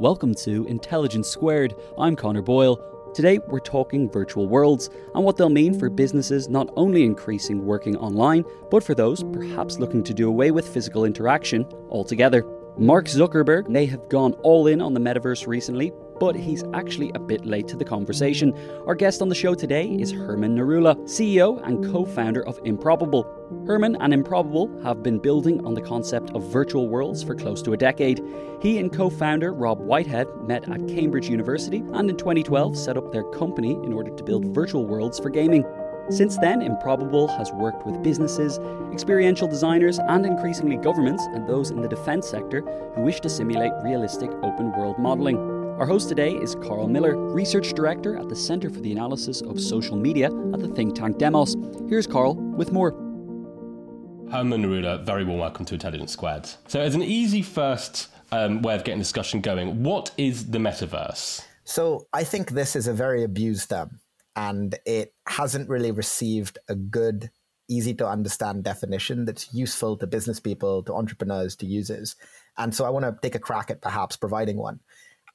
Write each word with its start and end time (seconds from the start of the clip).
Welcome 0.00 0.34
to 0.36 0.64
Intelligence 0.64 1.28
Squared. 1.28 1.74
I'm 1.98 2.16
Connor 2.16 2.40
Boyle. 2.40 2.80
Today, 3.14 3.38
we're 3.48 3.60
talking 3.60 4.10
virtual 4.10 4.48
worlds 4.48 4.88
and 5.14 5.22
what 5.22 5.36
they'll 5.36 5.50
mean 5.50 5.78
for 5.78 5.90
businesses 5.90 6.48
not 6.48 6.70
only 6.74 7.04
increasing 7.04 7.66
working 7.66 7.98
online, 7.98 8.46
but 8.70 8.82
for 8.82 8.94
those 8.94 9.22
perhaps 9.22 9.78
looking 9.78 10.02
to 10.04 10.14
do 10.14 10.26
away 10.26 10.52
with 10.52 10.66
physical 10.66 11.04
interaction 11.04 11.66
altogether. 11.90 12.46
Mark 12.78 13.08
Zuckerberg 13.08 13.68
may 13.68 13.84
have 13.84 14.08
gone 14.08 14.32
all 14.42 14.68
in 14.68 14.80
on 14.80 14.94
the 14.94 15.00
metaverse 15.00 15.46
recently, 15.46 15.92
but 16.20 16.36
he's 16.36 16.62
actually 16.74 17.10
a 17.14 17.18
bit 17.18 17.44
late 17.46 17.66
to 17.66 17.76
the 17.76 17.84
conversation. 17.84 18.54
Our 18.86 18.94
guest 18.94 19.22
on 19.22 19.28
the 19.30 19.34
show 19.34 19.54
today 19.54 19.88
is 19.88 20.12
Herman 20.12 20.54
Narula, 20.54 20.94
CEO 21.04 21.66
and 21.66 21.90
co 21.90 22.04
founder 22.04 22.46
of 22.46 22.60
Improbable. 22.64 23.24
Herman 23.66 23.96
and 24.00 24.12
Improbable 24.12 24.70
have 24.84 25.02
been 25.02 25.18
building 25.18 25.64
on 25.66 25.74
the 25.74 25.80
concept 25.80 26.30
of 26.32 26.44
virtual 26.52 26.88
worlds 26.88 27.24
for 27.24 27.34
close 27.34 27.62
to 27.62 27.72
a 27.72 27.76
decade. 27.76 28.22
He 28.60 28.78
and 28.78 28.92
co 28.92 29.08
founder 29.08 29.54
Rob 29.54 29.80
Whitehead 29.80 30.28
met 30.46 30.68
at 30.68 30.86
Cambridge 30.86 31.28
University 31.28 31.78
and 31.94 32.10
in 32.10 32.16
2012 32.16 32.76
set 32.76 32.98
up 32.98 33.10
their 33.10 33.24
company 33.24 33.72
in 33.72 33.92
order 33.92 34.14
to 34.14 34.22
build 34.22 34.44
virtual 34.54 34.86
worlds 34.86 35.18
for 35.18 35.30
gaming. 35.30 35.64
Since 36.10 36.38
then, 36.38 36.60
Improbable 36.60 37.28
has 37.28 37.52
worked 37.52 37.86
with 37.86 38.02
businesses, 38.02 38.58
experiential 38.92 39.46
designers, 39.46 40.00
and 40.00 40.26
increasingly 40.26 40.76
governments 40.76 41.24
and 41.32 41.48
those 41.48 41.70
in 41.70 41.80
the 41.80 41.88
defence 41.88 42.28
sector 42.28 42.62
who 42.94 43.02
wish 43.02 43.20
to 43.20 43.28
simulate 43.28 43.72
realistic 43.84 44.30
open 44.42 44.72
world 44.72 44.98
modelling. 44.98 45.49
Our 45.80 45.86
host 45.86 46.10
today 46.10 46.34
is 46.34 46.54
Carl 46.56 46.88
Miller, 46.88 47.16
Research 47.16 47.72
Director 47.72 48.14
at 48.18 48.28
the 48.28 48.36
Centre 48.36 48.68
for 48.68 48.82
the 48.82 48.92
Analysis 48.92 49.40
of 49.40 49.58
Social 49.58 49.96
Media 49.96 50.26
at 50.26 50.60
the 50.60 50.68
think 50.74 50.94
tank 50.94 51.16
Demos. 51.16 51.56
Here's 51.88 52.06
Carl 52.06 52.34
with 52.34 52.70
more. 52.70 52.90
Herman 54.30 54.62
Narula, 54.62 55.02
very 55.06 55.24
warm 55.24 55.40
welcome 55.40 55.64
to 55.64 55.72
Intelligence 55.72 56.12
Squared. 56.12 56.46
So, 56.68 56.82
as 56.82 56.94
an 56.94 57.02
easy 57.02 57.40
first 57.40 58.08
um, 58.30 58.60
way 58.60 58.74
of 58.74 58.84
getting 58.84 58.98
discussion 58.98 59.40
going, 59.40 59.82
what 59.82 60.10
is 60.18 60.50
the 60.50 60.58
metaverse? 60.58 61.46
So, 61.64 62.06
I 62.12 62.24
think 62.24 62.50
this 62.50 62.76
is 62.76 62.86
a 62.86 62.92
very 62.92 63.24
abused 63.24 63.70
term, 63.70 64.00
and 64.36 64.78
it 64.84 65.14
hasn't 65.28 65.70
really 65.70 65.92
received 65.92 66.58
a 66.68 66.74
good, 66.74 67.30
easy 67.70 67.94
to 67.94 68.06
understand 68.06 68.64
definition 68.64 69.24
that's 69.24 69.54
useful 69.54 69.96
to 69.96 70.06
business 70.06 70.40
people, 70.40 70.82
to 70.82 70.92
entrepreneurs, 70.92 71.56
to 71.56 71.64
users. 71.64 72.16
And 72.58 72.74
so, 72.74 72.84
I 72.84 72.90
want 72.90 73.06
to 73.06 73.16
take 73.22 73.34
a 73.34 73.38
crack 73.38 73.70
at 73.70 73.80
perhaps 73.80 74.18
providing 74.18 74.58
one. 74.58 74.80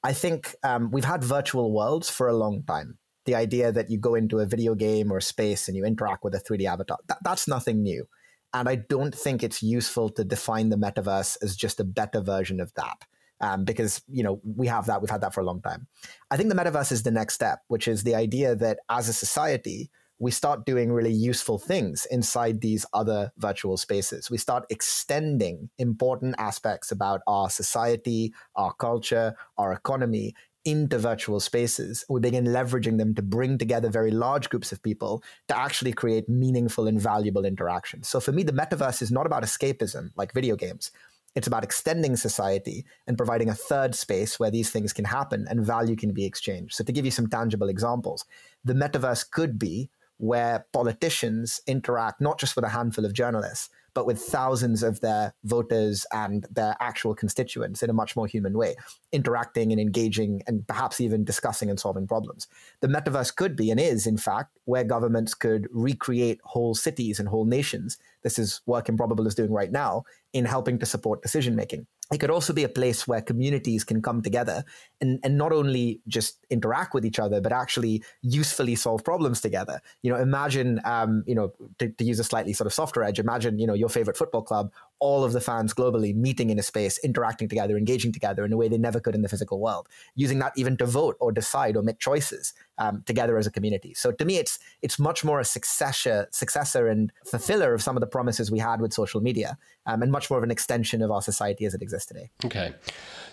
I 0.05 0.13
think 0.13 0.55
um, 0.63 0.91
we've 0.91 1.05
had 1.05 1.23
virtual 1.23 1.73
worlds 1.73 2.09
for 2.09 2.27
a 2.27 2.33
long 2.33 2.63
time. 2.63 2.97
The 3.25 3.35
idea 3.35 3.71
that 3.71 3.89
you 3.89 3.97
go 3.97 4.13
into 4.15 4.39
a 4.39 4.45
video 4.45 4.75
game 4.75 5.11
or 5.11 5.19
space 5.19 5.67
and 5.67 5.75
you 5.75 5.83
interact 5.83 6.23
with 6.23 6.35
a 6.35 6.39
3D 6.39 6.65
avatar, 6.65 6.97
that, 7.07 7.17
that's 7.23 7.47
nothing 7.47 7.81
new 7.81 8.07
and 8.55 8.69
I 8.69 8.75
don't 8.75 9.13
think 9.13 9.43
it's 9.43 9.61
useful 9.61 10.09
to 10.11 10.23
define 10.23 10.69
the 10.69 10.77
metaverse 10.77 11.37
as 11.43 11.57
just 11.57 11.81
a 11.81 11.83
better 11.83 12.21
version 12.21 12.61
of 12.61 12.73
that. 12.75 13.03
Um, 13.41 13.65
because 13.65 14.01
you 14.07 14.23
know 14.23 14.39
we 14.45 14.67
have 14.67 14.85
that 14.85 15.01
we've 15.01 15.09
had 15.09 15.19
that 15.19 15.33
for 15.33 15.41
a 15.41 15.45
long 15.45 15.61
time 15.61 15.87
i 16.31 16.37
think 16.37 16.47
the 16.47 16.55
metaverse 16.55 16.93
is 16.93 17.03
the 17.03 17.11
next 17.11 17.33
step 17.33 17.59
which 17.67 17.85
is 17.85 18.03
the 18.03 18.15
idea 18.15 18.55
that 18.55 18.79
as 18.89 19.09
a 19.09 19.13
society 19.13 19.91
we 20.19 20.31
start 20.31 20.65
doing 20.65 20.91
really 20.91 21.11
useful 21.11 21.57
things 21.57 22.07
inside 22.09 22.61
these 22.61 22.85
other 22.93 23.31
virtual 23.37 23.77
spaces 23.77 24.29
we 24.29 24.37
start 24.37 24.65
extending 24.69 25.69
important 25.77 26.35
aspects 26.37 26.91
about 26.91 27.21
our 27.27 27.49
society 27.49 28.33
our 28.55 28.73
culture 28.73 29.35
our 29.57 29.73
economy 29.73 30.33
into 30.65 30.97
virtual 30.97 31.39
spaces. 31.39 32.03
We 32.09 32.19
begin 32.19 32.45
leveraging 32.45 32.97
them 32.97 33.13
to 33.15 33.21
bring 33.21 33.57
together 33.57 33.89
very 33.89 34.11
large 34.11 34.49
groups 34.49 34.71
of 34.71 34.81
people 34.81 35.23
to 35.47 35.57
actually 35.57 35.93
create 35.93 36.27
meaningful 36.27 36.87
and 36.87 36.99
valuable 36.99 37.45
interactions. 37.45 38.09
So 38.09 38.19
for 38.19 38.31
me, 38.31 38.41
the 38.41 38.51
metaverse 38.51 39.01
is 39.01 39.11
not 39.11 39.27
about 39.27 39.43
escapism 39.43 40.09
like 40.15 40.33
video 40.33 40.55
games. 40.55 40.91
It's 41.35 41.47
about 41.47 41.63
extending 41.63 42.15
society 42.15 42.85
and 43.07 43.17
providing 43.17 43.49
a 43.49 43.55
third 43.55 43.93
space 43.93 44.39
where 44.39 44.49
these 44.49 44.71
things 44.71 44.93
can 44.93 45.05
happen 45.05 45.45
and 45.49 45.65
value 45.65 45.95
can 45.95 46.13
be 46.13 46.25
exchanged. 46.25 46.75
So, 46.75 46.83
to 46.83 46.93
give 46.93 47.05
you 47.05 47.11
some 47.11 47.27
tangible 47.27 47.67
examples, 47.67 48.25
the 48.63 48.73
metaverse 48.73 49.29
could 49.29 49.59
be 49.59 49.89
where 50.17 50.65
politicians 50.73 51.61
interact 51.67 52.21
not 52.21 52.39
just 52.39 52.55
with 52.55 52.65
a 52.65 52.69
handful 52.69 53.05
of 53.05 53.13
journalists, 53.13 53.69
but 53.95 54.05
with 54.05 54.19
thousands 54.19 54.83
of 54.83 54.99
their 54.99 55.33
voters 55.45 56.05
and 56.11 56.45
their 56.51 56.75
actual 56.81 57.15
constituents 57.15 57.81
in 57.81 57.89
a 57.89 57.93
much 57.93 58.15
more 58.15 58.27
human 58.27 58.57
way, 58.57 58.75
interacting 59.13 59.71
and 59.71 59.79
engaging 59.79 60.43
and 60.45 60.67
perhaps 60.67 60.99
even 60.99 61.23
discussing 61.23 61.69
and 61.69 61.79
solving 61.79 62.05
problems. 62.05 62.47
The 62.81 62.89
metaverse 62.89 63.33
could 63.33 63.55
be 63.55 63.71
and 63.71 63.79
is, 63.79 64.05
in 64.05 64.17
fact, 64.17 64.59
where 64.65 64.83
governments 64.83 65.33
could 65.33 65.67
recreate 65.71 66.41
whole 66.43 66.75
cities 66.75 67.19
and 67.19 67.29
whole 67.29 67.45
nations. 67.45 67.97
This 68.21 68.37
is 68.37 68.61
work 68.65 68.89
Improbable 68.89 69.27
is 69.27 69.35
doing 69.35 69.51
right 69.51 69.71
now 69.71 70.03
in 70.33 70.43
helping 70.43 70.77
to 70.79 70.85
support 70.85 71.21
decision 71.21 71.55
making 71.55 71.87
it 72.13 72.19
could 72.19 72.29
also 72.29 72.53
be 72.53 72.63
a 72.63 72.69
place 72.69 73.07
where 73.07 73.21
communities 73.21 73.83
can 73.83 73.99
come 73.99 74.21
together 74.21 74.63
and, 75.01 75.19
and 75.23 75.39
not 75.39 75.51
only 75.51 76.01
just 76.07 76.45
interact 76.51 76.93
with 76.93 77.03
each 77.03 77.17
other, 77.17 77.41
but 77.41 77.51
actually 77.51 78.03
usefully 78.21 78.75
solve 78.75 79.03
problems 79.03 79.41
together. 79.41 79.81
You 80.03 80.11
know, 80.11 80.19
imagine, 80.19 80.79
um, 80.85 81.23
you 81.25 81.33
know, 81.33 81.51
to, 81.79 81.89
to, 81.89 82.03
use 82.03 82.19
a 82.19 82.23
slightly 82.23 82.53
sort 82.53 82.67
of 82.67 82.73
softer 82.73 83.03
edge, 83.03 83.17
imagine, 83.17 83.57
you 83.57 83.65
know, 83.65 83.73
your 83.73 83.89
favorite 83.89 84.17
football 84.17 84.43
club, 84.43 84.71
all 84.99 85.23
of 85.23 85.33
the 85.33 85.41
fans 85.41 85.73
globally 85.73 86.15
meeting 86.15 86.49
in 86.49 86.59
a 86.59 86.63
space, 86.63 86.97
interacting 86.99 87.47
together, 87.47 87.77
engaging 87.77 88.11
together 88.11 88.45
in 88.45 88.53
a 88.53 88.57
way 88.57 88.67
they 88.67 88.77
never 88.77 88.99
could 88.99 89.15
in 89.15 89.21
the 89.21 89.29
physical 89.29 89.59
world, 89.59 89.87
using 90.15 90.39
that 90.39 90.53
even 90.55 90.77
to 90.77 90.85
vote 90.85 91.17
or 91.19 91.31
decide 91.31 91.75
or 91.75 91.83
make 91.83 91.99
choices 91.99 92.53
um, 92.77 93.03
together 93.05 93.37
as 93.37 93.47
a 93.47 93.51
community. 93.51 93.93
So 93.93 94.11
to 94.11 94.25
me, 94.25 94.37
it's 94.37 94.59
it's 94.81 94.99
much 94.99 95.23
more 95.23 95.39
a 95.39 95.45
successor, 95.45 96.27
successor 96.31 96.87
and 96.87 97.11
fulfiller 97.25 97.73
of 97.73 97.81
some 97.81 97.95
of 97.95 98.01
the 98.01 98.07
promises 98.07 98.51
we 98.51 98.59
had 98.59 98.81
with 98.81 98.93
social 98.93 99.21
media, 99.21 99.57
um, 99.85 100.01
and 100.01 100.11
much 100.11 100.29
more 100.29 100.37
of 100.37 100.43
an 100.43 100.51
extension 100.51 101.01
of 101.01 101.11
our 101.11 101.21
society 101.21 101.65
as 101.65 101.73
it 101.73 101.81
exists 101.81 102.07
today. 102.07 102.29
Okay, 102.43 102.73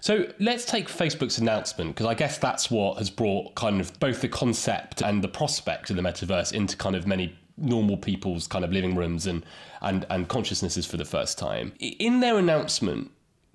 so 0.01 0.27
let's 0.41 0.65
take 0.65 0.89
Facebook's 0.89 1.39
announcement 1.39 1.95
because 1.95 2.07
I 2.07 2.15
guess 2.15 2.39
that's 2.39 2.71
what 2.71 2.99
has 2.99 3.11
brought 3.11 3.55
kind 3.55 3.81
of 3.81 3.99
both 4.01 4.21
the 4.21 4.29
concept 4.29 5.03
and 5.03 5.23
the 5.23 5.29
prospect 5.29 5.91
of 5.91 5.97
the 5.97 6.03
metaverse 6.03 6.53
into 6.53 6.77
kind 6.77 6.97
of 6.97 7.07
many 7.07 7.37
normal 7.63 7.97
people's 7.97 8.47
kind 8.47 8.65
of 8.65 8.73
living 8.73 8.95
rooms 8.95 9.27
and 9.27 9.45
and 9.81 10.05
and 10.11 10.29
consciousnesses 10.29 10.87
for 10.87 10.97
the 10.97 11.05
first 11.05 11.39
time. 11.39 11.73
In 11.79 12.21
their 12.21 12.39
announcement, 12.39 13.11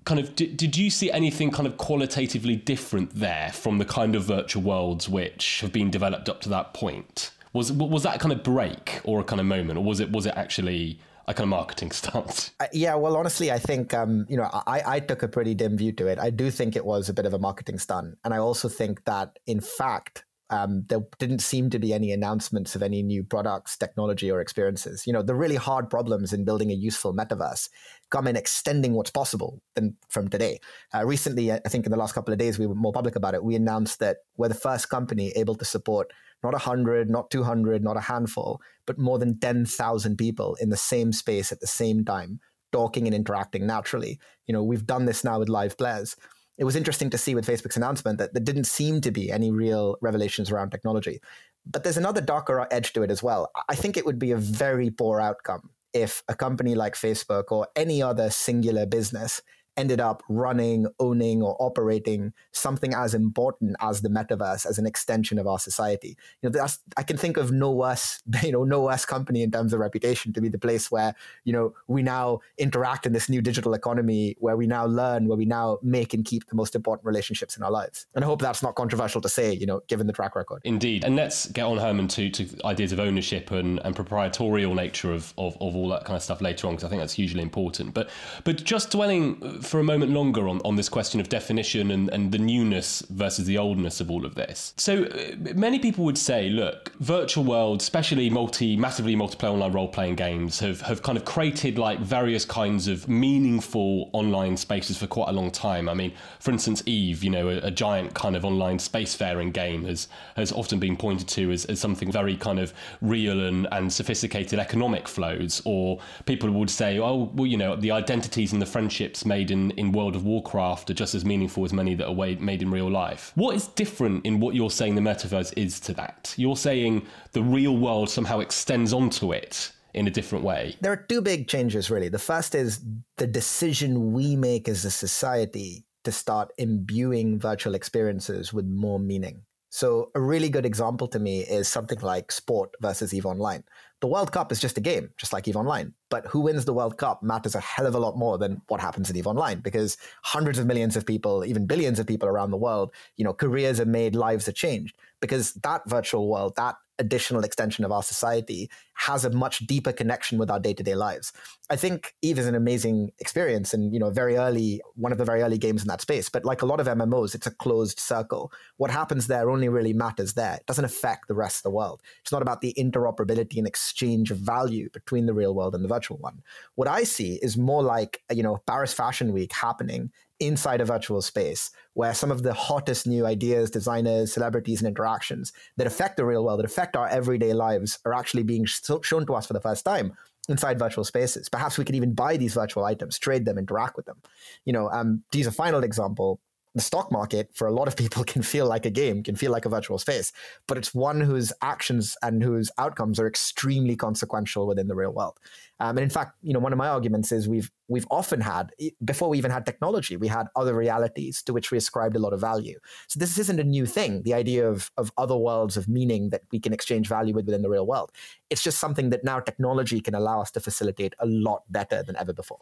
kind 0.08 0.18
of 0.18 0.34
did, 0.34 0.56
did 0.56 0.76
you 0.76 0.90
see 0.90 1.10
anything 1.12 1.50
kind 1.50 1.66
of 1.66 1.76
qualitatively 1.76 2.56
different 2.56 3.14
there 3.14 3.52
from 3.52 3.78
the 3.78 3.84
kind 3.84 4.16
of 4.16 4.24
virtual 4.24 4.62
worlds 4.62 5.08
which 5.08 5.60
have 5.60 5.70
been 5.70 5.90
developed 5.90 6.28
up 6.28 6.40
to 6.40 6.48
that 6.48 6.72
point? 6.72 7.30
Was 7.52 7.70
was 7.72 8.02
that 8.02 8.18
kind 8.20 8.32
of 8.32 8.42
break 8.42 9.00
or 9.04 9.20
a 9.20 9.24
kind 9.24 9.40
of 9.40 9.46
moment, 9.46 9.78
or 9.78 9.84
was 9.84 10.00
it 10.00 10.10
was 10.10 10.26
it 10.26 10.34
actually 10.36 10.98
a 11.26 11.34
kind 11.34 11.44
of 11.44 11.50
marketing 11.50 11.90
stunt? 12.00 12.50
Uh, 12.58 12.66
yeah, 12.72 12.94
well, 12.94 13.16
honestly, 13.16 13.52
I 13.52 13.58
think 13.58 13.94
um, 13.94 14.26
you 14.28 14.36
know 14.36 14.48
I, 14.66 14.82
I 14.86 15.00
took 15.00 15.22
a 15.22 15.28
pretty 15.28 15.54
dim 15.54 15.76
view 15.76 15.92
to 15.92 16.06
it. 16.06 16.18
I 16.18 16.30
do 16.30 16.50
think 16.50 16.74
it 16.74 16.84
was 16.84 17.08
a 17.08 17.14
bit 17.14 17.26
of 17.26 17.34
a 17.34 17.38
marketing 17.38 17.78
stunt, 17.78 18.18
and 18.24 18.32
I 18.32 18.38
also 18.38 18.68
think 18.68 19.04
that 19.04 19.38
in 19.46 19.60
fact 19.60 20.24
um, 20.50 20.84
there 20.88 21.00
didn't 21.18 21.40
seem 21.40 21.68
to 21.70 21.78
be 21.78 21.92
any 21.92 22.10
announcements 22.10 22.74
of 22.74 22.82
any 22.82 23.02
new 23.02 23.22
products, 23.22 23.76
technology, 23.76 24.30
or 24.30 24.40
experiences. 24.40 25.06
You 25.06 25.12
know, 25.12 25.22
the 25.22 25.34
really 25.34 25.56
hard 25.56 25.90
problems 25.90 26.32
in 26.32 26.44
building 26.44 26.70
a 26.70 26.74
useful 26.74 27.14
metaverse 27.14 27.68
come 28.10 28.26
in 28.26 28.36
extending 28.36 28.94
what's 28.94 29.10
possible 29.10 29.60
than 29.74 29.96
from 30.08 30.28
today. 30.28 30.60
Uh, 30.94 31.04
recently, 31.04 31.52
I 31.52 31.58
think 31.68 31.84
in 31.84 31.92
the 31.92 31.98
last 31.98 32.14
couple 32.14 32.32
of 32.32 32.38
days, 32.38 32.58
we 32.58 32.66
were 32.66 32.74
more 32.74 32.92
public 32.92 33.14
about 33.14 33.34
it. 33.34 33.44
We 33.44 33.56
announced 33.56 33.98
that 33.98 34.18
we're 34.36 34.48
the 34.48 34.54
first 34.54 34.88
company 34.88 35.32
able 35.36 35.54
to 35.56 35.64
support 35.64 36.10
not 36.42 36.52
100, 36.52 37.10
not 37.10 37.30
200, 37.30 37.82
not 37.82 37.96
a 37.96 38.00
handful, 38.00 38.60
but 38.86 38.98
more 38.98 39.18
than 39.18 39.38
10,000 39.38 40.16
people 40.16 40.56
in 40.60 40.70
the 40.70 40.76
same 40.76 41.12
space 41.12 41.52
at 41.52 41.60
the 41.60 41.66
same 41.66 42.04
time, 42.04 42.40
talking 42.72 43.06
and 43.06 43.14
interacting 43.14 43.66
naturally. 43.66 44.18
You 44.46 44.52
know, 44.52 44.62
we've 44.62 44.86
done 44.86 45.04
this 45.04 45.24
now 45.24 45.40
with 45.40 45.48
live 45.48 45.76
players. 45.76 46.16
It 46.58 46.64
was 46.64 46.76
interesting 46.76 47.08
to 47.10 47.18
see 47.18 47.34
with 47.34 47.46
Facebook's 47.46 47.76
announcement 47.76 48.18
that 48.18 48.34
there 48.34 48.42
didn't 48.42 48.64
seem 48.64 49.00
to 49.02 49.10
be 49.10 49.30
any 49.30 49.50
real 49.50 49.96
revelations 50.00 50.50
around 50.50 50.70
technology. 50.70 51.20
But 51.64 51.84
there's 51.84 51.96
another 51.96 52.20
darker 52.20 52.66
edge 52.70 52.92
to 52.94 53.02
it 53.02 53.10
as 53.10 53.22
well. 53.22 53.50
I 53.68 53.76
think 53.76 53.96
it 53.96 54.04
would 54.04 54.18
be 54.18 54.32
a 54.32 54.36
very 54.36 54.90
poor 54.90 55.20
outcome 55.20 55.70
if 55.94 56.22
a 56.28 56.34
company 56.34 56.74
like 56.74 56.94
Facebook 56.94 57.44
or 57.50 57.68
any 57.76 58.02
other 58.02 58.28
singular 58.30 58.86
business 58.86 59.40
ended 59.78 60.00
up 60.00 60.22
running, 60.28 60.86
owning, 60.98 61.42
or 61.42 61.56
operating 61.60 62.32
something 62.52 62.92
as 62.92 63.14
important 63.14 63.76
as 63.80 64.02
the 64.02 64.08
metaverse 64.08 64.66
as 64.66 64.78
an 64.78 64.86
extension 64.86 65.38
of 65.38 65.46
our 65.46 65.58
society. 65.58 66.16
You 66.42 66.50
know, 66.50 66.66
I 66.96 67.02
can 67.04 67.16
think 67.16 67.36
of 67.36 67.52
no 67.52 67.70
worse, 67.70 68.20
you 68.42 68.52
know, 68.52 68.64
no 68.64 68.82
worse 68.82 69.06
company 69.06 69.42
in 69.42 69.50
terms 69.50 69.72
of 69.72 69.80
reputation 69.80 70.32
to 70.32 70.40
be 70.40 70.48
the 70.48 70.58
place 70.58 70.90
where 70.90 71.14
you 71.44 71.52
know 71.52 71.74
we 71.86 72.02
now 72.02 72.40
interact 72.58 73.06
in 73.06 73.12
this 73.12 73.28
new 73.28 73.40
digital 73.40 73.72
economy, 73.72 74.36
where 74.40 74.56
we 74.56 74.66
now 74.66 74.84
learn, 74.84 75.28
where 75.28 75.38
we 75.38 75.46
now 75.46 75.78
make 75.82 76.12
and 76.12 76.24
keep 76.24 76.46
the 76.48 76.56
most 76.56 76.74
important 76.74 77.06
relationships 77.06 77.56
in 77.56 77.62
our 77.62 77.70
lives. 77.70 78.06
And 78.14 78.24
I 78.24 78.26
hope 78.26 78.42
that's 78.42 78.62
not 78.62 78.74
controversial 78.74 79.20
to 79.20 79.28
say, 79.28 79.52
you 79.52 79.66
know, 79.66 79.80
given 79.86 80.08
the 80.08 80.12
track 80.12 80.34
record. 80.34 80.60
Indeed, 80.64 81.04
and 81.04 81.14
let's 81.14 81.46
get 81.46 81.64
on, 81.64 81.78
Herman, 81.78 82.08
to, 82.08 82.30
to 82.30 82.46
ideas 82.64 82.90
of 82.92 82.98
ownership 82.98 83.52
and, 83.52 83.78
and 83.84 83.94
proprietorial 83.94 84.74
nature 84.74 85.12
of, 85.12 85.32
of, 85.38 85.54
of 85.60 85.76
all 85.76 85.88
that 85.90 86.04
kind 86.04 86.16
of 86.16 86.22
stuff 86.22 86.40
later 86.40 86.66
on, 86.66 86.74
because 86.74 86.84
I 86.84 86.88
think 86.88 87.00
that's 87.00 87.12
hugely 87.12 87.42
important. 87.42 87.94
But 87.94 88.10
but 88.42 88.64
just 88.64 88.90
dwelling 88.90 89.60
for 89.68 89.78
a 89.80 89.84
moment 89.84 90.10
longer 90.10 90.48
on, 90.48 90.60
on 90.64 90.76
this 90.76 90.88
question 90.88 91.20
of 91.20 91.28
definition 91.28 91.90
and, 91.90 92.08
and 92.10 92.32
the 92.32 92.38
newness 92.38 93.02
versus 93.10 93.46
the 93.46 93.58
oldness 93.58 94.00
of 94.00 94.10
all 94.10 94.24
of 94.24 94.34
this. 94.34 94.74
So 94.76 95.04
uh, 95.04 95.52
many 95.54 95.78
people 95.78 96.04
would 96.04 96.18
say, 96.18 96.48
look, 96.48 96.92
virtual 97.00 97.44
worlds, 97.44 97.84
especially 97.84 98.30
multi 98.30 98.76
massively 98.76 99.14
multiplayer 99.14 99.52
online 99.52 99.72
role 99.72 99.88
playing 99.88 100.16
games, 100.16 100.60
have, 100.60 100.80
have 100.82 101.02
kind 101.02 101.18
of 101.18 101.24
created 101.24 101.78
like 101.78 102.00
various 102.00 102.44
kinds 102.44 102.88
of 102.88 103.08
meaningful 103.08 104.10
online 104.12 104.56
spaces 104.56 104.96
for 104.96 105.06
quite 105.06 105.28
a 105.28 105.32
long 105.32 105.50
time. 105.50 105.88
I 105.88 105.94
mean, 105.94 106.12
for 106.40 106.50
instance, 106.50 106.82
Eve, 106.86 107.22
you 107.22 107.30
know, 107.30 107.48
a, 107.48 107.58
a 107.58 107.70
giant 107.70 108.14
kind 108.14 108.36
of 108.36 108.44
online 108.44 108.78
spacefaring 108.78 109.52
game 109.52 109.84
has 109.84 110.08
has 110.36 110.52
often 110.52 110.78
been 110.78 110.96
pointed 110.96 111.28
to 111.28 111.50
as, 111.50 111.64
as 111.66 111.78
something 111.80 112.10
very 112.10 112.36
kind 112.36 112.58
of 112.58 112.72
real 113.00 113.38
and, 113.44 113.66
and 113.72 113.92
sophisticated 113.92 114.58
economic 114.58 115.06
flows. 115.08 115.60
Or 115.64 115.98
people 116.24 116.50
would 116.50 116.70
say, 116.70 116.98
oh, 116.98 117.30
well, 117.34 117.46
you 117.46 117.56
know, 117.56 117.76
the 117.76 117.90
identities 117.90 118.52
and 118.52 118.62
the 118.62 118.66
friendships 118.66 119.24
made 119.24 119.50
in, 119.50 119.57
in 119.72 119.92
World 119.92 120.16
of 120.16 120.24
Warcraft 120.24 120.90
are 120.90 120.94
just 120.94 121.14
as 121.14 121.24
meaningful 121.24 121.64
as 121.64 121.72
many 121.72 121.94
that 121.94 122.08
are 122.08 122.14
made 122.14 122.62
in 122.62 122.70
real 122.70 122.90
life. 122.90 123.32
What 123.34 123.54
is 123.54 123.68
different 123.68 124.24
in 124.24 124.40
what 124.40 124.54
you're 124.54 124.70
saying 124.70 124.94
the 124.94 125.00
metaverse 125.00 125.52
is 125.56 125.80
to 125.80 125.94
that? 125.94 126.34
You're 126.36 126.56
saying 126.56 127.06
the 127.32 127.42
real 127.42 127.76
world 127.76 128.10
somehow 128.10 128.40
extends 128.40 128.92
onto 128.92 129.32
it 129.32 129.72
in 129.94 130.06
a 130.06 130.10
different 130.10 130.44
way. 130.44 130.76
There 130.80 130.92
are 130.92 131.06
two 131.08 131.20
big 131.20 131.48
changes, 131.48 131.90
really. 131.90 132.08
The 132.08 132.18
first 132.18 132.54
is 132.54 132.80
the 133.16 133.26
decision 133.26 134.12
we 134.12 134.36
make 134.36 134.68
as 134.68 134.84
a 134.84 134.90
society 134.90 135.84
to 136.04 136.12
start 136.12 136.52
imbuing 136.58 137.38
virtual 137.38 137.74
experiences 137.74 138.52
with 138.52 138.66
more 138.66 138.98
meaning. 138.98 139.42
So, 139.70 140.10
a 140.14 140.20
really 140.20 140.48
good 140.48 140.64
example 140.64 141.08
to 141.08 141.18
me 141.18 141.40
is 141.40 141.68
something 141.68 141.98
like 142.00 142.32
sport 142.32 142.70
versus 142.80 143.12
EVE 143.12 143.26
Online. 143.26 143.64
The 144.00 144.06
World 144.06 144.30
Cup 144.30 144.52
is 144.52 144.60
just 144.60 144.78
a 144.78 144.80
game, 144.80 145.10
just 145.16 145.32
like 145.32 145.48
EVE 145.48 145.56
Online. 145.56 145.92
But 146.08 146.26
who 146.26 146.40
wins 146.40 146.64
the 146.64 146.72
World 146.72 146.98
Cup 146.98 147.22
matters 147.22 147.54
a 147.54 147.60
hell 147.60 147.86
of 147.86 147.94
a 147.94 147.98
lot 147.98 148.16
more 148.16 148.38
than 148.38 148.62
what 148.68 148.80
happens 148.80 149.10
in 149.10 149.16
EVE 149.16 149.26
Online 149.26 149.60
because 149.60 149.96
hundreds 150.22 150.58
of 150.58 150.66
millions 150.66 150.96
of 150.96 151.04
people, 151.04 151.44
even 151.44 151.66
billions 151.66 151.98
of 151.98 152.06
people 152.06 152.28
around 152.28 152.52
the 152.52 152.56
world, 152.56 152.92
you 153.16 153.24
know, 153.24 153.32
careers 153.32 153.80
are 153.80 153.86
made, 153.86 154.14
lives 154.14 154.46
are 154.48 154.52
changed 154.52 154.96
because 155.20 155.54
that 155.54 155.82
virtual 155.88 156.28
world, 156.28 156.54
that 156.56 156.76
additional 156.98 157.44
extension 157.44 157.84
of 157.84 157.92
our 157.92 158.02
society 158.02 158.70
has 158.98 159.24
a 159.24 159.30
much 159.30 159.60
deeper 159.60 159.92
connection 159.92 160.38
with 160.38 160.50
our 160.50 160.58
day-to-day 160.58 160.94
lives. 160.94 161.32
I 161.70 161.76
think 161.76 162.14
Eve 162.20 162.38
is 162.38 162.46
an 162.46 162.54
amazing 162.54 163.10
experience 163.20 163.72
and 163.72 163.92
you 163.92 164.00
know 164.00 164.10
very 164.10 164.36
early 164.36 164.80
one 164.96 165.12
of 165.12 165.18
the 165.18 165.24
very 165.24 165.42
early 165.42 165.58
games 165.58 165.82
in 165.82 165.88
that 165.88 166.00
space 166.00 166.28
but 166.28 166.44
like 166.44 166.62
a 166.62 166.66
lot 166.66 166.80
of 166.80 166.86
MMOs 166.86 167.34
it's 167.34 167.46
a 167.46 167.52
closed 167.52 168.00
circle. 168.00 168.52
What 168.76 168.90
happens 168.90 169.26
there 169.26 169.50
only 169.50 169.68
really 169.68 169.92
matters 169.92 170.34
there. 170.34 170.54
It 170.54 170.66
doesn't 170.66 170.84
affect 170.84 171.28
the 171.28 171.34
rest 171.34 171.58
of 171.58 171.62
the 171.62 171.70
world. 171.76 172.02
It's 172.22 172.32
not 172.32 172.42
about 172.42 172.60
the 172.60 172.74
interoperability 172.76 173.58
and 173.58 173.66
exchange 173.66 174.30
of 174.30 174.38
value 174.38 174.90
between 174.90 175.26
the 175.26 175.34
real 175.34 175.54
world 175.54 175.74
and 175.74 175.84
the 175.84 175.88
virtual 175.88 176.18
one. 176.18 176.42
What 176.74 176.88
I 176.88 177.04
see 177.04 177.38
is 177.40 177.56
more 177.56 177.82
like 177.82 178.22
you 178.32 178.42
know 178.42 178.62
Paris 178.66 178.92
Fashion 178.92 179.32
Week 179.32 179.52
happening 179.52 180.10
inside 180.40 180.80
a 180.80 180.84
virtual 180.84 181.20
space 181.20 181.70
where 181.94 182.14
some 182.14 182.30
of 182.30 182.42
the 182.42 182.52
hottest 182.52 183.06
new 183.06 183.26
ideas, 183.26 183.70
designers, 183.70 184.32
celebrities, 184.32 184.80
and 184.80 184.88
interactions 184.88 185.52
that 185.76 185.86
affect 185.86 186.16
the 186.16 186.24
real 186.24 186.44
world, 186.44 186.60
that 186.60 186.66
affect 186.66 186.96
our 186.96 187.08
everyday 187.08 187.52
lives, 187.52 187.98
are 188.04 188.14
actually 188.14 188.44
being 188.44 188.66
shown 189.02 189.26
to 189.26 189.34
us 189.34 189.46
for 189.46 189.52
the 189.52 189.60
first 189.60 189.84
time 189.84 190.12
inside 190.48 190.78
virtual 190.78 191.04
spaces. 191.04 191.48
Perhaps 191.48 191.78
we 191.78 191.84
can 191.84 191.94
even 191.94 192.14
buy 192.14 192.36
these 192.36 192.54
virtual 192.54 192.84
items, 192.84 193.18
trade 193.18 193.44
them, 193.44 193.58
interact 193.58 193.96
with 193.96 194.06
them. 194.06 194.16
You 194.64 194.72
know, 194.72 194.90
um, 194.90 195.22
to 195.32 195.38
use 195.38 195.46
a 195.46 195.52
final 195.52 195.84
example, 195.84 196.40
the 196.74 196.82
stock 196.82 197.10
market 197.10 197.50
for 197.54 197.66
a 197.66 197.72
lot 197.72 197.88
of 197.88 197.96
people 197.96 198.24
can 198.32 198.42
feel 198.42 198.66
like 198.66 198.86
a 198.86 198.90
game, 198.90 199.22
can 199.22 199.36
feel 199.36 199.52
like 199.52 199.64
a 199.64 199.68
virtual 199.68 199.98
space, 199.98 200.32
but 200.66 200.78
it's 200.78 200.94
one 200.94 201.20
whose 201.20 201.52
actions 201.62 202.16
and 202.22 202.42
whose 202.42 202.70
outcomes 202.78 203.18
are 203.18 203.26
extremely 203.26 203.96
consequential 203.96 204.66
within 204.66 204.88
the 204.88 204.94
real 204.94 205.12
world. 205.12 205.38
Um, 205.80 205.96
and 205.96 206.00
in 206.00 206.10
fact, 206.10 206.32
you 206.42 206.52
know, 206.52 206.58
one 206.58 206.72
of 206.72 206.78
my 206.78 206.88
arguments 206.88 207.30
is 207.30 207.48
we've 207.48 207.70
we've 207.86 208.06
often 208.10 208.40
had 208.40 208.72
before 209.04 209.28
we 209.28 209.38
even 209.38 209.50
had 209.50 209.64
technology, 209.64 210.16
we 210.16 210.28
had 210.28 210.48
other 210.56 210.74
realities 210.74 211.42
to 211.44 211.52
which 211.52 211.70
we 211.70 211.78
ascribed 211.78 212.16
a 212.16 212.18
lot 212.18 212.32
of 212.32 212.40
value. 212.40 212.78
So 213.06 213.20
this 213.20 213.38
isn't 213.38 213.60
a 213.60 213.64
new 213.64 213.86
thing. 213.86 214.22
The 214.22 214.34
idea 214.34 214.68
of 214.68 214.90
of 214.96 215.12
other 215.16 215.36
worlds 215.36 215.76
of 215.76 215.88
meaning 215.88 216.30
that 216.30 216.42
we 216.50 216.58
can 216.58 216.72
exchange 216.72 217.08
value 217.08 217.32
with 217.32 217.46
within 217.46 217.62
the 217.62 217.70
real 217.70 217.86
world. 217.86 218.10
It's 218.50 218.62
just 218.62 218.80
something 218.80 219.10
that 219.10 219.22
now 219.22 219.38
technology 219.38 220.00
can 220.00 220.14
allow 220.14 220.40
us 220.40 220.50
to 220.52 220.60
facilitate 220.60 221.14
a 221.20 221.26
lot 221.26 221.62
better 221.70 222.02
than 222.02 222.16
ever 222.16 222.32
before. 222.32 222.60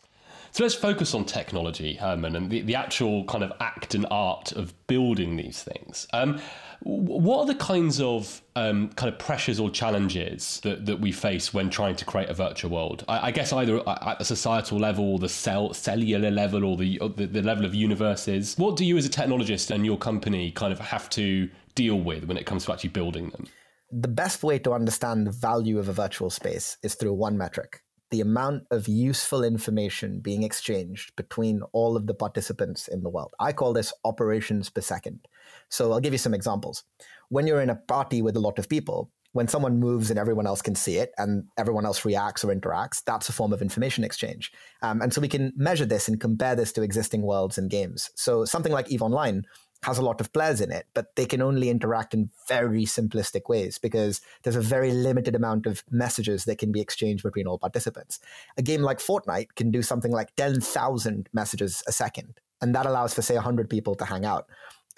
So 0.53 0.63
let's 0.63 0.75
focus 0.75 1.15
on 1.15 1.25
technology, 1.25 1.95
Herman, 1.95 2.37
and 2.37 2.51
the, 2.51 2.63
the 2.63 2.75
actual 2.75 3.25
kind 3.25 3.45
of 3.45 3.53
act 3.61 3.95
and 3.95 4.07
art 4.11 4.53
of 4.53 4.75
building 4.87 5.37
these 5.37 5.63
things. 5.63 6.07
Um, 6.13 6.41
what 6.81 7.41
are 7.41 7.47
the 7.47 7.55
kinds 7.55 8.01
of 8.01 8.43
um, 8.55 8.91
kind 8.91 9.13
of 9.13 9.19
pressures 9.19 9.59
or 9.59 9.71
challenges 9.71 10.61
that, 10.63 10.87
that 10.87 11.01
we 11.01 11.11
face 11.11 11.53
when 11.53 11.71
trying 11.71 11.97
to 11.97 12.05
create 12.05 12.29
a 12.29 12.35
virtual 12.35 12.71
world? 12.71 13.05
I, 13.09 13.29
I 13.29 13.31
guess 13.31 13.53
either 13.53 13.83
at 13.89 14.19
the 14.19 14.25
societal 14.25 14.79
level, 14.79 15.19
the 15.19 15.29
cell, 15.29 15.73
cellular 15.75 16.31
level, 16.31 16.65
or 16.65 16.77
the, 16.77 16.99
or 17.01 17.09
the 17.09 17.27
the 17.27 17.43
level 17.43 17.65
of 17.65 17.75
universes. 17.75 18.55
What 18.57 18.77
do 18.77 18.85
you, 18.85 18.97
as 18.97 19.07
a 19.07 19.11
technologist 19.11 19.71
and 19.71 19.85
your 19.85 19.99
company, 19.99 20.51
kind 20.51 20.73
of 20.73 20.79
have 20.79 21.09
to 21.11 21.49
deal 21.75 22.01
with 22.01 22.25
when 22.25 22.37
it 22.37 22.47
comes 22.47 22.65
to 22.67 22.73
actually 22.73 22.91
building 22.91 23.31
them? 23.31 23.47
The 23.91 24.09
best 24.09 24.43
way 24.43 24.59
to 24.61 24.73
understand 24.73 25.27
the 25.27 25.33
value 25.33 25.79
of 25.79 25.89
a 25.89 25.93
virtual 25.93 26.31
space 26.31 26.77
is 26.83 26.95
through 26.95 27.15
one 27.15 27.39
metric, 27.39 27.83
the 28.11 28.20
amount 28.20 28.64
of 28.70 28.88
useful 28.88 29.43
information 29.43 30.20
being 30.20 30.43
exchanged 30.43 31.14
between 31.17 31.62
all 31.73 31.97
of 31.97 32.06
the 32.06 32.14
participants 32.14 32.88
in 32.88 33.03
the 33.03 33.11
world. 33.11 33.35
I 33.41 33.53
call 33.53 33.73
this 33.73 33.93
operations 34.05 34.70
per 34.70 34.81
second. 34.81 35.26
So 35.69 35.92
I'll 35.92 36.00
give 36.00 36.14
you 36.14 36.19
some 36.19 36.35
examples. 36.35 36.85
When 37.28 37.47
you're 37.47 37.61
in 37.61 37.71
a 37.71 37.76
party 37.76 38.23
with 38.23 38.37
a 38.37 38.40
lot 38.40 38.59
of 38.59 38.69
people, 38.69 39.11
when 39.33 39.49
someone 39.49 39.78
moves 39.78 40.09
and 40.09 40.19
everyone 40.19 40.47
else 40.47 40.62
can 40.62 40.75
see 40.75 40.97
it 40.97 41.12
and 41.19 41.45
everyone 41.59 41.85
else 41.85 42.07
reacts 42.07 42.42
or 42.42 42.54
interacts, 42.54 43.02
that's 43.04 43.28
a 43.28 43.33
form 43.35 43.52
of 43.52 43.61
information 43.61 44.02
exchange. 44.02 44.50
Um, 44.81 45.02
and 45.02 45.12
so 45.12 45.21
we 45.21 45.28
can 45.28 45.52
measure 45.57 45.85
this 45.85 46.09
and 46.09 46.19
compare 46.19 46.57
this 46.57 46.73
to 46.73 46.83
existing 46.83 47.21
worlds 47.21 47.59
and 47.59 47.69
games. 47.69 48.11
So 48.14 48.47
something 48.47 48.73
like 48.73 48.90
EVE 48.90 49.02
Online 49.02 49.45
has 49.87 49.99
a 49.99 50.02
lot 50.02 50.21
of 50.21 50.33
players 50.33 50.61
in 50.61 50.73
it, 50.73 50.85
but 50.95 51.14
they 51.14 51.25
can 51.25 51.40
only 51.40 51.71
interact 51.71 52.12
in 52.12 52.28
very 52.49 52.85
simplistic 52.85 53.49
ways 53.49 53.78
because 53.78 54.21
there's 54.43 54.57
a 54.57 54.61
very 54.61 54.90
limited 54.90 55.37
amount 55.37 55.64
of 55.64 55.85
messages 55.93 56.45
that 56.45 56.59
can 56.59 56.73
be 56.73 56.81
exchanged 56.81 57.23
between 57.23 57.47
all 57.47 57.57
participants. 57.57 58.19
A 58.57 58.62
game 58.62 58.83
like 58.83 58.99
Fortnite 58.99 59.55
can 59.55 59.71
do 59.71 59.83
something 59.83 60.11
like 60.11 60.35
10,000 60.35 61.28
messages 61.33 61.85
a 61.87 61.93
second, 61.93 62.40
and 62.61 62.75
that 62.75 62.85
allows 62.85 63.14
for, 63.14 63.23
say, 63.23 63.37
100 63.37 63.71
people 63.71 63.95
to 63.95 64.05
hang 64.05 64.25
out. 64.25 64.47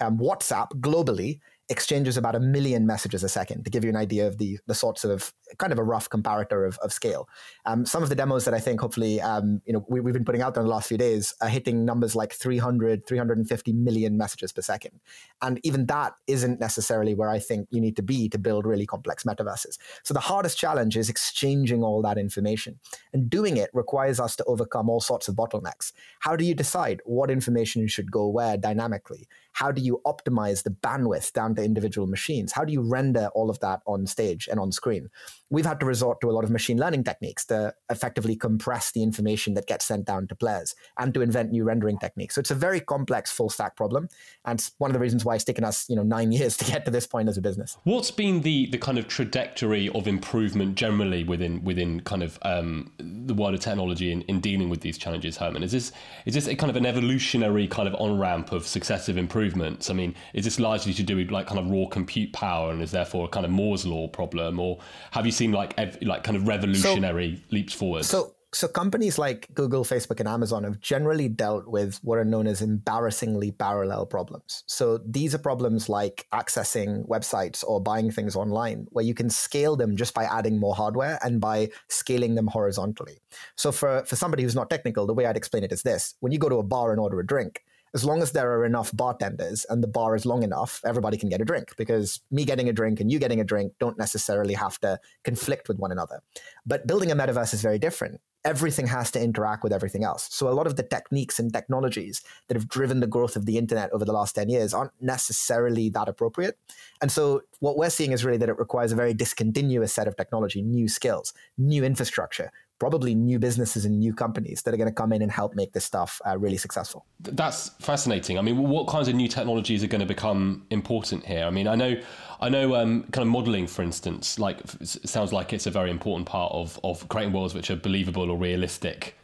Um, 0.01 0.17
WhatsApp 0.17 0.69
globally 0.79 1.39
exchanges 1.69 2.17
about 2.17 2.35
a 2.35 2.39
million 2.39 2.87
messages 2.87 3.23
a 3.23 3.29
second 3.29 3.63
to 3.63 3.69
give 3.69 3.83
you 3.83 3.89
an 3.89 3.95
idea 3.95 4.27
of 4.27 4.39
the 4.39 4.59
the 4.65 4.73
sorts 4.73 5.05
of 5.05 5.31
kind 5.57 5.71
of 5.71 5.77
a 5.77 5.83
rough 5.83 6.09
comparator 6.09 6.67
of, 6.67 6.77
of 6.79 6.91
scale. 6.91 7.29
Um, 7.65 7.85
some 7.85 8.01
of 8.01 8.09
the 8.09 8.15
demos 8.15 8.45
that 8.45 8.53
I 8.53 8.59
think 8.59 8.81
hopefully 8.81 9.21
um, 9.21 9.61
you 9.65 9.73
know 9.73 9.85
we, 9.87 9.99
have 9.99 10.13
been 10.13 10.25
putting 10.25 10.41
out 10.41 10.55
there 10.55 10.61
in 10.61 10.67
the 10.67 10.73
last 10.73 10.87
few 10.87 10.97
days 10.97 11.35
are 11.41 11.49
hitting 11.49 11.85
numbers 11.85 12.15
like 12.15 12.33
300, 12.33 13.05
350 13.05 13.73
million 13.73 14.17
messages 14.17 14.51
per 14.51 14.61
second, 14.61 14.99
and 15.41 15.59
even 15.63 15.85
that 15.85 16.13
isn't 16.27 16.59
necessarily 16.59 17.13
where 17.13 17.29
I 17.29 17.39
think 17.39 17.67
you 17.69 17.79
need 17.79 17.95
to 17.97 18.03
be 18.03 18.29
to 18.29 18.39
build 18.39 18.65
really 18.65 18.85
complex 18.85 19.23
metaverses. 19.23 19.77
So 20.03 20.13
the 20.13 20.19
hardest 20.19 20.57
challenge 20.57 20.97
is 20.97 21.09
exchanging 21.09 21.83
all 21.83 22.01
that 22.01 22.17
information, 22.17 22.79
and 23.13 23.29
doing 23.29 23.57
it 23.57 23.69
requires 23.73 24.19
us 24.19 24.35
to 24.37 24.43
overcome 24.45 24.89
all 24.89 25.01
sorts 25.01 25.27
of 25.27 25.35
bottlenecks. 25.35 25.91
How 26.19 26.35
do 26.35 26.45
you 26.45 26.55
decide 26.55 27.01
what 27.05 27.29
information 27.29 27.87
should 27.87 28.11
go 28.11 28.27
where 28.27 28.57
dynamically? 28.57 29.27
How 29.59 29.73
do 29.73 29.81
you 29.81 29.99
optimize 30.05 30.63
the 30.63 30.69
bandwidth 30.69 31.33
down 31.33 31.53
to 31.55 31.61
individual 31.61 32.07
machines? 32.07 32.53
How 32.53 32.63
do 32.63 32.71
you 32.71 32.81
render 32.81 33.27
all 33.35 33.49
of 33.49 33.59
that 33.59 33.81
on 33.85 34.07
stage 34.07 34.47
and 34.49 34.57
on 34.57 34.71
screen? 34.71 35.09
We've 35.49 35.65
had 35.65 35.79
to 35.79 35.85
resort 35.85 36.21
to 36.21 36.29
a 36.29 36.33
lot 36.33 36.43
of 36.43 36.51
machine 36.51 36.77
learning 36.77 37.03
techniques 37.03 37.45
to 37.45 37.73
effectively 37.89 38.35
compress 38.35 38.91
the 38.91 39.01
information 39.01 39.53
that 39.55 39.67
gets 39.67 39.85
sent 39.85 40.05
down 40.05 40.27
to 40.27 40.35
players 40.35 40.75
and 40.97 41.13
to 41.13 41.21
invent 41.21 41.51
new 41.51 41.63
rendering 41.63 41.97
techniques. 41.97 42.35
So 42.35 42.39
it's 42.39 42.51
a 42.51 42.55
very 42.55 42.79
complex 42.79 43.31
full 43.31 43.49
stack 43.49 43.75
problem. 43.75 44.09
And 44.45 44.59
it's 44.59 44.71
one 44.77 44.91
of 44.91 44.93
the 44.93 44.99
reasons 44.99 45.25
why 45.25 45.35
it's 45.35 45.43
taken 45.43 45.63
us, 45.63 45.89
you 45.89 45.95
know, 45.95 46.03
nine 46.03 46.31
years 46.39 46.57
to 46.57 46.65
get 46.65 46.85
to 46.85 46.91
this 46.91 47.07
point 47.07 47.29
as 47.29 47.37
a 47.37 47.41
business. 47.41 47.77
What's 47.83 48.11
been 48.11 48.41
the 48.41 48.67
the 48.67 48.77
kind 48.77 48.97
of 48.97 49.07
trajectory 49.07 49.89
of 49.89 50.07
improvement 50.07 50.75
generally 50.75 51.23
within 51.23 51.63
within 51.63 52.01
kind 52.01 52.23
of 52.23 52.37
um, 52.43 52.91
the 52.97 53.33
world 53.33 53.53
of 53.53 53.59
technology 53.59 54.11
in, 54.11 54.21
in 54.23 54.39
dealing 54.39 54.69
with 54.69 54.81
these 54.81 54.97
challenges, 54.97 55.37
Herman? 55.37 55.63
Is 55.63 55.71
this 55.71 55.91
is 56.25 56.35
this 56.35 56.47
a 56.47 56.55
kind 56.55 56.69
of 56.69 56.75
an 56.75 56.85
evolutionary 56.85 57.67
kind 57.67 57.87
of 57.87 57.95
on 57.95 58.19
ramp 58.19 58.51
of 58.51 58.67
successive 58.67 59.17
improvements? 59.17 59.89
I 59.89 59.93
mean, 59.93 60.15
is 60.33 60.45
this 60.45 60.59
largely 60.59 60.93
to 60.93 61.03
do 61.03 61.15
with 61.15 61.31
like 61.31 61.47
kind 61.47 61.59
of 61.59 61.69
raw 61.69 61.85
compute 61.87 62.33
power 62.33 62.71
and 62.71 62.81
is 62.81 62.91
therefore 62.91 63.25
a 63.25 63.29
kind 63.29 63.45
of 63.45 63.51
Moore's 63.51 63.85
law 63.85 64.07
problem, 64.07 64.59
or 64.59 64.79
have 65.11 65.25
you 65.25 65.31
seen 65.39 65.51
like 65.51 65.73
ev- 65.77 65.97
like 66.01 66.23
kind 66.23 66.37
of 66.37 66.47
revolutionary 66.47 67.37
so, 67.37 67.41
leaps 67.55 67.73
forward? 67.73 68.05
So 68.05 68.35
so 68.51 68.67
companies 68.67 69.19
like 69.19 69.47
Google, 69.53 69.83
Facebook, 69.83 70.19
and 70.19 70.27
Amazon 70.27 70.63
have 70.63 70.79
generally 70.79 71.29
dealt 71.29 71.67
with 71.67 71.99
what 72.01 72.17
are 72.17 72.25
known 72.25 72.47
as 72.47 72.63
embarrassingly 72.63 73.51
parallel 73.51 74.07
problems. 74.07 74.63
So 74.65 74.99
these 75.05 75.35
are 75.35 75.37
problems 75.37 75.87
like 75.87 76.25
accessing 76.33 77.07
websites 77.07 77.63
or 77.63 77.79
buying 77.79 78.09
things 78.09 78.35
online, 78.35 78.87
where 78.89 79.05
you 79.05 79.13
can 79.13 79.29
scale 79.29 79.75
them 79.75 79.95
just 79.95 80.15
by 80.15 80.23
adding 80.23 80.59
more 80.59 80.73
hardware 80.73 81.19
and 81.23 81.39
by 81.39 81.69
scaling 81.89 82.33
them 82.35 82.47
horizontally. 82.47 83.19
So 83.55 83.71
for, 83.71 84.03
for 84.05 84.15
somebody 84.15 84.41
who's 84.43 84.55
not 84.55 84.69
technical, 84.69 85.05
the 85.05 85.13
way 85.13 85.27
I'd 85.27 85.37
explain 85.37 85.63
it 85.63 85.71
is 85.71 85.83
this: 85.83 86.15
when 86.19 86.31
you 86.31 86.39
go 86.39 86.49
to 86.49 86.57
a 86.57 86.63
bar 86.63 86.91
and 86.91 86.99
order 86.99 87.19
a 87.19 87.25
drink, 87.25 87.61
as 87.93 88.05
long 88.05 88.21
as 88.21 88.31
there 88.31 88.51
are 88.51 88.65
enough 88.65 88.91
bartenders 88.95 89.65
and 89.69 89.83
the 89.83 89.87
bar 89.87 90.15
is 90.15 90.25
long 90.25 90.43
enough, 90.43 90.81
everybody 90.85 91.17
can 91.17 91.29
get 91.29 91.41
a 91.41 91.45
drink 91.45 91.75
because 91.77 92.21
me 92.31 92.45
getting 92.45 92.69
a 92.69 92.73
drink 92.73 92.99
and 92.99 93.11
you 93.11 93.19
getting 93.19 93.39
a 93.39 93.43
drink 93.43 93.73
don't 93.79 93.97
necessarily 93.97 94.53
have 94.53 94.79
to 94.79 94.99
conflict 95.23 95.67
with 95.67 95.79
one 95.79 95.91
another. 95.91 96.21
But 96.65 96.87
building 96.87 97.11
a 97.11 97.15
metaverse 97.15 97.53
is 97.53 97.61
very 97.61 97.79
different. 97.79 98.21
Everything 98.45 98.87
has 98.87 99.11
to 99.11 99.21
interact 99.21 99.63
with 99.63 99.73
everything 99.73 100.05
else. 100.05 100.29
So 100.31 100.47
a 100.47 100.55
lot 100.55 100.65
of 100.65 100.77
the 100.77 100.83
techniques 100.83 101.39
and 101.39 101.51
technologies 101.51 102.21
that 102.47 102.55
have 102.55 102.69
driven 102.69 103.01
the 103.01 103.07
growth 103.07 103.35
of 103.35 103.45
the 103.45 103.57
internet 103.57 103.91
over 103.91 104.05
the 104.05 104.13
last 104.13 104.33
10 104.35 104.47
years 104.49 104.73
aren't 104.73 104.93
necessarily 105.01 105.89
that 105.89 106.07
appropriate. 106.07 106.57
And 107.01 107.11
so 107.11 107.41
what 107.59 107.75
we're 107.75 107.89
seeing 107.89 108.13
is 108.13 108.23
really 108.23 108.37
that 108.37 108.49
it 108.49 108.57
requires 108.57 108.93
a 108.93 108.95
very 108.95 109.13
discontinuous 109.13 109.91
set 109.91 110.07
of 110.07 110.15
technology, 110.15 110.61
new 110.61 110.87
skills, 110.87 111.33
new 111.57 111.83
infrastructure, 111.83 112.49
probably 112.79 113.13
new 113.13 113.37
businesses 113.37 113.85
and 113.85 113.99
new 113.99 114.13
companies 114.13 114.61
that 114.63 114.73
are 114.73 114.77
going 114.77 114.89
to 114.89 114.93
come 114.93 115.11
in 115.11 115.21
and 115.21 115.31
help 115.31 115.53
make 115.53 115.73
this 115.73 115.83
stuff 115.85 116.21
uh, 116.25 116.37
really 116.37 116.57
successful. 116.57 117.05
That's 117.19 117.69
fascinating. 117.79 118.37
I 118.37 118.41
mean, 118.41 118.57
what 118.57 118.87
kinds 118.87 119.07
of 119.09 119.15
new 119.15 119.27
technologies 119.27 119.83
are 119.83 119.87
going 119.87 119.99
to 119.99 120.07
become 120.07 120.65
important 120.69 121.25
here? 121.25 121.43
I 121.43 121.49
mean, 121.49 121.67
I 121.67 121.75
know, 121.75 122.01
I 122.39 122.49
know, 122.49 122.75
um, 122.75 123.03
kind 123.11 123.23
of 123.23 123.27
modeling, 123.27 123.67
for 123.67 123.81
instance, 123.81 124.39
like 124.39 124.61
sounds 124.83 125.33
like 125.33 125.51
it's 125.51 125.67
a 125.67 125.71
very 125.71 125.91
important 125.91 126.27
part 126.27 126.53
of 126.53 126.79
of 126.83 127.07
creating 127.09 127.33
worlds 127.33 127.53
which 127.53 127.69
are 127.69 127.75
believable 127.75 128.31
or 128.31 128.37
realistic. 128.37 129.15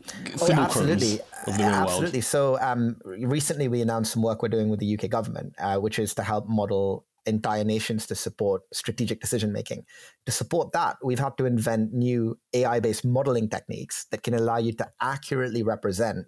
Oh, 0.41 0.47
yeah, 0.47 0.59
absolutely, 0.59 1.19
absolutely. 1.47 2.19
World. 2.19 2.24
So 2.24 2.59
um, 2.59 2.97
recently, 3.05 3.69
we 3.69 3.81
announced 3.81 4.12
some 4.12 4.21
work 4.21 4.43
we're 4.43 4.50
doing 4.50 4.69
with 4.69 4.79
the 4.81 4.97
UK 4.97 5.09
government, 5.09 5.55
uh, 5.59 5.77
which 5.77 5.97
is 5.97 6.13
to 6.15 6.24
help 6.24 6.47
model 6.47 7.05
entire 7.25 7.63
nations 7.63 8.05
to 8.08 8.15
support 8.15 8.63
strategic 8.74 9.22
decision 9.22 9.51
making. 9.51 9.86
To 10.25 10.32
support 10.32 10.72
that, 10.74 10.98
we've 11.03 11.20
had 11.20 11.38
to 11.38 11.46
invent 11.46 11.94
new 11.94 12.38
AI 12.53 12.79
based 12.79 13.05
modeling 13.05 13.50
techniques 13.50 14.05
that 14.12 14.24
can 14.24 14.34
allow 14.34 14.58
you 14.58 14.74
to 14.74 14.89
accurately 15.01 15.63
represent 15.63 16.27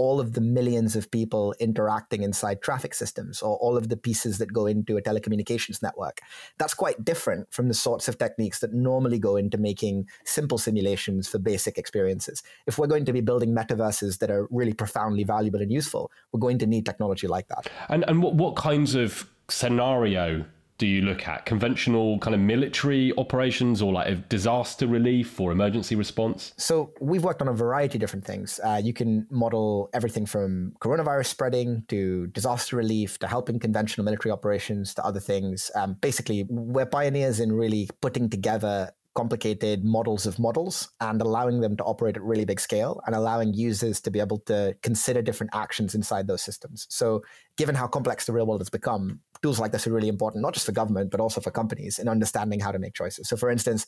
all 0.00 0.18
of 0.18 0.32
the 0.32 0.40
millions 0.40 0.96
of 0.96 1.10
people 1.10 1.54
interacting 1.60 2.22
inside 2.22 2.62
traffic 2.62 2.94
systems 2.94 3.42
or 3.42 3.56
all 3.58 3.76
of 3.76 3.90
the 3.90 3.98
pieces 3.98 4.38
that 4.38 4.50
go 4.50 4.64
into 4.64 4.96
a 4.96 5.02
telecommunications 5.02 5.82
network. 5.82 6.20
That's 6.58 6.72
quite 6.72 7.04
different 7.04 7.52
from 7.52 7.68
the 7.68 7.74
sorts 7.74 8.08
of 8.08 8.16
techniques 8.16 8.60
that 8.60 8.72
normally 8.72 9.18
go 9.18 9.36
into 9.36 9.58
making 9.58 10.06
simple 10.24 10.56
simulations 10.56 11.28
for 11.28 11.38
basic 11.38 11.76
experiences. 11.76 12.42
If 12.66 12.78
we're 12.78 12.86
going 12.86 13.04
to 13.04 13.12
be 13.12 13.20
building 13.20 13.54
metaverses 13.54 14.20
that 14.20 14.30
are 14.30 14.48
really 14.50 14.72
profoundly 14.72 15.22
valuable 15.22 15.60
and 15.60 15.70
useful, 15.70 16.10
we're 16.32 16.40
going 16.40 16.58
to 16.60 16.66
need 16.66 16.86
technology 16.86 17.26
like 17.26 17.48
that. 17.48 17.68
And, 17.90 18.02
and 18.08 18.22
what, 18.22 18.36
what 18.36 18.56
kinds 18.56 18.94
of 18.94 19.28
scenario 19.50 20.44
do 20.80 20.86
you 20.86 21.02
look 21.02 21.28
at? 21.28 21.44
Conventional 21.44 22.18
kind 22.20 22.34
of 22.34 22.40
military 22.40 23.12
operations 23.18 23.82
or 23.82 23.92
like 23.92 24.30
disaster 24.30 24.86
relief 24.86 25.38
or 25.38 25.52
emergency 25.52 25.94
response? 25.94 26.54
So 26.56 26.94
we've 27.02 27.22
worked 27.22 27.42
on 27.42 27.48
a 27.48 27.52
variety 27.52 27.98
of 27.98 28.00
different 28.00 28.24
things. 28.24 28.58
Uh, 28.64 28.80
you 28.82 28.94
can 28.94 29.26
model 29.30 29.90
everything 29.92 30.24
from 30.24 30.72
coronavirus 30.80 31.26
spreading 31.26 31.84
to 31.88 32.28
disaster 32.28 32.76
relief 32.76 33.18
to 33.18 33.28
helping 33.28 33.58
conventional 33.58 34.06
military 34.06 34.32
operations 34.32 34.94
to 34.94 35.04
other 35.04 35.20
things. 35.20 35.70
Um, 35.74 35.98
basically, 36.00 36.46
we're 36.48 36.86
pioneers 36.86 37.40
in 37.40 37.52
really 37.52 37.90
putting 38.00 38.30
together 38.30 38.90
complicated 39.14 39.84
models 39.84 40.24
of 40.24 40.38
models 40.38 40.90
and 41.00 41.20
allowing 41.20 41.60
them 41.60 41.76
to 41.76 41.84
operate 41.84 42.16
at 42.16 42.22
really 42.22 42.44
big 42.44 42.60
scale 42.60 43.00
and 43.06 43.14
allowing 43.14 43.52
users 43.52 44.00
to 44.00 44.10
be 44.10 44.20
able 44.20 44.38
to 44.38 44.74
consider 44.82 45.20
different 45.20 45.54
actions 45.54 45.94
inside 45.94 46.26
those 46.26 46.42
systems. 46.42 46.86
So, 46.90 47.22
given 47.56 47.74
how 47.74 47.88
complex 47.88 48.26
the 48.26 48.32
real 48.32 48.46
world 48.46 48.60
has 48.60 48.70
become, 48.70 49.20
tools 49.42 49.58
like 49.58 49.72
this 49.72 49.86
are 49.86 49.92
really 49.92 50.08
important, 50.08 50.42
not 50.42 50.54
just 50.54 50.66
for 50.66 50.72
government, 50.72 51.10
but 51.10 51.20
also 51.20 51.40
for 51.40 51.50
companies 51.50 51.98
in 51.98 52.08
understanding 52.08 52.60
how 52.60 52.70
to 52.70 52.78
make 52.78 52.94
choices. 52.94 53.28
So, 53.28 53.36
for 53.36 53.50
instance, 53.50 53.86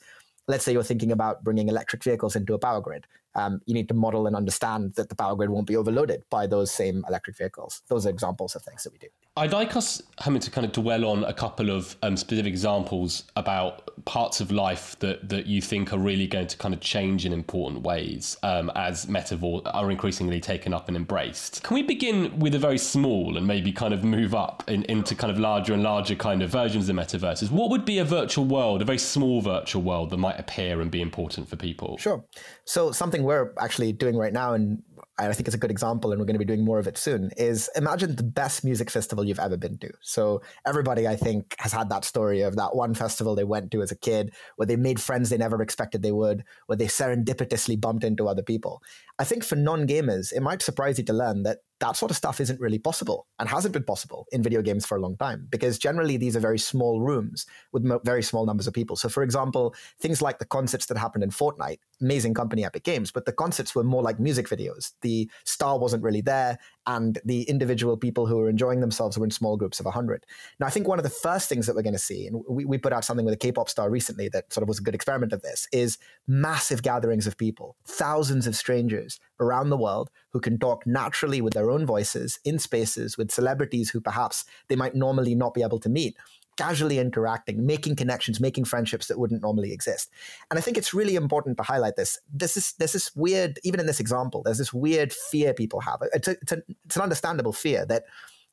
let's 0.48 0.64
say 0.64 0.72
you're 0.72 0.82
thinking 0.82 1.12
about 1.12 1.44
bringing 1.44 1.68
electric 1.68 2.02
vehicles 2.02 2.34
into 2.34 2.54
a 2.54 2.58
power 2.58 2.80
grid. 2.80 3.06
Um, 3.34 3.60
you 3.66 3.74
need 3.74 3.88
to 3.88 3.94
model 3.94 4.26
and 4.26 4.36
understand 4.36 4.94
that 4.96 5.08
the 5.08 5.14
power 5.14 5.34
grid 5.34 5.50
won't 5.50 5.66
be 5.66 5.76
overloaded 5.76 6.24
by 6.30 6.46
those 6.46 6.70
same 6.70 7.04
electric 7.08 7.36
vehicles. 7.36 7.82
Those 7.88 8.06
are 8.06 8.10
examples 8.10 8.54
of 8.54 8.62
things 8.62 8.82
that 8.84 8.92
we 8.92 8.98
do. 8.98 9.08
I'd 9.34 9.52
like 9.52 9.76
us, 9.76 10.02
Herman, 10.20 10.42
to 10.42 10.50
kind 10.50 10.66
of 10.66 10.72
dwell 10.72 11.06
on 11.06 11.24
a 11.24 11.32
couple 11.32 11.70
of 11.70 11.96
um, 12.02 12.18
specific 12.18 12.50
examples 12.50 13.24
about 13.34 14.04
parts 14.04 14.42
of 14.42 14.52
life 14.52 14.94
that, 14.98 15.30
that 15.30 15.46
you 15.46 15.62
think 15.62 15.90
are 15.94 15.98
really 15.98 16.26
going 16.26 16.48
to 16.48 16.58
kind 16.58 16.74
of 16.74 16.80
change 16.80 17.24
in 17.24 17.32
important 17.32 17.82
ways 17.82 18.36
um, 18.42 18.70
as 18.74 19.06
metaverse 19.06 19.62
are 19.72 19.90
increasingly 19.90 20.38
taken 20.38 20.74
up 20.74 20.88
and 20.88 20.98
embraced. 20.98 21.62
Can 21.62 21.76
we 21.76 21.82
begin 21.82 22.38
with 22.40 22.54
a 22.54 22.58
very 22.58 22.76
small 22.76 23.38
and 23.38 23.46
maybe 23.46 23.72
kind 23.72 23.94
of 23.94 24.04
move 24.04 24.34
up 24.34 24.64
in, 24.68 24.82
into 24.84 25.14
kind 25.14 25.30
of 25.30 25.38
larger 25.38 25.72
and 25.72 25.82
larger 25.82 26.14
kind 26.14 26.42
of 26.42 26.50
versions 26.50 26.90
of 26.90 26.96
metaverses? 26.96 27.50
What 27.50 27.70
would 27.70 27.86
be 27.86 28.00
a 28.00 28.04
virtual 28.04 28.44
world, 28.44 28.82
a 28.82 28.84
very 28.84 28.98
small 28.98 29.40
virtual 29.40 29.80
world 29.80 30.10
that 30.10 30.18
might 30.18 30.38
appear 30.38 30.82
and 30.82 30.90
be 30.90 31.00
important 31.00 31.48
for 31.48 31.56
people? 31.56 31.96
Sure. 31.96 32.22
So 32.66 32.92
something 32.92 33.21
we're 33.24 33.52
actually 33.60 33.92
doing 33.92 34.16
right 34.16 34.32
now 34.32 34.54
and 34.54 34.82
I 35.18 35.32
think 35.34 35.46
it's 35.46 35.54
a 35.54 35.58
good 35.58 35.70
example, 35.70 36.10
and 36.10 36.20
we're 36.20 36.26
going 36.26 36.34
to 36.34 36.38
be 36.38 36.44
doing 36.44 36.64
more 36.64 36.78
of 36.78 36.86
it 36.86 36.96
soon, 36.96 37.30
is 37.36 37.68
imagine 37.76 38.16
the 38.16 38.22
best 38.22 38.64
music 38.64 38.90
festival 38.90 39.24
you've 39.24 39.38
ever 39.38 39.56
been 39.56 39.78
to. 39.78 39.90
So 40.00 40.42
everybody, 40.66 41.06
I 41.06 41.16
think, 41.16 41.54
has 41.58 41.72
had 41.72 41.90
that 41.90 42.04
story 42.04 42.40
of 42.40 42.56
that 42.56 42.74
one 42.74 42.94
festival 42.94 43.34
they 43.34 43.44
went 43.44 43.70
to 43.72 43.82
as 43.82 43.92
a 43.92 43.96
kid 43.96 44.32
where 44.56 44.66
they 44.66 44.76
made 44.76 45.00
friends 45.00 45.28
they 45.28 45.36
never 45.36 45.60
expected 45.60 46.02
they 46.02 46.12
would, 46.12 46.44
where 46.66 46.76
they 46.76 46.86
serendipitously 46.86 47.80
bumped 47.80 48.04
into 48.04 48.26
other 48.26 48.42
people. 48.42 48.82
I 49.18 49.24
think 49.24 49.44
for 49.44 49.56
non 49.56 49.86
gamers, 49.86 50.32
it 50.32 50.40
might 50.40 50.62
surprise 50.62 50.98
you 50.98 51.04
to 51.04 51.12
learn 51.12 51.42
that 51.44 51.58
that 51.82 51.96
sort 51.96 52.12
of 52.12 52.16
stuff 52.16 52.40
isn't 52.40 52.60
really 52.60 52.78
possible 52.78 53.26
and 53.40 53.48
hasn't 53.48 53.72
been 53.72 53.82
possible 53.82 54.26
in 54.30 54.40
video 54.40 54.62
games 54.62 54.86
for 54.86 54.96
a 54.96 55.00
long 55.00 55.16
time 55.16 55.48
because 55.50 55.78
generally 55.78 56.16
these 56.16 56.36
are 56.36 56.40
very 56.40 56.58
small 56.58 57.00
rooms 57.00 57.44
with 57.72 57.82
mo- 57.82 58.00
very 58.04 58.22
small 58.22 58.46
numbers 58.46 58.68
of 58.68 58.72
people. 58.72 58.94
So, 58.94 59.08
for 59.08 59.24
example, 59.24 59.74
things 60.00 60.22
like 60.22 60.38
the 60.38 60.44
concerts 60.44 60.86
that 60.86 60.96
happened 60.96 61.24
in 61.24 61.30
Fortnite, 61.30 61.78
amazing 62.00 62.34
company 62.34 62.64
Epic 62.64 62.84
Games, 62.84 63.10
but 63.10 63.26
the 63.26 63.32
concerts 63.32 63.74
were 63.74 63.82
more 63.82 64.02
like 64.02 64.20
music 64.20 64.48
videos. 64.48 64.92
The 65.02 65.28
star 65.44 65.76
wasn't 65.76 66.04
really 66.04 66.20
there, 66.20 66.56
and 66.86 67.18
the 67.24 67.42
individual 67.44 67.96
people 67.96 68.26
who 68.26 68.38
are 68.40 68.48
enjoying 68.48 68.80
themselves 68.80 69.18
were 69.18 69.24
in 69.24 69.30
small 69.30 69.56
groups 69.56 69.80
of 69.80 69.86
100. 69.86 70.26
Now, 70.58 70.66
I 70.66 70.70
think 70.70 70.88
one 70.88 70.98
of 70.98 71.02
the 71.04 71.10
first 71.10 71.48
things 71.48 71.66
that 71.66 71.76
we're 71.76 71.82
going 71.82 71.92
to 71.92 71.98
see, 71.98 72.26
and 72.26 72.42
we, 72.48 72.64
we 72.64 72.78
put 72.78 72.92
out 72.92 73.04
something 73.04 73.24
with 73.24 73.34
a 73.34 73.38
K 73.38 73.52
pop 73.52 73.68
star 73.68 73.90
recently 73.90 74.28
that 74.30 74.52
sort 74.52 74.62
of 74.62 74.68
was 74.68 74.78
a 74.78 74.82
good 74.82 74.94
experiment 74.94 75.32
of 75.32 75.42
this, 75.42 75.68
is 75.72 75.98
massive 76.26 76.82
gatherings 76.82 77.26
of 77.26 77.36
people, 77.36 77.76
thousands 77.84 78.46
of 78.46 78.56
strangers 78.56 79.20
around 79.40 79.70
the 79.70 79.76
world 79.76 80.10
who 80.30 80.40
can 80.40 80.58
talk 80.58 80.86
naturally 80.86 81.40
with 81.40 81.52
their 81.52 81.70
own 81.70 81.86
voices 81.86 82.38
in 82.44 82.58
spaces 82.58 83.16
with 83.16 83.30
celebrities 83.30 83.90
who 83.90 84.00
perhaps 84.00 84.44
they 84.68 84.76
might 84.76 84.94
normally 84.94 85.34
not 85.34 85.54
be 85.54 85.62
able 85.62 85.78
to 85.78 85.88
meet 85.88 86.16
casually 86.56 86.98
interacting, 86.98 87.64
making 87.66 87.96
connections, 87.96 88.40
making 88.40 88.64
friendships 88.64 89.06
that 89.08 89.18
wouldn't 89.18 89.42
normally 89.42 89.72
exist. 89.72 90.10
And 90.50 90.58
I 90.58 90.62
think 90.62 90.76
it's 90.76 90.94
really 90.94 91.16
important 91.16 91.56
to 91.56 91.62
highlight 91.62 91.96
this. 91.96 92.18
This 92.32 92.56
is 92.56 92.74
there's 92.74 92.92
this 92.92 93.14
weird, 93.16 93.58
even 93.62 93.80
in 93.80 93.86
this 93.86 94.00
example, 94.00 94.42
there's 94.42 94.58
this 94.58 94.72
weird 94.72 95.12
fear 95.12 95.54
people 95.54 95.80
have. 95.80 96.00
It's, 96.12 96.28
a, 96.28 96.32
it's, 96.42 96.52
a, 96.52 96.62
it's 96.84 96.96
an 96.96 97.02
understandable 97.02 97.52
fear 97.52 97.86
that 97.86 98.04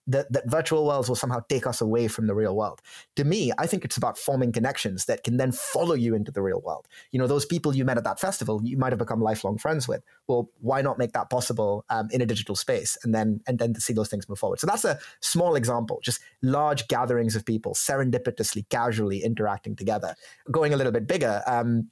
that, 0.08 0.32
that 0.34 0.50
virtual 0.50 0.86
worlds 0.86 1.08
will 1.08 1.16
somehow 1.16 1.40
take 1.50 1.68
us 1.68 1.82
away 1.82 2.08
from 2.08 2.28
the 2.28 2.34
real 2.34 2.56
world. 2.56 2.82
To 3.16 3.24
me, 3.24 3.52
I 3.58 3.68
think 3.68 3.86
it's 3.86 3.98
about 3.98 4.18
forming 4.18 4.52
connections 4.52 5.06
that 5.06 5.24
can 5.24 5.38
then 5.38 5.52
follow 5.52 5.94
you 5.94 6.16
into 6.16 6.32
the 6.32 6.42
real 6.42 6.62
world. 6.62 6.88
You 7.12 7.20
know, 7.20 7.28
those 7.28 7.46
people 7.46 7.76
you 7.76 7.86
met 7.86 7.98
at 7.98 8.04
that 8.06 8.20
festival, 8.20 8.62
you 8.64 8.78
might 8.78 8.92
have 8.92 9.00
become 9.00 9.22
lifelong 9.22 9.58
friends 9.58 9.88
with. 9.88 10.02
Well, 10.28 10.50
why 10.62 10.82
not 10.82 10.98
make 10.98 11.14
that 11.14 11.30
possible 11.30 11.86
um, 11.90 12.10
in 12.12 12.22
a 12.22 12.26
digital 12.26 12.56
space 12.56 12.98
and 13.04 13.14
then 13.14 13.42
and 13.48 13.60
then 13.60 13.74
to 13.74 13.82
see 13.82 13.94
those 13.94 14.10
things 14.10 14.28
move 14.28 14.40
forward? 14.40 14.60
So 14.60 14.68
that's 14.68 14.86
a 14.86 15.00
small 15.20 15.56
example, 15.56 16.00
just 16.04 16.22
large 16.42 16.88
gatherings 16.88 17.36
of 17.36 17.46
people 17.46 17.74
serendipitously, 17.74 18.68
casually 18.70 19.24
interacting 19.24 19.76
together. 19.76 20.16
Going 20.52 20.74
a 20.74 20.78
little 20.78 20.92
bit 20.92 21.08
bigger, 21.08 21.44
um, 21.46 21.90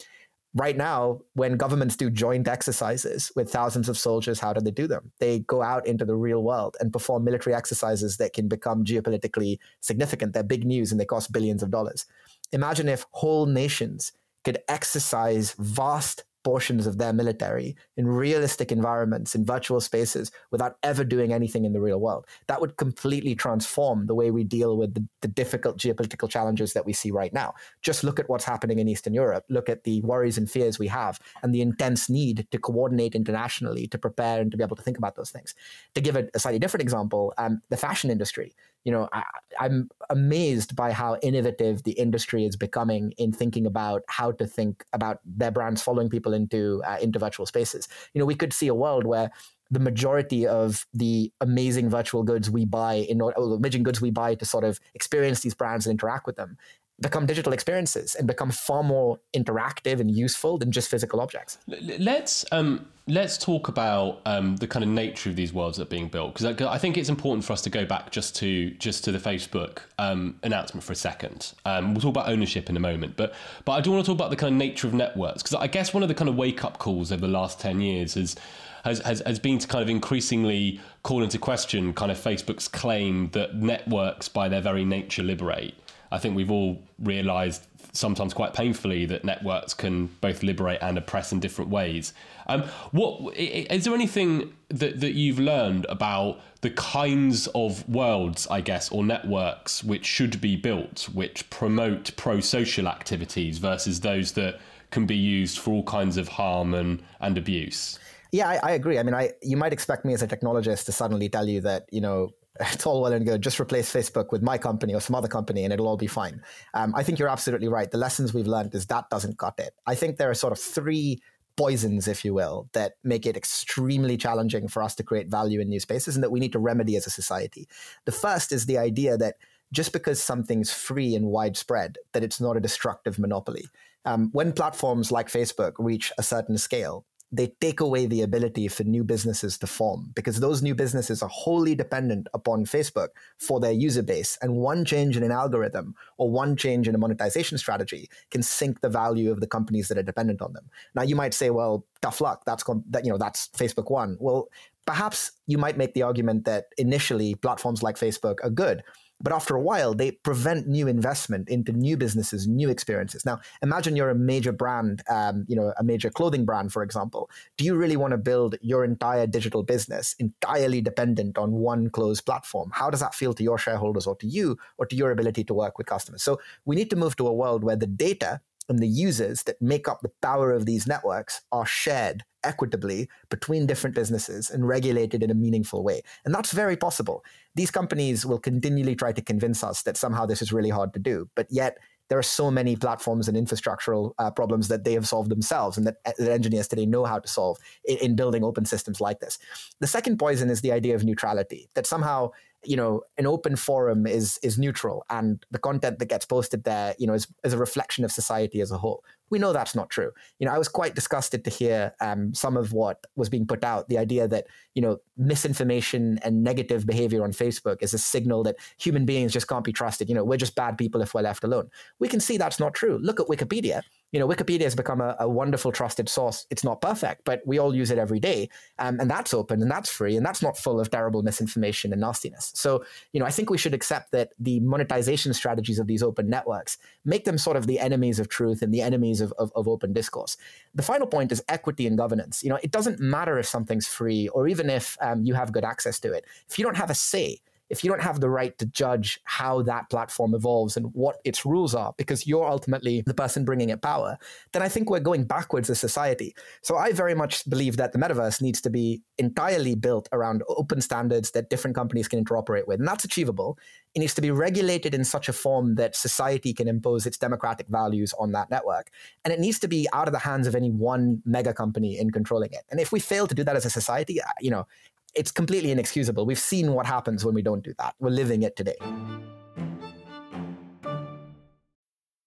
right 0.53 0.77
now, 0.77 1.21
when 1.33 1.57
governments 1.57 1.95
do 1.95 2.09
joint 2.09 2.47
exercises 2.47 3.31
with 3.35 3.51
thousands 3.51 3.89
of 3.89 3.97
soldiers, 3.97 4.39
how 4.39 4.53
do 4.53 4.61
they 4.61 4.71
do 4.71 4.87
them? 4.87 5.11
They 5.19 5.39
go 5.39 5.61
out 5.61 5.85
into 5.85 6.05
the 6.05 6.15
real 6.15 6.43
world 6.43 6.75
and 6.79 6.91
perform 6.91 7.23
military 7.23 7.55
exercises 7.55 8.17
that 8.17 8.33
can 8.33 8.47
become 8.47 8.83
geopolitically 8.83 9.59
significant. 9.81 10.33
They're 10.33 10.43
big 10.43 10.65
news 10.65 10.91
and 10.91 10.99
they 10.99 11.05
cost 11.05 11.31
billions 11.31 11.63
of 11.63 11.71
dollars. 11.71 12.05
Imagine 12.51 12.87
if 12.87 13.05
whole 13.11 13.45
nations 13.45 14.13
could 14.43 14.59
exercise 14.69 15.53
vast 15.59 16.23
portions 16.47 16.87
of 16.87 16.97
their 16.97 17.11
military 17.11 17.75
in 17.97 18.07
realistic 18.07 18.71
environments, 18.71 19.35
in 19.35 19.45
virtual 19.45 19.81
spaces, 19.81 20.31
without 20.49 20.77
ever 20.81 21.03
doing 21.03 21.33
anything 21.33 21.65
in 21.65 21.73
the 21.73 21.81
real 21.81 21.99
world. 21.99 22.25
That 22.47 22.61
would 22.61 22.77
completely 22.77 23.35
transform 23.35 24.07
the 24.07 24.15
way 24.15 24.31
we 24.31 24.45
deal 24.45 24.77
with 24.77 24.93
the, 24.93 25.05
the, 25.19 25.27
difficult 25.27 25.77
geopolitical 25.77 26.29
challenges 26.29 26.71
that 26.71 26.85
we 26.85 26.93
see 26.93 27.11
right 27.11 27.33
now. 27.33 27.53
Just 27.81 28.05
look 28.05 28.17
at 28.17 28.29
what's 28.29 28.45
happening 28.45 28.79
in 28.79 28.87
Eastern 28.87 29.13
Europe. 29.13 29.43
Look 29.49 29.67
at 29.67 29.83
the 29.83 29.99
worries 30.03 30.37
and 30.37 30.49
fears 30.49 30.79
we 30.79 30.87
have 30.87 31.19
and 31.43 31.53
the 31.53 31.59
intense 31.59 32.09
need 32.09 32.47
to 32.51 32.57
coordinate 32.57 33.13
internationally 33.13 33.85
to 33.87 33.97
prepare 33.97 34.39
and 34.39 34.49
to 34.49 34.55
be 34.55 34.63
able 34.63 34.77
to 34.77 34.81
think 34.81 34.97
about 34.97 35.17
those 35.17 35.31
things. 35.31 35.53
To 35.95 35.99
give 35.99 36.15
a, 36.15 36.29
a 36.33 36.39
slightly 36.39 36.59
different 36.59 36.83
example, 36.83 37.33
um, 37.37 37.61
the 37.67 37.75
fashion 37.75 38.09
industry 38.09 38.55
you 38.87 38.93
know, 38.93 39.09
I, 39.11 39.23
am 39.59 39.89
amazed 40.09 40.73
by 40.73 40.93
how 40.93 41.17
innovative 41.21 41.83
the 41.83 41.91
industry 41.91 42.45
is 42.45 42.55
becoming 42.55 43.11
in 43.17 43.33
thinking 43.33 43.65
about 43.65 44.03
how 44.07 44.31
to 44.31 44.47
think 44.47 44.85
about 44.93 45.19
their 45.25 45.51
brands 45.51 45.81
following 45.81 46.09
people 46.09 46.33
into 46.33 46.81
uh, 46.87 46.95
into 47.01 47.19
virtual 47.19 47.45
spaces. 47.45 47.89
You 48.13 48.19
know, 48.19 48.25
we 48.25 48.33
could 48.33 48.53
see 48.53 48.69
a 48.69 48.73
world 48.73 49.05
where 49.05 49.29
the 49.69 49.81
majority 49.81 50.47
of 50.47 50.87
the 50.93 51.33
amazing 51.41 51.89
virtual 51.89 52.23
goods 52.23 52.49
we 52.49 52.63
buy 52.63 52.93
in 52.93 53.19
or 53.19 53.33
the 53.35 53.57
amazing 53.57 53.83
goods 53.83 53.99
we 53.99 54.09
buy 54.09 54.35
to 54.35 54.45
sort 54.45 54.63
of 54.63 54.79
experience 54.93 55.41
these 55.41 55.53
brands 55.53 55.85
and 55.85 55.91
interact 55.91 56.25
with 56.25 56.37
them 56.37 56.55
become 56.99 57.25
digital 57.25 57.53
experiences 57.53 58.15
and 58.15 58.27
become 58.27 58.49
far 58.51 58.83
more 58.83 59.19
interactive 59.35 59.99
and 59.99 60.09
useful 60.09 60.57
than 60.57 60.71
just 60.71 60.89
physical 60.89 61.21
objects. 61.21 61.59
Let's 61.67 62.43
um, 62.51 62.87
let's 63.07 63.37
talk 63.37 63.67
about 63.67 64.21
um, 64.25 64.55
the 64.57 64.67
kind 64.67 64.83
of 64.83 64.89
nature 64.89 65.29
of 65.29 65.35
these 65.35 65.53
worlds 65.53 65.77
that 65.77 65.83
are 65.83 65.89
being 65.89 66.07
built 66.07 66.33
because 66.33 66.61
I, 66.61 66.73
I, 66.73 66.77
think 66.77 66.97
it's 66.97 67.09
important 67.09 67.45
for 67.45 67.53
us 67.53 67.61
to 67.61 67.69
go 67.69 67.85
back 67.85 68.11
just 68.11 68.35
to 68.37 68.71
just 68.71 69.03
to 69.05 69.11
the 69.11 69.19
Facebook 69.19 69.79
um, 69.99 70.39
announcement 70.43 70.83
for 70.83 70.93
a 70.93 70.95
second. 70.95 71.53
Um, 71.65 71.93
we'll 71.93 72.01
talk 72.01 72.11
about 72.11 72.29
ownership 72.29 72.69
in 72.69 72.75
a 72.75 72.81
moment, 72.81 73.15
but 73.15 73.33
but 73.63 73.73
I 73.73 73.81
do 73.81 73.91
want 73.91 74.03
to 74.03 74.11
talk 74.11 74.17
about 74.17 74.31
the 74.31 74.35
kind 74.35 74.53
of 74.53 74.57
nature 74.57 74.87
of 74.87 74.93
networks 74.93 75.43
because 75.43 75.55
I 75.55 75.67
guess 75.67 75.93
one 75.93 76.01
of 76.01 76.09
the 76.09 76.15
kind 76.15 76.29
of 76.29 76.35
wake 76.35 76.63
up 76.63 76.79
calls 76.79 77.11
over 77.11 77.21
the 77.21 77.31
last 77.31 77.59
ten 77.59 77.81
years 77.81 78.17
is. 78.17 78.35
Has, 78.83 78.99
has, 78.99 79.21
has 79.25 79.37
been 79.37 79.57
to 79.57 79.67
kind 79.67 79.81
of 79.81 79.89
increasingly 79.89 80.79
call 81.03 81.21
into 81.21 81.37
question 81.37 81.93
kind 81.93 82.09
of 82.09 82.17
Facebook's 82.17 82.69
claim 82.69 83.29
that 83.31 83.55
networks 83.55 84.29
by 84.29 84.47
their 84.47 84.61
very 84.61 84.85
nature 84.85 85.23
liberate. 85.23 85.75
I 86.11 86.19
think 86.19 86.35
we've 86.35 86.51
all 86.51 86.81
realised 86.99 87.67
sometimes 87.93 88.33
quite 88.33 88.53
painfully 88.53 89.05
that 89.07 89.23
networks 89.25 89.73
can 89.73 90.07
both 90.21 90.43
liberate 90.43 90.79
and 90.81 90.97
oppress 90.97 91.31
in 91.31 91.39
different 91.39 91.69
ways. 91.69 92.13
Um, 92.47 92.63
what 92.91 93.35
is 93.35 93.83
there 93.83 93.93
anything 93.93 94.53
that, 94.69 94.99
that 94.99 95.13
you've 95.13 95.39
learned 95.39 95.85
about 95.89 96.39
the 96.61 96.69
kinds 96.71 97.47
of 97.47 97.87
worlds, 97.89 98.47
I 98.49 98.61
guess, 98.61 98.89
or 98.91 99.03
networks 99.03 99.83
which 99.83 100.05
should 100.05 100.39
be 100.39 100.55
built, 100.55 101.09
which 101.13 101.49
promote 101.49 102.15
pro-social 102.15 102.87
activities 102.87 103.57
versus 103.57 103.99
those 104.01 104.33
that 104.33 104.59
can 104.91 105.05
be 105.05 105.17
used 105.17 105.59
for 105.59 105.71
all 105.71 105.83
kinds 105.83 106.17
of 106.17 106.27
harm 106.29 106.73
and, 106.73 107.03
and 107.19 107.37
abuse? 107.37 107.99
Yeah, 108.31 108.49
I, 108.49 108.59
I, 108.63 108.71
agree. 108.71 108.99
I 108.99 109.03
mean, 109.03 109.13
I 109.13 109.31
you 109.41 109.55
might 109.55 109.73
expect 109.73 110.03
me 110.03 110.13
as 110.13 110.21
a 110.21 110.27
technologist 110.27 110.85
to 110.85 110.91
suddenly 110.91 111.29
tell 111.29 111.47
you 111.47 111.61
that 111.61 111.85
you 111.91 112.01
know 112.01 112.31
it's 112.59 112.85
all 112.85 113.01
well 113.01 113.13
and 113.13 113.25
good. 113.25 113.41
Just 113.41 113.59
replace 113.59 113.91
Facebook 113.91 114.31
with 114.31 114.41
my 114.41 114.57
company 114.57 114.93
or 114.93 115.01
some 115.01 115.15
other 115.15 115.27
company, 115.27 115.63
and 115.63 115.73
it'll 115.73 115.87
all 115.87 115.97
be 115.97 116.07
fine. 116.07 116.41
Um, 116.73 116.93
I 116.95 117.03
think 117.03 117.19
you're 117.19 117.29
absolutely 117.29 117.67
right. 117.67 117.89
The 117.89 117.97
lessons 117.97 118.33
we've 118.33 118.47
learned 118.47 118.73
is 118.75 118.85
that 118.87 119.09
doesn't 119.09 119.37
cut 119.37 119.55
it. 119.57 119.73
I 119.85 119.95
think 119.95 120.17
there 120.17 120.29
are 120.29 120.35
sort 120.35 120.53
of 120.53 120.59
three 120.59 121.21
poisons, 121.55 122.07
if 122.07 122.23
you 122.23 122.33
will, 122.33 122.69
that 122.73 122.93
make 123.03 123.25
it 123.25 123.35
extremely 123.35 124.15
challenging 124.15 124.67
for 124.67 124.83
us 124.83 124.93
to 124.95 125.03
create 125.03 125.27
value 125.27 125.59
in 125.59 125.69
new 125.69 125.79
spaces, 125.79 126.15
and 126.15 126.23
that 126.23 126.31
we 126.31 126.39
need 126.39 126.51
to 126.51 126.59
remedy 126.59 126.95
as 126.95 127.07
a 127.07 127.11
society. 127.11 127.67
The 128.05 128.11
first 128.11 128.51
is 128.51 128.65
the 128.65 128.77
idea 128.77 129.17
that 129.17 129.35
just 129.73 129.91
because 129.91 130.21
something's 130.21 130.71
free 130.71 131.15
and 131.15 131.27
widespread, 131.27 131.97
that 132.13 132.23
it's 132.23 132.39
not 132.39 132.55
a 132.55 132.61
destructive 132.61 133.19
monopoly. 133.19 133.65
Um, 134.05 134.29
when 134.31 134.53
platforms 134.53 135.11
like 135.11 135.29
Facebook 135.29 135.73
reach 135.77 136.13
a 136.17 136.23
certain 136.23 136.57
scale, 136.57 137.05
they 137.31 137.47
take 137.59 137.81
away 137.81 138.05
the 138.05 138.21
ability 138.21 138.67
for 138.69 138.83
new 138.83 139.03
businesses 139.03 139.57
to 139.57 139.67
form 139.67 140.11
because 140.15 140.39
those 140.39 140.61
new 140.61 140.73
businesses 140.73 141.21
are 141.21 141.29
wholly 141.29 141.75
dependent 141.75 142.27
upon 142.33 142.65
Facebook 142.65 143.09
for 143.37 143.59
their 143.59 143.73
user 143.73 144.01
base. 144.01 144.37
And 144.41 144.55
one 144.55 144.85
change 144.85 145.17
in 145.17 145.23
an 145.23 145.31
algorithm 145.31 145.93
or 146.17 146.31
one 146.31 146.55
change 146.55 146.87
in 146.87 146.95
a 146.95 146.97
monetization 146.97 147.57
strategy 147.57 148.09
can 148.31 148.41
sink 148.41 148.79
the 148.79 148.89
value 148.89 149.29
of 149.29 149.41
the 149.41 149.47
companies 149.47 149.89
that 149.89 149.97
are 149.97 150.03
dependent 150.03 150.41
on 150.41 150.53
them. 150.53 150.69
Now, 150.95 151.01
you 151.01 151.15
might 151.15 151.33
say, 151.33 151.49
well, 151.49 151.85
tough 152.01 152.21
luck. 152.21 152.43
That's 152.45 152.63
that, 152.89 153.03
you 153.03 153.11
know 153.11 153.17
that's 153.17 153.49
Facebook 153.49 153.91
one. 153.91 154.17
Well, 154.19 154.47
perhaps 154.85 155.31
you 155.47 155.57
might 155.57 155.77
make 155.77 155.93
the 155.93 156.03
argument 156.03 156.45
that 156.45 156.67
initially 156.77 157.35
platforms 157.35 157.83
like 157.83 157.97
Facebook 157.97 158.37
are 158.43 158.49
good 158.49 158.83
but 159.19 159.33
after 159.33 159.55
a 159.55 159.61
while, 159.61 159.93
they 159.93 160.11
prevent 160.11 160.67
new 160.67 160.87
investment 160.87 161.49
into 161.49 161.71
new 161.71 161.97
businesses, 161.97 162.47
new 162.47 162.69
experiences. 162.69 163.25
Now, 163.25 163.39
imagine 163.61 163.95
you're 163.95 164.09
a 164.09 164.15
major 164.15 164.51
brand, 164.51 165.01
um, 165.09 165.45
you 165.47 165.55
know, 165.55 165.73
a 165.77 165.83
major 165.83 166.09
clothing 166.09 166.45
brand, 166.45 166.71
for 166.71 166.83
example. 166.83 167.29
Do 167.57 167.65
you 167.65 167.75
really 167.75 167.97
want 167.97 168.11
to 168.11 168.17
build 168.17 168.55
your 168.61 168.83
entire 168.83 169.25
digital 169.25 169.63
business 169.63 170.15
entirely 170.19 170.81
dependent 170.81 171.37
on 171.37 171.53
one 171.53 171.89
closed 171.89 172.25
platform? 172.25 172.71
How 172.73 172.89
does 172.89 172.99
that 172.99 173.15
feel 173.15 173.33
to 173.33 173.43
your 173.43 173.57
shareholders 173.57 174.05
or 174.05 174.15
to 174.17 174.27
you 174.27 174.57
or 174.77 174.85
to 174.85 174.95
your 174.95 175.11
ability 175.11 175.43
to 175.45 175.53
work 175.53 175.77
with 175.77 175.87
customers? 175.87 176.21
So 176.21 176.39
we 176.65 176.75
need 176.75 176.89
to 176.91 176.95
move 176.95 177.15
to 177.15 177.27
a 177.27 177.33
world 177.33 177.63
where 177.63 177.75
the 177.75 177.87
data 177.87 178.41
and 178.69 178.79
the 178.79 178.87
users 178.87 179.43
that 179.43 179.61
make 179.61 179.87
up 179.87 180.01
the 180.01 180.11
power 180.21 180.51
of 180.51 180.65
these 180.65 180.87
networks 180.87 181.41
are 181.51 181.65
shared 181.65 182.23
equitably 182.43 183.09
between 183.29 183.65
different 183.65 183.95
businesses 183.95 184.49
and 184.49 184.67
regulated 184.67 185.23
in 185.23 185.29
a 185.29 185.35
meaningful 185.35 185.83
way. 185.83 186.01
And 186.25 186.33
that's 186.33 186.51
very 186.51 186.77
possible. 186.77 187.23
These 187.55 187.71
companies 187.71 188.25
will 188.25 188.39
continually 188.39 188.95
try 188.95 189.11
to 189.11 189.21
convince 189.21 189.63
us 189.63 189.83
that 189.83 189.97
somehow 189.97 190.25
this 190.25 190.41
is 190.41 190.53
really 190.53 190.69
hard 190.69 190.93
to 190.93 190.99
do, 190.99 191.29
but 191.35 191.47
yet 191.49 191.77
there 192.09 192.17
are 192.17 192.23
so 192.23 192.49
many 192.49 192.75
platforms 192.75 193.27
and 193.27 193.37
infrastructural 193.37 194.13
uh, 194.17 194.31
problems 194.31 194.69
that 194.69 194.83
they 194.85 194.93
have 194.93 195.07
solved 195.07 195.29
themselves 195.29 195.77
and 195.77 195.87
that, 195.87 195.95
uh, 196.05 196.11
that 196.17 196.31
engineers 196.31 196.67
today 196.67 196.85
know 196.85 197.03
how 197.03 197.19
to 197.19 197.27
solve 197.27 197.57
in, 197.83 197.97
in, 197.97 198.15
building 198.15 198.43
open 198.43 198.65
systems 198.65 199.01
like 199.01 199.19
this. 199.19 199.37
The 199.81 199.87
second 199.87 200.17
poison 200.17 200.49
is 200.49 200.61
the 200.61 200.71
idea 200.71 200.95
of 200.95 201.03
neutrality, 201.03 201.69
that 201.75 201.85
somehow 201.85 202.31
you 202.67 202.75
know 202.75 203.01
an 203.17 203.25
open 203.25 203.55
forum 203.55 204.05
is 204.05 204.39
is 204.43 204.57
neutral 204.57 205.05
and 205.09 205.45
the 205.51 205.59
content 205.59 205.99
that 205.99 206.07
gets 206.07 206.25
posted 206.25 206.63
there 206.63 206.95
you 206.99 207.07
know 207.07 207.13
is, 207.13 207.27
is 207.43 207.53
a 207.53 207.57
reflection 207.57 208.03
of 208.03 208.11
society 208.11 208.61
as 208.61 208.71
a 208.71 208.77
whole 208.77 209.03
we 209.29 209.39
know 209.39 209.53
that's 209.53 209.75
not 209.75 209.89
true. 209.89 210.11
You 210.39 210.47
know, 210.47 210.53
I 210.53 210.57
was 210.57 210.67
quite 210.67 210.95
disgusted 210.95 211.43
to 211.43 211.49
hear 211.49 211.93
um, 211.99 212.33
some 212.33 212.55
of 212.55 212.73
what 212.73 213.05
was 213.15 213.29
being 213.29 213.45
put 213.45 213.63
out. 213.63 213.89
The 213.89 213.97
idea 213.97 214.27
that 214.27 214.47
you 214.73 214.81
know 214.81 214.99
misinformation 215.17 216.19
and 216.23 216.43
negative 216.43 216.85
behavior 216.85 217.23
on 217.23 217.31
Facebook 217.31 217.77
is 217.81 217.93
a 217.93 217.97
signal 217.97 218.43
that 218.43 218.55
human 218.77 219.05
beings 219.05 219.33
just 219.33 219.47
can't 219.47 219.65
be 219.65 219.73
trusted. 219.73 220.09
You 220.09 220.15
know, 220.15 220.23
we're 220.23 220.37
just 220.37 220.55
bad 220.55 220.77
people 220.77 221.01
if 221.01 221.13
we're 221.13 221.21
left 221.21 221.43
alone. 221.43 221.69
We 221.99 222.07
can 222.07 222.19
see 222.19 222.37
that's 222.37 222.59
not 222.59 222.73
true. 222.73 222.99
Look 223.01 223.19
at 223.19 223.27
Wikipedia 223.27 223.81
you 224.11 224.19
know, 224.19 224.27
Wikipedia 224.27 224.63
has 224.63 224.75
become 224.75 225.01
a, 225.01 225.15
a, 225.19 225.27
wonderful, 225.27 225.71
trusted 225.71 226.07
source. 226.07 226.47
It's 226.49 226.63
not 226.63 226.81
perfect, 226.81 227.25
but 227.25 227.41
we 227.45 227.57
all 227.57 227.75
use 227.75 227.91
it 227.91 227.97
every 227.97 228.19
day. 228.19 228.49
Um, 228.79 228.99
and 228.99 229.09
that's 229.09 229.33
open 229.33 229.61
and 229.61 229.69
that's 229.69 229.91
free 229.91 230.15
and 230.15 230.25
that's 230.25 230.41
not 230.41 230.57
full 230.57 230.79
of 230.79 230.89
terrible 230.89 231.23
misinformation 231.23 231.91
and 231.91 231.99
nastiness. 231.99 232.51
So, 232.55 232.85
you 233.11 233.19
know, 233.19 233.25
I 233.25 233.31
think 233.31 233.49
we 233.49 233.57
should 233.57 233.73
accept 233.73 234.11
that 234.11 234.31
the 234.39 234.61
monetization 234.61 235.33
strategies 235.33 235.77
of 235.77 235.87
these 235.87 236.01
open 236.01 236.29
networks 236.29 236.77
make 237.03 237.25
them 237.25 237.37
sort 237.37 237.57
of 237.57 237.67
the 237.67 237.79
enemies 237.79 238.19
of 238.19 238.29
truth 238.29 238.61
and 238.61 238.73
the 238.73 238.81
enemies 238.81 239.19
of, 239.19 239.33
of, 239.37 239.51
of 239.55 239.67
open 239.67 239.91
discourse. 239.91 240.37
The 240.73 240.83
final 240.83 241.07
point 241.07 241.31
is 241.33 241.43
equity 241.49 241.85
and 241.85 241.97
governance. 241.97 242.43
You 242.43 242.49
know, 242.49 242.59
it 242.63 242.71
doesn't 242.71 242.99
matter 242.99 243.37
if 243.37 243.45
something's 243.45 243.87
free 243.87 244.29
or 244.29 244.47
even 244.47 244.69
if 244.69 244.97
um, 245.01 245.25
you 245.25 245.33
have 245.33 245.51
good 245.51 245.65
access 245.65 245.99
to 245.99 246.13
it. 246.13 246.25
If 246.49 246.57
you 246.57 246.63
don't 246.63 246.77
have 246.77 246.89
a 246.89 246.95
say, 246.95 247.41
if 247.69 247.83
you 247.83 247.89
don't 247.89 248.01
have 248.01 248.19
the 248.19 248.29
right 248.29 248.57
to 248.57 248.65
judge 248.65 249.19
how 249.23 249.61
that 249.63 249.89
platform 249.89 250.33
evolves 250.33 250.77
and 250.77 250.87
what 250.93 251.17
its 251.25 251.45
rules 251.45 251.75
are, 251.75 251.93
because 251.97 252.25
you're 252.25 252.47
ultimately 252.47 253.01
the 253.05 253.13
person 253.13 253.45
bringing 253.45 253.69
it 253.69 253.81
power, 253.81 254.17
then 254.53 254.61
I 254.61 254.69
think 254.69 254.89
we're 254.89 254.99
going 254.99 255.25
backwards 255.25 255.69
as 255.69 255.79
society. 255.79 256.35
So 256.61 256.77
I 256.77 256.91
very 256.91 257.15
much 257.15 257.47
believe 257.49 257.77
that 257.77 257.91
the 257.91 257.99
metaverse 257.99 258.41
needs 258.41 258.61
to 258.61 258.69
be 258.69 259.01
entirely 259.17 259.75
built 259.75 260.07
around 260.11 260.43
open 260.47 260.81
standards 260.81 261.31
that 261.31 261.49
different 261.49 261.75
companies 261.75 262.07
can 262.07 262.23
interoperate 262.23 262.67
with. 262.67 262.79
And 262.79 262.87
that's 262.87 263.03
achievable. 263.03 263.57
It 263.95 263.99
needs 263.99 264.13
to 264.15 264.21
be 264.21 264.31
regulated 264.31 264.93
in 264.93 265.03
such 265.03 265.27
a 265.27 265.33
form 265.33 265.75
that 265.75 265.95
society 265.95 266.53
can 266.53 266.67
impose 266.67 267.05
its 267.05 267.17
democratic 267.17 267.67
values 267.67 268.13
on 268.19 268.31
that 268.33 268.49
network. 268.49 268.91
And 269.25 269.33
it 269.33 269.39
needs 269.39 269.59
to 269.59 269.67
be 269.67 269.87
out 269.91 270.07
of 270.07 270.13
the 270.13 270.19
hands 270.19 270.47
of 270.47 270.55
any 270.55 270.69
one 270.69 271.21
mega 271.25 271.53
company 271.53 271.97
in 271.97 272.11
controlling 272.11 272.51
it. 272.51 272.63
And 272.69 272.79
if 272.79 272.91
we 272.91 272.99
fail 272.99 273.27
to 273.27 273.35
do 273.35 273.43
that 273.43 273.55
as 273.55 273.65
a 273.65 273.69
society, 273.69 274.21
uh, 274.21 274.25
you 274.39 274.51
know, 274.51 274.67
it's 275.15 275.31
completely 275.31 275.71
inexcusable. 275.71 276.25
We've 276.25 276.39
seen 276.39 276.73
what 276.73 276.85
happens 276.85 277.25
when 277.25 277.33
we 277.33 277.41
don't 277.41 277.63
do 277.63 277.73
that. 277.79 277.95
We're 277.99 278.09
living 278.09 278.43
it 278.43 278.55
today. 278.55 278.75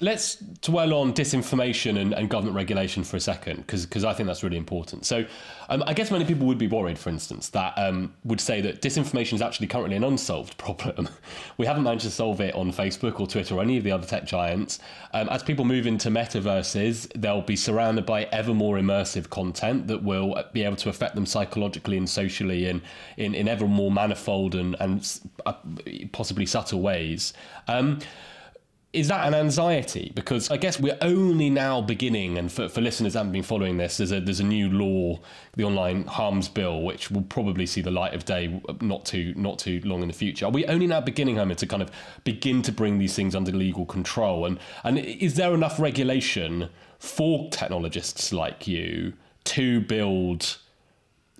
Let's 0.00 0.36
dwell 0.36 0.94
on 0.94 1.12
disinformation 1.12 1.98
and, 1.98 2.14
and 2.14 2.28
government 2.30 2.56
regulation 2.56 3.04
for 3.04 3.16
a 3.16 3.20
second, 3.20 3.66
because 3.66 4.04
I 4.04 4.12
think 4.14 4.26
that's 4.26 4.42
really 4.42 4.56
important. 4.56 5.04
So, 5.04 5.26
um, 5.68 5.84
I 5.86 5.94
guess 5.94 6.10
many 6.10 6.24
people 6.24 6.46
would 6.46 6.58
be 6.58 6.66
worried, 6.66 6.98
for 6.98 7.10
instance, 7.10 7.50
that 7.50 7.74
um, 7.76 8.14
would 8.24 8.40
say 8.40 8.60
that 8.62 8.82
disinformation 8.82 9.34
is 9.34 9.42
actually 9.42 9.66
currently 9.66 9.96
an 9.96 10.04
unsolved 10.04 10.56
problem. 10.58 11.08
we 11.58 11.66
haven't 11.66 11.82
managed 11.82 12.04
to 12.04 12.10
solve 12.10 12.40
it 12.40 12.54
on 12.54 12.72
Facebook 12.72 13.20
or 13.20 13.26
Twitter 13.26 13.54
or 13.54 13.62
any 13.62 13.76
of 13.76 13.84
the 13.84 13.92
other 13.92 14.06
tech 14.06 14.24
giants. 14.24 14.80
Um, 15.12 15.28
as 15.28 15.42
people 15.42 15.64
move 15.64 15.86
into 15.86 16.08
metaverses, 16.08 17.10
they'll 17.14 17.42
be 17.42 17.56
surrounded 17.56 18.06
by 18.06 18.24
ever 18.24 18.54
more 18.54 18.78
immersive 18.78 19.30
content 19.30 19.86
that 19.88 20.02
will 20.02 20.42
be 20.52 20.64
able 20.64 20.76
to 20.76 20.88
affect 20.88 21.14
them 21.14 21.26
psychologically 21.26 21.96
and 21.96 22.08
socially 22.08 22.68
in, 22.68 22.82
in, 23.16 23.34
in 23.34 23.48
ever 23.48 23.66
more 23.66 23.90
manifold 23.90 24.54
and, 24.54 24.76
and 24.80 25.20
uh, 25.46 25.54
possibly 26.12 26.46
subtle 26.46 26.80
ways. 26.80 27.32
Is 28.92 29.06
that 29.06 29.24
an 29.26 29.34
anxiety? 29.34 30.10
Because 30.16 30.50
I 30.50 30.56
guess 30.56 30.80
we're 30.80 30.98
only 31.00 31.48
now 31.48 31.80
beginning, 31.80 32.38
and 32.38 32.50
for, 32.50 32.68
for 32.68 32.80
listeners 32.80 33.12
that 33.12 33.20
haven't 33.20 33.32
been 33.32 33.44
following 33.44 33.76
this, 33.76 33.98
there's 33.98 34.10
a 34.10 34.20
there's 34.20 34.40
a 34.40 34.44
new 34.44 34.68
law, 34.68 35.20
the 35.54 35.62
Online 35.62 36.04
Harms 36.06 36.48
Bill, 36.48 36.82
which 36.82 37.08
will 37.08 37.22
probably 37.22 37.66
see 37.66 37.82
the 37.82 37.90
light 37.92 38.14
of 38.14 38.24
day 38.24 38.60
not 38.80 39.04
too 39.04 39.32
not 39.36 39.60
too 39.60 39.80
long 39.84 40.02
in 40.02 40.08
the 40.08 40.14
future. 40.14 40.46
Are 40.46 40.50
we 40.50 40.66
only 40.66 40.88
now 40.88 41.00
beginning, 41.00 41.36
Herman, 41.36 41.56
to 41.58 41.68
kind 41.68 41.82
of 41.82 41.90
begin 42.24 42.62
to 42.62 42.72
bring 42.72 42.98
these 42.98 43.14
things 43.14 43.36
under 43.36 43.52
legal 43.52 43.86
control? 43.86 44.44
And 44.44 44.58
and 44.82 44.98
is 44.98 45.34
there 45.34 45.54
enough 45.54 45.78
regulation 45.78 46.68
for 46.98 47.48
technologists 47.50 48.32
like 48.32 48.66
you 48.66 49.12
to 49.44 49.80
build 49.82 50.58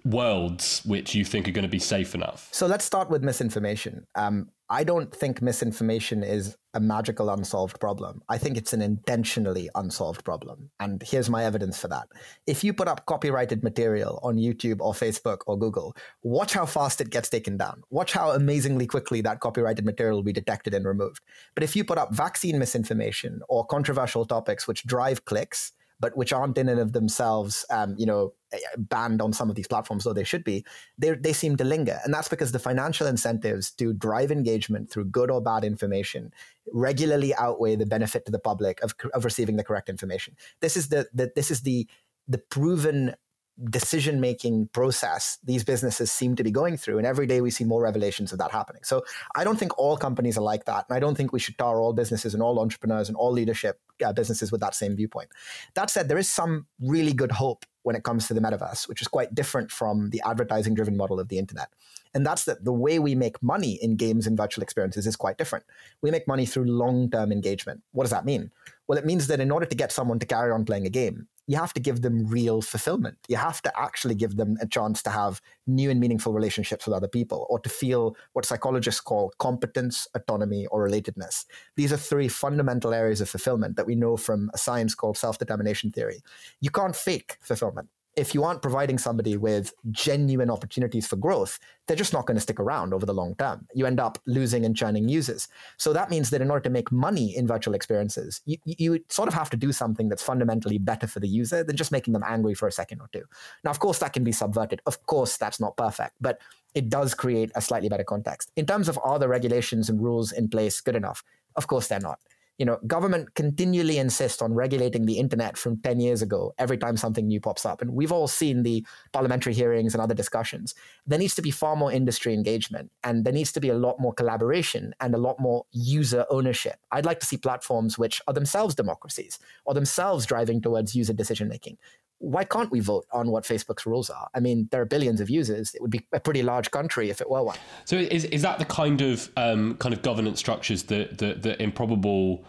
worlds 0.05 0.83
which 0.85 1.15
you 1.15 1.25
think 1.25 1.49
are 1.49 1.53
going 1.53 1.65
to 1.65 1.69
be 1.69 1.81
safe 1.81 2.15
enough? 2.15 2.49
So 2.53 2.69
let's 2.69 2.85
start 2.85 3.11
with 3.11 3.25
misinformation. 3.25 4.07
Um, 4.15 4.51
I 4.69 4.85
don't 4.85 5.13
think 5.13 5.43
misinformation 5.43 6.23
is 6.23 6.57
a 6.75 6.81
magical 6.81 7.31
unsolved 7.31 7.81
problem. 7.81 8.23
I 8.29 8.39
think 8.39 8.57
it's 8.57 8.73
an 8.73 8.83
intentionally 8.83 9.69
unsolved 9.75 10.25
problem. 10.25 10.71
And 10.79 11.03
here's 11.03 11.29
my 11.29 11.45
evidence 11.45 11.79
for 11.79 11.89
that. 11.89 12.09
If 12.47 12.63
you 12.63 12.73
put 12.73 12.89
up 12.89 13.07
copyrighted 13.07 13.63
material 13.65 14.21
on 14.23 14.37
YouTube 14.37 14.81
or 14.81 14.93
Facebook 14.93 15.39
or 15.47 15.59
Google, 15.59 15.97
watch 16.23 16.53
how 16.53 16.67
fast 16.67 17.01
it 17.01 17.11
gets 17.11 17.29
taken 17.29 17.57
down. 17.57 17.83
Watch 17.91 18.13
how 18.13 18.31
amazingly 18.31 18.87
quickly 18.87 19.21
that 19.23 19.41
copyrighted 19.41 19.85
material 19.85 20.17
will 20.19 20.23
be 20.23 20.33
detected 20.33 20.75
and 20.75 20.85
removed. 20.85 21.21
But 21.55 21.65
if 21.65 21.75
you 21.75 21.85
put 21.85 21.99
up 21.99 22.15
vaccine 22.15 22.59
misinformation 22.59 23.41
or 23.49 23.67
controversial 23.67 24.25
topics 24.25 24.69
which 24.69 24.85
drive 24.85 25.25
clicks, 25.25 25.73
but 26.01 26.17
which 26.17 26.33
aren't 26.33 26.59
in 26.59 26.69
and 26.69 26.81
of 26.81 26.93
themselves, 26.93 27.65
um, 27.71 27.95
you 27.99 28.07
know, 28.07 28.33
banned 28.77 29.23
on 29.23 29.33
some 29.33 29.51
of 29.51 29.55
these 29.55 29.69
platforms, 29.69 30.05
though 30.05 30.13
they 30.13 30.25
should 30.25 30.43
be, 30.43 30.65
they, 30.99 31.11
they 31.11 31.33
seem 31.33 31.57
to 31.57 31.65
linger. 31.65 32.01
And 32.05 32.13
that's 32.13 32.29
because 32.29 32.53
the 32.53 32.59
financial 32.59 33.07
incentives 33.07 33.71
to 33.73 33.93
drive 33.93 34.33
engagement 34.33 34.91
through 34.91 35.05
good 35.07 35.31
or 35.31 35.41
bad 35.41 35.63
information 35.63 36.33
regularly 36.73 37.35
outweigh 37.35 37.77
the 37.77 37.87
benefit 37.87 38.25
to 38.25 38.33
the 38.33 38.39
public 38.39 38.83
of, 38.83 38.95
of 39.15 39.25
receiving 39.25 39.57
the 39.57 39.65
correct 39.65 39.89
information. 39.89 40.37
This 40.61 40.77
is 40.77 40.89
the, 40.89 41.09
the 41.13 41.31
this 41.37 41.51
is 41.51 41.63
the 41.63 41.87
the 42.29 42.39
proven 42.39 43.15
decision 43.64 44.20
making 44.20 44.68
process 44.68 45.38
these 45.44 45.64
businesses 45.64 46.11
seem 46.11 46.37
to 46.37 46.44
be 46.44 46.51
going 46.51 46.77
through. 46.77 46.99
And 46.99 47.07
every 47.07 47.27
day 47.27 47.40
we 47.40 47.51
see 47.51 47.64
more 47.64 47.83
revelations 47.83 48.33
of 48.33 48.38
that 48.38 48.51
happening. 48.51 48.83
So 48.85 49.03
I 49.35 49.44
don't 49.44 49.59
think 49.59 49.79
all 49.79 49.96
companies 49.96 50.38
are 50.38 50.42
like 50.42 50.64
that. 50.64 50.87
And 50.88 50.96
I 50.96 51.01
don't 51.01 51.14
think 51.14 51.33
we 51.33 51.40
should 51.40 51.59
tar 51.59 51.81
all 51.81 51.92
businesses 51.92 52.35
and 52.35 52.42
all 52.42 52.59
entrepreneurs 52.59 53.09
and 53.09 53.16
all 53.16 53.33
leadership 53.33 53.81
uh, 54.05 54.12
businesses 54.12 54.51
with 54.51 54.61
that 54.61 54.75
same 54.75 54.96
viewpoint. 54.96 55.31
That 55.75 55.90
said, 55.90 56.09
there 56.09 56.18
is 56.18 56.29
some 56.29 56.66
really 56.81 57.12
good 57.12 57.33
hope 57.33 57.66
when 57.83 57.96
it 57.96 58.03
comes 58.05 58.29
to 58.29 58.35
the 58.35 58.40
metaverse, 58.40 58.88
which 58.88 59.01
is 59.01 59.09
quite 59.09 59.35
different 59.35 59.70
from 59.70 60.11
the 60.11 60.23
advertising 60.25 60.75
driven 60.75 60.96
model 60.96 61.18
of 61.18 61.29
the 61.29 61.38
internet. 61.38 61.68
And 62.12 62.27
that's 62.27 62.44
that 62.44 62.64
the 62.64 62.73
way 62.73 62.99
we 62.99 63.14
make 63.14 63.42
money 63.42 63.79
in 63.81 63.96
games 63.96 64.27
and 64.27 64.37
virtual 64.37 64.62
experiences 64.62 65.07
is 65.07 65.16
quite 65.16 65.38
different. 65.38 65.64
We 66.03 66.11
make 66.11 66.27
money 66.27 66.44
through 66.44 66.64
long 66.64 67.11
term 67.11 67.31
engagement. 67.33 67.83
What 67.92 68.05
does 68.05 68.11
that 68.11 68.25
mean? 68.25 68.51
Well, 68.87 68.99
it 68.99 69.07
means 69.07 69.29
that 69.29 69.40
in 69.40 69.51
order 69.51 69.66
to 69.66 69.77
get 69.77 69.92
someone 69.92 70.18
to 70.18 70.27
carry 70.27 70.51
on 70.51 70.64
playing 70.64 70.87
a 70.87 70.90
game, 70.90 71.29
you 71.51 71.57
have 71.57 71.75
to 71.75 71.81
give 71.81 72.03
them 72.03 72.29
real 72.29 72.63
fulfillment. 72.63 73.19
You 73.27 73.37
have 73.37 73.61
to 73.63 73.73
actually 73.77 74.15
give 74.15 74.37
them 74.37 74.57
a 74.61 74.69
chance 74.69 75.03
to 75.03 75.11
have 75.11 75.43
new 75.67 75.91
and 75.91 75.99
meaningful 75.99 76.33
relationships 76.33 76.87
with 76.87 76.95
other 76.95 77.09
people 77.09 77.49
or 77.51 77.59
to 77.59 77.69
feel 77.69 78.17
what 78.35 78.45
psychologists 78.45 79.01
call 79.01 79.33
competence, 79.41 80.07
autonomy, 80.15 80.67
or 80.67 80.89
relatedness. 80.89 81.47
These 81.75 81.93
are 81.93 81.97
three 81.97 82.29
fundamental 82.29 82.95
areas 82.95 83.21
of 83.21 83.29
fulfillment 83.29 83.75
that 83.75 83.87
we 83.89 83.97
know 83.97 84.17
from 84.17 84.49
a 84.55 84.59
science 84.59 84.95
called 84.95 85.17
self 85.17 85.39
determination 85.39 85.91
theory. 85.91 86.23
You 86.61 86.71
can't 86.71 86.95
fake 86.95 87.37
fulfillment 87.41 87.89
if 88.16 88.35
you 88.35 88.42
aren't 88.44 88.62
providing 88.62 88.99
somebody 88.99 89.37
with 89.37 89.73
genuine 89.90 90.51
opportunities 90.51 91.07
for 91.07 91.16
growth, 91.16 91.59
they're 91.87 91.96
just 91.96 92.12
not 92.12 92.27
going 92.27 92.37
to 92.37 92.40
stick 92.40 92.59
around 92.59 92.92
over 92.92 93.07
the 93.07 93.14
long 93.14 93.35
term. 93.37 93.66
You 93.75 93.87
end 93.87 94.01
up 94.01 94.18
losing 94.27 94.64
and 94.64 94.77
churning 94.77 95.09
users. 95.09 95.49
So 95.77 95.92
that 95.92 96.11
means 96.11 96.31
that 96.31 96.42
in 96.42 96.51
order 96.51 96.64
to 96.64 96.70
make 96.70 96.90
money 96.90 97.37
in 97.37 97.46
virtual 97.46 97.75
experiences, 97.75 98.40
you, 98.44 98.59
you 98.64 99.05
sort 99.09 99.29
of 99.29 99.35
have 99.35 99.51
to 99.51 99.57
do 99.57 99.73
something 99.73 100.09
that's 100.09 100.23
fundamentally 100.23 100.79
better 100.79 101.07
for 101.07 101.20
the 101.20 101.29
user 101.29 101.62
than 101.62 101.77
just 101.77 101.92
making 101.92 102.12
them 102.12 102.25
angry 102.27 102.55
for 102.55 102.66
a 102.66 102.73
second 102.73 103.01
or 103.01 103.09
two. 103.12 103.23
Now, 103.64 103.70
of 103.70 103.79
course, 103.79 103.99
that 103.99 104.12
can 104.12 104.25
be 104.25 104.33
subverted. 104.33 104.81
Of 104.87 105.07
course, 105.07 105.37
that's 105.37 105.61
not 105.61 105.77
perfect, 105.77 106.14
but 106.20 106.40
it 106.75 106.88
does 106.88 107.14
create 107.14 107.51
a 107.55 107.61
slightly 107.61 107.88
better 107.88 108.05
context. 108.05 108.51
In 108.57 108.66
terms 108.66 108.88
of 108.88 108.99
are 109.03 109.18
the 109.18 109.29
regulations 109.29 109.88
and 109.88 110.03
rules 110.03 110.33
in 110.33 110.49
place 110.49 110.81
good 110.81 110.96
enough? 110.96 111.23
Of 111.57 111.66
course, 111.66 111.88
they're 111.88 112.01
not 112.01 112.18
you 112.61 112.66
know, 112.66 112.77
government 112.87 113.35
continually 113.35 113.96
insist 113.96 114.42
on 114.42 114.53
regulating 114.53 115.07
the 115.07 115.18
internet 115.18 115.57
from 115.57 115.79
10 115.79 115.99
years 115.99 116.20
ago 116.20 116.53
every 116.59 116.77
time 116.77 116.94
something 116.94 117.27
new 117.27 117.40
pops 117.40 117.64
up. 117.64 117.81
And 117.81 117.94
we've 117.94 118.12
all 118.12 118.29
seen 118.29 118.64
the 118.64 118.85
parliamentary 119.14 119.55
hearings 119.55 119.94
and 119.94 120.03
other 120.03 120.12
discussions. 120.12 120.75
There 121.07 121.18
needs 121.18 121.35
to 121.37 121.42
be 121.42 121.51
far 121.51 121.75
more 121.75 121.90
industry 121.90 122.35
engagement 122.35 122.90
and 123.03 123.25
there 123.25 123.33
needs 123.33 123.51
to 123.53 123.61
be 123.61 123.70
a 123.70 123.75
lot 123.75 123.99
more 123.99 124.12
collaboration 124.12 124.92
and 125.01 125.14
a 125.14 125.18
lot 125.18 125.40
more 125.40 125.64
user 125.73 126.27
ownership. 126.29 126.77
I'd 126.92 127.07
like 127.07 127.20
to 127.20 127.27
see 127.27 127.38
platforms 127.38 127.96
which 127.96 128.20
are 128.29 128.35
themselves 128.35 128.75
democracies 128.75 129.38
or 129.64 129.73
themselves 129.73 130.27
driving 130.27 130.61
towards 130.61 130.94
user 130.94 131.14
decision 131.14 131.49
making. 131.49 131.79
Why 132.21 132.45
can't 132.45 132.71
we 132.71 132.81
vote 132.81 133.07
on 133.13 133.31
what 133.31 133.45
Facebook's 133.45 133.87
rules 133.87 134.11
are? 134.11 134.29
I 134.35 134.41
mean, 134.41 134.69
there 134.71 134.81
are 134.83 134.87
billions 134.87 135.21
of 135.21 135.29
users. 135.31 135.75
It 135.75 135.81
would 135.81 135.91
be 135.91 136.07
a 136.13 136.21
pretty 136.21 136.43
large 136.43 136.71
country 136.71 137.11
if 137.11 137.21
it 137.21 137.29
were 137.29 137.43
one. 137.43 137.57
So, 137.87 137.97
is, 137.97 138.27
is 138.27 138.43
that 138.43 138.59
the 138.59 138.67
kind 138.67 139.01
of 139.01 139.31
um, 139.37 139.77
kind 139.77 139.95
of 139.95 140.03
governance 140.03 140.39
structures 140.39 140.83
that 140.85 141.19
that, 141.19 141.43
that 141.43 141.61
improbable 141.61 142.45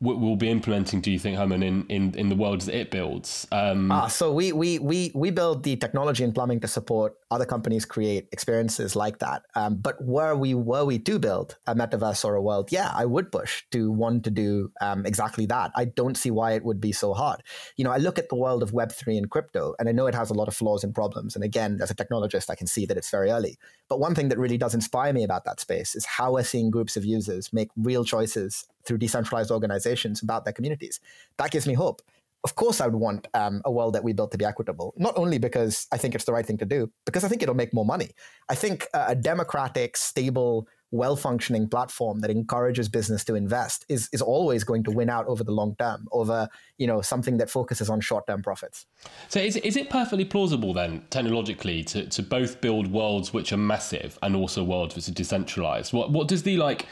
will 0.00 0.36
be 0.36 0.48
implementing, 0.48 1.00
do 1.00 1.10
you 1.10 1.18
think, 1.18 1.36
Herman, 1.36 1.62
in, 1.62 1.84
in, 1.88 2.14
in 2.14 2.28
the 2.28 2.36
worlds 2.36 2.66
that 2.66 2.76
it 2.76 2.90
builds? 2.90 3.48
Um, 3.50 3.90
uh, 3.90 4.08
so 4.08 4.32
we, 4.32 4.52
we, 4.52 4.78
we, 4.78 5.10
we 5.14 5.30
build 5.30 5.64
the 5.64 5.74
technology 5.74 6.22
and 6.22 6.32
plumbing 6.32 6.60
to 6.60 6.68
support 6.68 7.16
other 7.30 7.44
companies 7.44 7.84
create 7.84 8.26
experiences 8.32 8.96
like 8.96 9.18
that. 9.18 9.42
Um, 9.54 9.76
but 9.76 10.02
where 10.02 10.34
we 10.34 10.54
were 10.54 10.84
we 10.84 10.98
to 10.98 11.18
build 11.18 11.56
a 11.66 11.74
metaverse 11.74 12.24
or 12.24 12.34
a 12.34 12.42
world, 12.42 12.72
yeah, 12.72 12.90
I 12.94 13.04
would 13.04 13.30
push 13.30 13.64
to 13.72 13.90
want 13.90 14.24
to 14.24 14.30
do 14.30 14.72
um, 14.80 15.04
exactly 15.04 15.46
that. 15.46 15.70
I 15.76 15.84
don't 15.84 16.16
see 16.16 16.30
why 16.30 16.52
it 16.52 16.64
would 16.64 16.80
be 16.80 16.92
so 16.92 17.12
hard. 17.12 17.42
You 17.76 17.84
know, 17.84 17.90
I 17.90 17.98
look 17.98 18.18
at 18.18 18.28
the 18.28 18.36
world 18.36 18.62
of 18.62 18.72
Web 18.72 18.92
three 18.92 19.18
and 19.18 19.30
crypto, 19.30 19.74
and 19.78 19.88
I 19.88 19.92
know 19.92 20.06
it 20.06 20.14
has 20.14 20.30
a 20.30 20.34
lot 20.34 20.48
of 20.48 20.54
flaws 20.56 20.84
and 20.84 20.94
problems. 20.94 21.34
And 21.34 21.44
again, 21.44 21.78
as 21.82 21.90
a 21.90 21.94
technologist, 21.94 22.48
I 22.48 22.54
can 22.54 22.66
see 22.66 22.86
that 22.86 22.96
it's 22.96 23.10
very 23.10 23.30
early. 23.30 23.58
But 23.88 24.00
one 24.00 24.14
thing 24.14 24.30
that 24.30 24.38
really 24.38 24.58
does 24.58 24.74
inspire 24.74 25.12
me 25.12 25.24
about 25.24 25.44
that 25.44 25.60
space 25.60 25.94
is 25.94 26.06
how 26.06 26.32
we're 26.32 26.44
seeing 26.44 26.70
groups 26.70 26.96
of 26.96 27.04
users 27.04 27.52
make 27.52 27.68
real 27.76 28.04
choices 28.04 28.66
through 28.84 28.98
decentralized 28.98 29.50
organizations 29.50 30.22
about 30.22 30.44
their 30.44 30.52
communities. 30.54 30.98
That 31.36 31.50
gives 31.50 31.66
me 31.66 31.74
hope. 31.74 32.00
Of 32.44 32.54
course, 32.54 32.80
I 32.80 32.86
would 32.86 33.00
want 33.00 33.26
um, 33.34 33.62
a 33.64 33.70
world 33.70 33.94
that 33.94 34.04
we 34.04 34.12
built 34.12 34.30
to 34.30 34.38
be 34.38 34.44
equitable, 34.44 34.94
not 34.96 35.18
only 35.18 35.38
because 35.38 35.86
I 35.92 35.96
think 35.98 36.14
it's 36.14 36.24
the 36.24 36.32
right 36.32 36.46
thing 36.46 36.58
to 36.58 36.64
do, 36.64 36.90
because 37.04 37.24
I 37.24 37.28
think 37.28 37.42
it'll 37.42 37.54
make 37.54 37.74
more 37.74 37.84
money. 37.84 38.10
I 38.48 38.54
think 38.54 38.86
uh, 38.94 39.06
a 39.08 39.14
democratic, 39.14 39.96
stable, 39.96 40.68
well 40.90 41.16
functioning 41.16 41.68
platform 41.68 42.20
that 42.20 42.30
encourages 42.30 42.88
business 42.88 43.24
to 43.24 43.34
invest 43.34 43.84
is, 43.88 44.08
is 44.12 44.22
always 44.22 44.64
going 44.64 44.82
to 44.84 44.90
win 44.90 45.10
out 45.10 45.26
over 45.26 45.44
the 45.44 45.52
long 45.52 45.76
term 45.76 46.06
over 46.12 46.48
you 46.78 46.86
know 46.86 47.02
something 47.02 47.36
that 47.38 47.50
focuses 47.50 47.90
on 47.90 48.00
short 48.00 48.26
term 48.26 48.42
profits. 48.42 48.86
So 49.28 49.40
is, 49.40 49.56
is 49.56 49.76
it 49.76 49.90
perfectly 49.90 50.24
plausible 50.24 50.72
then 50.72 51.04
technologically 51.10 51.84
to, 51.84 52.06
to 52.06 52.22
both 52.22 52.60
build 52.60 52.90
worlds 52.90 53.32
which 53.32 53.52
are 53.52 53.58
massive 53.58 54.18
and 54.22 54.34
also 54.34 54.64
worlds 54.64 54.94
which 54.96 55.08
are 55.08 55.12
decentralized? 55.12 55.92
What 55.92 56.10
what 56.10 56.28
does 56.28 56.42
the 56.42 56.56
like 56.56 56.86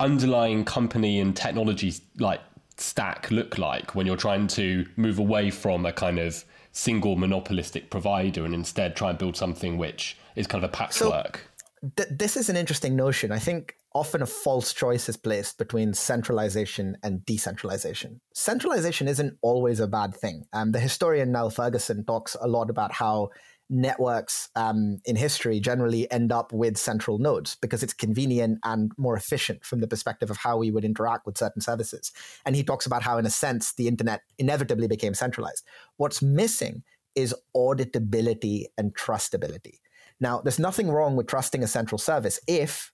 underlying 0.00 0.64
company 0.64 1.18
and 1.18 1.34
technology 1.34 1.94
like 2.18 2.40
stack 2.80 3.30
look 3.30 3.58
like 3.58 3.94
when 3.94 4.06
you're 4.06 4.16
trying 4.16 4.46
to 4.48 4.86
move 4.96 5.18
away 5.18 5.50
from 5.50 5.84
a 5.86 5.92
kind 5.92 6.18
of 6.18 6.44
single 6.72 7.16
monopolistic 7.16 7.90
provider 7.90 8.44
and 8.44 8.54
instead 8.54 8.94
try 8.94 9.10
and 9.10 9.18
build 9.18 9.36
something 9.36 9.78
which 9.78 10.16
is 10.36 10.46
kind 10.46 10.62
of 10.62 10.70
a 10.70 10.72
patchwork? 10.72 11.40
So, 11.82 11.90
th- 11.96 12.08
this 12.10 12.36
is 12.36 12.48
an 12.48 12.56
interesting 12.56 12.96
notion. 12.96 13.32
I 13.32 13.38
think 13.38 13.74
often 13.94 14.22
a 14.22 14.26
false 14.26 14.72
choice 14.72 15.08
is 15.08 15.16
placed 15.16 15.58
between 15.58 15.92
centralization 15.94 16.96
and 17.02 17.24
decentralization. 17.24 18.20
Centralization 18.34 19.08
isn't 19.08 19.36
always 19.42 19.80
a 19.80 19.88
bad 19.88 20.14
thing. 20.14 20.44
Um, 20.52 20.72
the 20.72 20.80
historian 20.80 21.32
Niall 21.32 21.50
Ferguson 21.50 22.04
talks 22.04 22.36
a 22.40 22.46
lot 22.46 22.70
about 22.70 22.92
how 22.92 23.30
networks 23.70 24.48
um, 24.56 24.98
in 25.04 25.16
history 25.16 25.60
generally 25.60 26.10
end 26.10 26.32
up 26.32 26.52
with 26.52 26.76
central 26.76 27.18
nodes 27.18 27.56
because 27.56 27.82
it's 27.82 27.92
convenient 27.92 28.58
and 28.64 28.92
more 28.96 29.16
efficient 29.16 29.64
from 29.64 29.80
the 29.80 29.88
perspective 29.88 30.30
of 30.30 30.38
how 30.38 30.56
we 30.56 30.70
would 30.70 30.84
interact 30.84 31.26
with 31.26 31.38
certain 31.38 31.60
services. 31.60 32.12
And 32.46 32.56
he 32.56 32.62
talks 32.62 32.86
about 32.86 33.02
how, 33.02 33.18
in 33.18 33.26
a 33.26 33.30
sense, 33.30 33.74
the 33.74 33.88
internet 33.88 34.22
inevitably 34.38 34.88
became 34.88 35.14
centralized. 35.14 35.64
What's 35.96 36.22
missing 36.22 36.82
is 37.14 37.34
auditability 37.56 38.66
and 38.76 38.94
trustability. 38.94 39.80
Now, 40.20 40.40
there's 40.40 40.58
nothing 40.58 40.90
wrong 40.90 41.16
with 41.16 41.26
trusting 41.26 41.62
a 41.62 41.68
central 41.68 41.98
service 41.98 42.40
if 42.46 42.92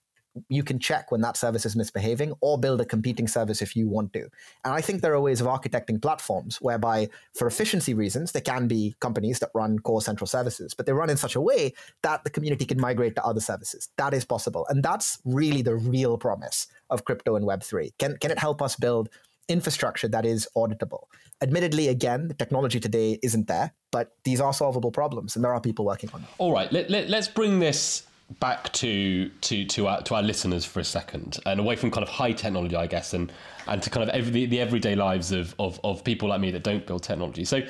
you 0.49 0.63
can 0.63 0.79
check 0.79 1.11
when 1.11 1.21
that 1.21 1.37
service 1.37 1.65
is 1.65 1.75
misbehaving 1.75 2.33
or 2.41 2.57
build 2.57 2.81
a 2.81 2.85
competing 2.85 3.27
service 3.27 3.61
if 3.61 3.75
you 3.75 3.87
want 3.87 4.13
to. 4.13 4.21
And 4.63 4.73
I 4.73 4.81
think 4.81 5.01
there 5.01 5.13
are 5.13 5.21
ways 5.21 5.41
of 5.41 5.47
architecting 5.47 6.01
platforms 6.01 6.57
whereby, 6.61 7.09
for 7.33 7.47
efficiency 7.47 7.93
reasons, 7.93 8.31
there 8.31 8.41
can 8.41 8.67
be 8.67 8.95
companies 8.99 9.39
that 9.39 9.49
run 9.53 9.79
core 9.79 10.01
central 10.01 10.27
services, 10.27 10.73
but 10.73 10.85
they 10.85 10.93
run 10.93 11.09
in 11.09 11.17
such 11.17 11.35
a 11.35 11.41
way 11.41 11.73
that 12.03 12.23
the 12.23 12.29
community 12.29 12.65
can 12.65 12.79
migrate 12.79 13.15
to 13.15 13.25
other 13.25 13.39
services. 13.39 13.89
That 13.97 14.13
is 14.13 14.25
possible. 14.25 14.65
And 14.69 14.83
that's 14.83 15.19
really 15.25 15.61
the 15.61 15.75
real 15.75 16.17
promise 16.17 16.67
of 16.89 17.05
crypto 17.05 17.35
and 17.35 17.45
Web3. 17.45 17.91
Can, 17.97 18.17
can 18.17 18.31
it 18.31 18.39
help 18.39 18.61
us 18.61 18.75
build 18.75 19.09
infrastructure 19.47 20.07
that 20.07 20.25
is 20.25 20.47
auditable? 20.57 21.03
Admittedly, 21.41 21.89
again, 21.89 22.27
the 22.27 22.33
technology 22.33 22.79
today 22.79 23.19
isn't 23.21 23.47
there, 23.47 23.73
but 23.91 24.11
these 24.23 24.41
are 24.41 24.53
solvable 24.53 24.91
problems 24.91 25.35
and 25.35 25.43
there 25.43 25.53
are 25.53 25.61
people 25.61 25.85
working 25.85 26.09
on 26.13 26.21
them. 26.21 26.29
All 26.37 26.53
right, 26.53 26.71
let, 26.71 26.89
let, 26.89 27.09
let's 27.09 27.27
bring 27.27 27.59
this 27.59 28.03
back 28.39 28.73
to 28.73 29.29
to 29.41 29.65
to 29.65 29.87
our 29.87 30.01
to 30.01 30.15
our 30.15 30.23
listeners 30.23 30.65
for 30.65 30.79
a 30.79 30.83
second 30.83 31.37
and 31.45 31.59
away 31.59 31.75
from 31.75 31.91
kind 31.91 32.01
of 32.01 32.09
high 32.09 32.31
technology 32.31 32.75
I 32.75 32.87
guess 32.87 33.13
and 33.13 33.31
and 33.67 33.81
to 33.83 33.89
kind 33.89 34.07
of 34.07 34.15
every, 34.15 34.45
the 34.45 34.59
everyday 34.59 34.95
lives 34.95 35.31
of, 35.31 35.53
of 35.59 35.79
of 35.83 36.03
people 36.03 36.29
like 36.29 36.41
me 36.41 36.51
that 36.51 36.63
don't 36.63 36.85
build 36.85 37.03
technology. 37.03 37.45
So 37.45 37.61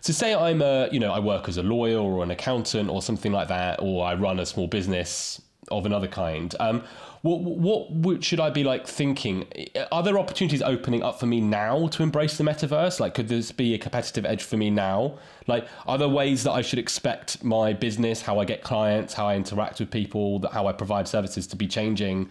so 0.00 0.12
say 0.12 0.34
I'm 0.34 0.62
a 0.62 0.88
you 0.92 1.00
know 1.00 1.12
I 1.12 1.18
work 1.18 1.48
as 1.48 1.56
a 1.56 1.62
lawyer 1.62 1.98
or 1.98 2.22
an 2.22 2.30
accountant 2.30 2.90
or 2.90 3.02
something 3.02 3.32
like 3.32 3.48
that 3.48 3.80
or 3.82 4.04
I 4.04 4.14
run 4.14 4.38
a 4.38 4.46
small 4.46 4.68
business 4.68 5.40
of 5.70 5.86
another 5.86 6.08
kind 6.08 6.54
um, 6.60 6.84
what, 7.24 7.90
what, 7.90 8.22
should 8.22 8.38
I 8.38 8.50
be 8.50 8.64
like 8.64 8.86
thinking? 8.86 9.46
Are 9.90 10.02
there 10.02 10.18
opportunities 10.18 10.60
opening 10.60 11.02
up 11.02 11.18
for 11.18 11.24
me 11.24 11.40
now 11.40 11.86
to 11.88 12.02
embrace 12.02 12.36
the 12.36 12.44
metaverse? 12.44 13.00
Like, 13.00 13.14
could 13.14 13.28
this 13.28 13.50
be 13.50 13.72
a 13.72 13.78
competitive 13.78 14.26
edge 14.26 14.42
for 14.42 14.58
me 14.58 14.68
now? 14.68 15.16
Like, 15.46 15.66
are 15.86 15.96
there 15.96 16.08
ways 16.08 16.42
that 16.44 16.52
I 16.52 16.60
should 16.60 16.78
expect 16.78 17.42
my 17.42 17.72
business, 17.72 18.20
how 18.20 18.40
I 18.40 18.44
get 18.44 18.62
clients, 18.62 19.14
how 19.14 19.26
I 19.26 19.36
interact 19.36 19.80
with 19.80 19.90
people, 19.90 20.46
how 20.52 20.66
I 20.66 20.72
provide 20.72 21.08
services 21.08 21.46
to 21.46 21.56
be 21.56 21.66
changing? 21.66 22.28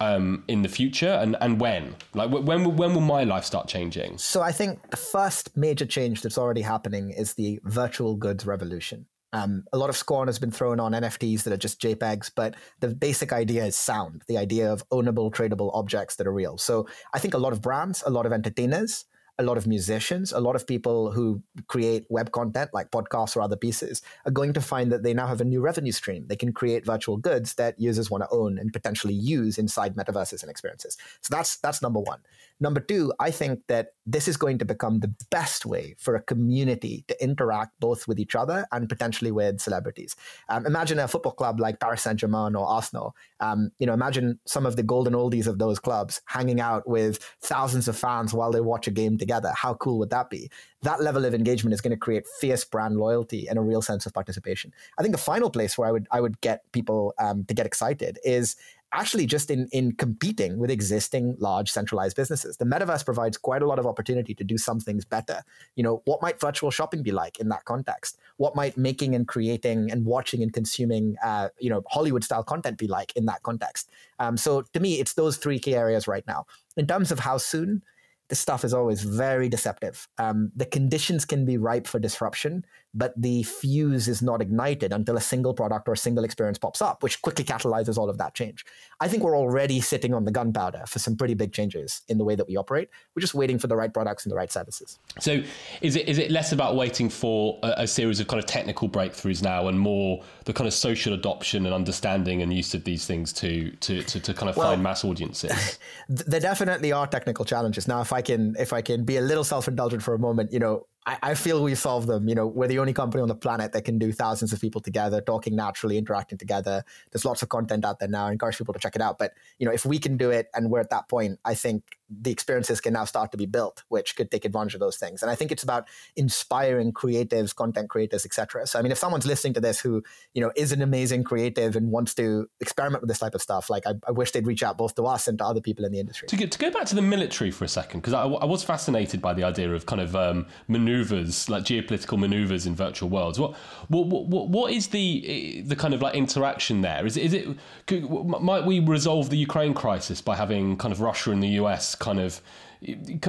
Um, 0.00 0.44
in 0.46 0.62
the 0.62 0.68
future 0.68 1.08
and, 1.08 1.36
and 1.40 1.60
when 1.60 1.96
like 2.14 2.30
when 2.30 2.76
when 2.76 2.94
will 2.94 3.00
my 3.00 3.24
life 3.24 3.42
start 3.42 3.66
changing 3.66 4.16
so 4.16 4.42
i 4.42 4.52
think 4.52 4.90
the 4.90 4.96
first 4.96 5.56
major 5.56 5.86
change 5.86 6.22
that's 6.22 6.38
already 6.38 6.60
happening 6.60 7.10
is 7.10 7.34
the 7.34 7.58
virtual 7.64 8.14
goods 8.14 8.46
revolution 8.46 9.06
um, 9.32 9.64
a 9.72 9.78
lot 9.78 9.90
of 9.90 9.96
scorn 9.96 10.28
has 10.28 10.38
been 10.38 10.50
thrown 10.50 10.80
on 10.80 10.92
NFTs 10.92 11.42
that 11.42 11.52
are 11.52 11.58
just 11.58 11.80
JPEGs, 11.80 12.32
but 12.34 12.54
the 12.80 12.88
basic 12.88 13.32
idea 13.32 13.64
is 13.64 13.76
sound, 13.76 14.22
the 14.26 14.38
idea 14.38 14.72
of 14.72 14.88
ownable, 14.90 15.30
tradable 15.30 15.70
objects 15.74 16.16
that 16.16 16.26
are 16.26 16.32
real. 16.32 16.56
So 16.58 16.86
I 17.12 17.18
think 17.18 17.34
a 17.34 17.38
lot 17.38 17.52
of 17.52 17.60
brands, 17.60 18.02
a 18.06 18.10
lot 18.10 18.26
of 18.26 18.32
entertainers 18.32 19.04
a 19.38 19.44
lot 19.44 19.56
of 19.56 19.66
musicians, 19.66 20.32
a 20.32 20.40
lot 20.40 20.56
of 20.56 20.66
people 20.66 21.12
who 21.12 21.40
create 21.68 22.04
web 22.08 22.32
content 22.32 22.70
like 22.72 22.90
podcasts 22.90 23.36
or 23.36 23.40
other 23.40 23.56
pieces 23.56 24.02
are 24.26 24.32
going 24.32 24.52
to 24.52 24.60
find 24.60 24.90
that 24.90 25.04
they 25.04 25.14
now 25.14 25.28
have 25.28 25.40
a 25.40 25.44
new 25.44 25.60
revenue 25.60 25.92
stream. 25.92 26.26
They 26.26 26.36
can 26.36 26.52
create 26.52 26.84
virtual 26.84 27.16
goods 27.16 27.54
that 27.54 27.78
users 27.78 28.10
want 28.10 28.24
to 28.24 28.28
own 28.30 28.58
and 28.58 28.72
potentially 28.72 29.14
use 29.14 29.56
inside 29.56 29.94
metaverses 29.94 30.42
and 30.42 30.50
experiences. 30.50 30.96
So 31.20 31.34
that's 31.34 31.58
that's 31.58 31.82
number 31.82 32.00
one. 32.00 32.18
Number 32.60 32.80
two, 32.80 33.12
I 33.20 33.30
think 33.30 33.60
that 33.68 33.92
this 34.04 34.26
is 34.26 34.36
going 34.36 34.58
to 34.58 34.64
become 34.64 35.00
the 35.00 35.14
best 35.30 35.66
way 35.66 35.94
for 35.98 36.16
a 36.16 36.22
community 36.22 37.04
to 37.08 37.22
interact 37.22 37.78
both 37.78 38.08
with 38.08 38.18
each 38.18 38.34
other 38.34 38.66
and 38.72 38.88
potentially 38.88 39.30
with 39.30 39.60
celebrities. 39.60 40.16
Um, 40.48 40.66
imagine 40.66 40.98
a 40.98 41.06
football 41.06 41.32
club 41.32 41.60
like 41.60 41.78
Paris 41.78 42.02
Saint 42.02 42.18
Germain 42.18 42.56
or 42.56 42.66
Arsenal. 42.66 43.14
Um, 43.40 43.70
you 43.78 43.86
know, 43.86 43.92
imagine 43.92 44.40
some 44.46 44.66
of 44.66 44.76
the 44.76 44.82
golden 44.82 45.12
oldies 45.12 45.46
of 45.46 45.58
those 45.58 45.78
clubs 45.78 46.20
hanging 46.24 46.60
out 46.60 46.88
with 46.88 47.18
thousands 47.42 47.86
of 47.86 47.96
fans 47.96 48.32
while 48.32 48.50
they 48.50 48.60
watch 48.60 48.88
a 48.88 48.90
game 48.90 49.18
together. 49.18 49.52
How 49.54 49.74
cool 49.74 49.98
would 49.98 50.10
that 50.10 50.30
be? 50.30 50.50
That 50.82 51.02
level 51.02 51.24
of 51.24 51.34
engagement 51.34 51.74
is 51.74 51.80
going 51.80 51.90
to 51.90 51.96
create 51.96 52.26
fierce 52.40 52.64
brand 52.64 52.96
loyalty 52.96 53.48
and 53.48 53.58
a 53.58 53.62
real 53.62 53.82
sense 53.82 54.06
of 54.06 54.14
participation. 54.14 54.72
I 54.98 55.02
think 55.02 55.12
the 55.12 55.18
final 55.18 55.50
place 55.50 55.76
where 55.76 55.88
I 55.88 55.92
would 55.92 56.06
I 56.10 56.20
would 56.20 56.40
get 56.40 56.62
people 56.72 57.14
um, 57.18 57.44
to 57.44 57.54
get 57.54 57.66
excited 57.66 58.18
is 58.24 58.56
actually 58.92 59.26
just 59.26 59.50
in 59.50 59.68
in 59.72 59.92
competing 59.92 60.58
with 60.58 60.70
existing 60.70 61.36
large 61.38 61.70
centralized 61.70 62.16
businesses. 62.16 62.56
The 62.56 62.64
metaverse 62.64 63.04
provides 63.04 63.36
quite 63.36 63.62
a 63.62 63.66
lot 63.66 63.78
of 63.78 63.86
opportunity 63.86 64.34
to 64.34 64.44
do 64.44 64.56
some 64.56 64.80
things 64.80 65.04
better. 65.04 65.42
You 65.76 65.82
know, 65.82 66.02
what 66.04 66.22
might 66.22 66.40
virtual 66.40 66.70
shopping 66.70 67.02
be 67.02 67.12
like 67.12 67.38
in 67.38 67.48
that 67.50 67.64
context? 67.64 68.18
What 68.38 68.56
might 68.56 68.76
making 68.76 69.14
and 69.14 69.26
creating 69.26 69.90
and 69.90 70.04
watching 70.04 70.42
and 70.42 70.52
consuming, 70.52 71.16
uh, 71.22 71.48
you 71.58 71.70
know, 71.70 71.82
Hollywood 71.88 72.24
style 72.24 72.44
content 72.44 72.78
be 72.78 72.86
like 72.86 73.14
in 73.16 73.26
that 73.26 73.42
context? 73.42 73.90
Um, 74.18 74.36
so 74.36 74.62
to 74.62 74.80
me, 74.80 75.00
it's 75.00 75.14
those 75.14 75.36
three 75.36 75.58
key 75.58 75.74
areas 75.74 76.08
right 76.08 76.26
now. 76.26 76.46
In 76.76 76.86
terms 76.86 77.12
of 77.12 77.18
how 77.18 77.38
soon, 77.38 77.82
this 78.28 78.38
stuff 78.38 78.62
is 78.62 78.74
always 78.74 79.02
very 79.02 79.48
deceptive. 79.48 80.06
Um, 80.18 80.52
the 80.54 80.66
conditions 80.66 81.24
can 81.24 81.44
be 81.44 81.56
ripe 81.56 81.86
for 81.86 81.98
disruption, 81.98 82.64
but 82.94 83.12
the 83.20 83.42
fuse 83.42 84.08
is 84.08 84.22
not 84.22 84.40
ignited 84.40 84.92
until 84.92 85.16
a 85.16 85.20
single 85.20 85.52
product 85.52 85.88
or 85.88 85.92
a 85.92 85.96
single 85.96 86.24
experience 86.24 86.58
pops 86.58 86.80
up, 86.80 87.02
which 87.02 87.20
quickly 87.20 87.44
catalyzes 87.44 87.98
all 87.98 88.08
of 88.08 88.18
that 88.18 88.34
change. 88.34 88.64
I 89.00 89.08
think 89.08 89.22
we're 89.22 89.36
already 89.36 89.80
sitting 89.80 90.14
on 90.14 90.24
the 90.24 90.30
gunpowder 90.30 90.84
for 90.86 90.98
some 90.98 91.16
pretty 91.16 91.34
big 91.34 91.52
changes 91.52 92.02
in 92.08 92.18
the 92.18 92.24
way 92.24 92.34
that 92.34 92.48
we 92.48 92.56
operate. 92.56 92.88
We're 93.14 93.20
just 93.20 93.34
waiting 93.34 93.58
for 93.58 93.66
the 93.66 93.76
right 93.76 93.92
products 93.92 94.24
and 94.24 94.32
the 94.32 94.36
right 94.36 94.50
services. 94.50 94.98
So, 95.20 95.42
is 95.82 95.96
it 95.96 96.08
is 96.08 96.18
it 96.18 96.30
less 96.30 96.52
about 96.52 96.76
waiting 96.76 97.08
for 97.08 97.58
a, 97.62 97.74
a 97.78 97.86
series 97.86 98.20
of 98.20 98.26
kind 98.26 98.42
of 98.42 98.46
technical 98.46 98.88
breakthroughs 98.88 99.42
now, 99.42 99.68
and 99.68 99.78
more 99.78 100.24
the 100.44 100.52
kind 100.52 100.66
of 100.66 100.74
social 100.74 101.12
adoption 101.12 101.66
and 101.66 101.74
understanding 101.74 102.42
and 102.42 102.52
use 102.52 102.74
of 102.74 102.84
these 102.84 103.06
things 103.06 103.32
to 103.34 103.70
to 103.72 104.02
to, 104.02 104.20
to 104.20 104.34
kind 104.34 104.48
of 104.48 104.56
well, 104.56 104.70
find 104.70 104.82
mass 104.82 105.04
audiences? 105.04 105.78
there 106.08 106.40
definitely 106.40 106.90
are 106.92 107.06
technical 107.06 107.44
challenges. 107.44 107.86
Now, 107.86 108.00
if 108.00 108.12
I 108.12 108.22
can 108.22 108.56
if 108.58 108.72
I 108.72 108.80
can 108.80 109.04
be 109.04 109.18
a 109.18 109.22
little 109.22 109.44
self 109.44 109.68
indulgent 109.68 110.02
for 110.02 110.14
a 110.14 110.18
moment, 110.18 110.52
you 110.52 110.58
know, 110.58 110.86
I, 111.06 111.18
I 111.22 111.34
feel 111.34 111.62
we 111.62 111.74
solve 111.74 112.06
them. 112.06 112.28
You 112.28 112.34
know, 112.34 112.46
we're 112.46 112.68
the 112.68 112.78
only 112.78 112.92
company 112.92 113.22
on 113.22 113.28
the 113.28 113.34
planet 113.34 113.72
that 113.72 113.84
can 113.84 113.98
do 113.98 114.12
thousands 114.12 114.52
of 114.52 114.60
people 114.60 114.80
together, 114.80 115.20
talking 115.20 115.56
naturally, 115.56 115.96
interacting 115.96 116.38
together. 116.38 116.84
There's 117.10 117.24
lots 117.24 117.42
of 117.42 117.48
content 117.48 117.84
out 117.84 117.98
there 117.98 118.08
now. 118.08 118.26
I 118.26 118.32
encourage 118.32 118.58
people 118.58 118.74
to 118.74 118.80
check 118.80 118.94
it 118.94 119.02
out. 119.02 119.18
But 119.18 119.32
you 119.58 119.66
know, 119.66 119.72
if 119.72 119.86
we 119.86 119.98
can 119.98 120.16
do 120.16 120.30
it 120.30 120.48
and 120.54 120.70
we're 120.70 120.80
at 120.80 120.90
that 120.90 121.08
point, 121.08 121.38
I 121.44 121.54
think 121.54 121.97
the 122.10 122.30
experiences 122.30 122.80
can 122.80 122.94
now 122.94 123.04
start 123.04 123.30
to 123.32 123.36
be 123.36 123.46
built, 123.46 123.84
which 123.88 124.16
could 124.16 124.30
take 124.30 124.44
advantage 124.44 124.74
of 124.74 124.80
those 124.80 124.96
things. 124.96 125.22
And 125.22 125.30
I 125.30 125.34
think 125.34 125.52
it's 125.52 125.62
about 125.62 125.88
inspiring 126.16 126.92
creatives, 126.92 127.54
content 127.54 127.90
creators, 127.90 128.24
etc. 128.24 128.66
So 128.66 128.78
I 128.78 128.82
mean, 128.82 128.92
if 128.92 128.98
someone's 128.98 129.26
listening 129.26 129.54
to 129.54 129.60
this 129.60 129.80
who 129.80 130.02
you 130.32 130.40
know 130.40 130.50
is 130.56 130.72
an 130.72 130.80
amazing 130.80 131.24
creative 131.24 131.76
and 131.76 131.90
wants 131.90 132.14
to 132.14 132.48
experiment 132.60 133.02
with 133.02 133.08
this 133.08 133.18
type 133.18 133.34
of 133.34 133.42
stuff, 133.42 133.68
like 133.68 133.86
I, 133.86 133.94
I 134.06 134.12
wish 134.12 134.32
they'd 134.32 134.46
reach 134.46 134.62
out 134.62 134.78
both 134.78 134.94
to 134.94 135.04
us 135.04 135.28
and 135.28 135.38
to 135.38 135.44
other 135.44 135.60
people 135.60 135.84
in 135.84 135.92
the 135.92 136.00
industry. 136.00 136.28
To, 136.28 136.36
get, 136.36 136.50
to 136.52 136.58
go 136.58 136.70
back 136.70 136.86
to 136.86 136.94
the 136.94 137.02
military 137.02 137.50
for 137.50 137.64
a 137.64 137.68
second, 137.68 138.00
because 138.00 138.14
I, 138.14 138.22
I, 138.22 138.44
was 138.46 138.64
fascinated 138.64 139.20
by 139.20 139.34
the 139.34 139.44
idea 139.44 139.72
of 139.72 139.84
kind 139.84 140.00
of 140.00 140.16
um, 140.16 140.46
maneuvers, 140.66 141.50
like 141.50 141.64
geopolitical 141.64 142.18
maneuvers 142.18 142.66
in 142.66 142.74
virtual 142.74 143.10
worlds. 143.10 143.38
What 143.38 143.54
what 143.88 144.06
what, 144.06 144.48
what 144.48 144.72
is 144.72 144.88
the 144.88 145.62
the 145.66 145.76
kind 145.76 145.92
of 145.92 146.00
like 146.00 146.14
interaction 146.14 146.80
there? 146.80 147.04
Is 147.04 147.18
is 147.18 147.34
it 147.34 147.48
could, 147.86 148.08
might 148.08 148.64
we 148.64 148.80
resolve 148.80 149.28
the 149.28 149.36
Ukraine 149.36 149.74
crisis 149.74 150.22
by 150.22 150.36
having 150.36 150.76
kind 150.78 150.92
of 150.92 151.00
Russia 151.00 151.32
and 151.32 151.42
the 151.42 151.48
US 151.60 151.94
kind 151.98 152.20
of 152.20 152.40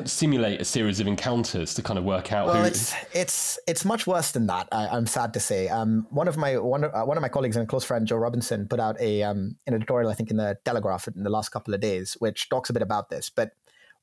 simulate 0.05 0.61
a 0.61 0.65
series 0.65 0.99
of 0.99 1.07
encounters 1.07 1.73
to 1.73 1.81
kind 1.81 1.97
of 1.97 2.05
work 2.05 2.31
out. 2.31 2.47
Well, 2.47 2.61
who... 2.61 2.67
it's 2.67 2.93
it's 3.13 3.59
it's 3.67 3.83
much 3.83 4.05
worse 4.05 4.31
than 4.31 4.47
that. 4.47 4.67
I, 4.71 4.95
am 4.95 5.07
sad 5.07 5.33
to 5.33 5.39
say. 5.39 5.67
Um, 5.67 6.05
one 6.11 6.27
of 6.27 6.37
my 6.37 6.57
one 6.57 6.83
uh, 6.83 7.03
one 7.03 7.17
of 7.17 7.21
my 7.21 7.29
colleagues 7.29 7.55
and 7.55 7.67
close 7.67 7.83
friend 7.83 8.05
Joe 8.05 8.17
Robinson 8.17 8.67
put 8.67 8.79
out 8.79 8.99
a 9.01 9.23
um, 9.23 9.57
an 9.65 9.73
editorial, 9.73 10.11
I 10.11 10.13
think, 10.13 10.29
in 10.29 10.37
the 10.37 10.57
Telegraph 10.65 11.07
in 11.07 11.23
the 11.23 11.29
last 11.29 11.49
couple 11.49 11.73
of 11.73 11.81
days, 11.81 12.15
which 12.19 12.49
talks 12.49 12.69
a 12.69 12.73
bit 12.73 12.83
about 12.83 13.09
this. 13.09 13.29
But 13.29 13.51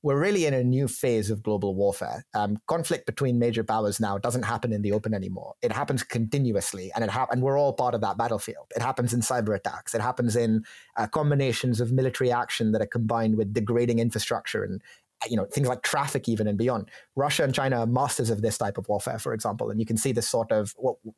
we're 0.07 0.21
really 0.21 0.47
in 0.47 0.55
a 0.55 0.63
new 0.63 0.87
phase 0.87 1.33
of 1.33 1.43
global 1.43 1.75
warfare. 1.75 2.25
Um, 2.33 2.59
conflict 2.69 3.07
between 3.07 3.41
major 3.41 3.65
powers 3.65 3.99
now 3.99 4.19
doesn't 4.19 4.45
happen 4.45 4.73
in 4.73 4.83
the 4.83 4.93
open 4.93 5.13
anymore. 5.13 5.55
It 5.63 5.73
happens 5.73 6.05
continuously, 6.05 6.93
and 6.95 7.03
it 7.03 7.11
ha- 7.11 7.27
and 7.29 7.43
we're 7.43 7.59
all 7.59 7.73
part 7.73 7.93
of 7.93 8.03
that 8.03 8.17
battlefield. 8.17 8.67
It 8.77 8.83
happens 8.83 9.13
in 9.13 9.19
cyber 9.19 9.57
attacks. 9.57 9.97
It 9.97 10.01
happens 10.01 10.37
in 10.37 10.63
uh, 10.97 11.09
combinations 11.09 11.81
of 11.81 11.91
military 11.91 12.31
action 12.31 12.71
that 12.71 12.81
are 12.81 12.87
combined 12.87 13.37
with 13.37 13.53
degrading 13.53 13.99
infrastructure 13.99 14.63
and 14.63 14.81
you 15.29 15.37
know 15.37 15.47
things 15.47 15.67
like 15.67 15.83
traffic 15.83 16.29
even 16.29 16.47
and 16.47 16.59
beyond 16.59 16.91
russia 17.17 17.43
and 17.43 17.55
china 17.55 17.79
are 17.79 17.87
masters 17.87 18.29
of 18.29 18.43
this 18.43 18.59
type 18.59 18.77
of 18.77 18.87
warfare 18.87 19.19
for 19.19 19.33
example 19.33 19.71
and 19.71 19.81
you 19.81 19.87
can 19.87 19.97
see 19.97 20.13
this 20.13 20.29
sort 20.29 20.53
of 20.53 20.75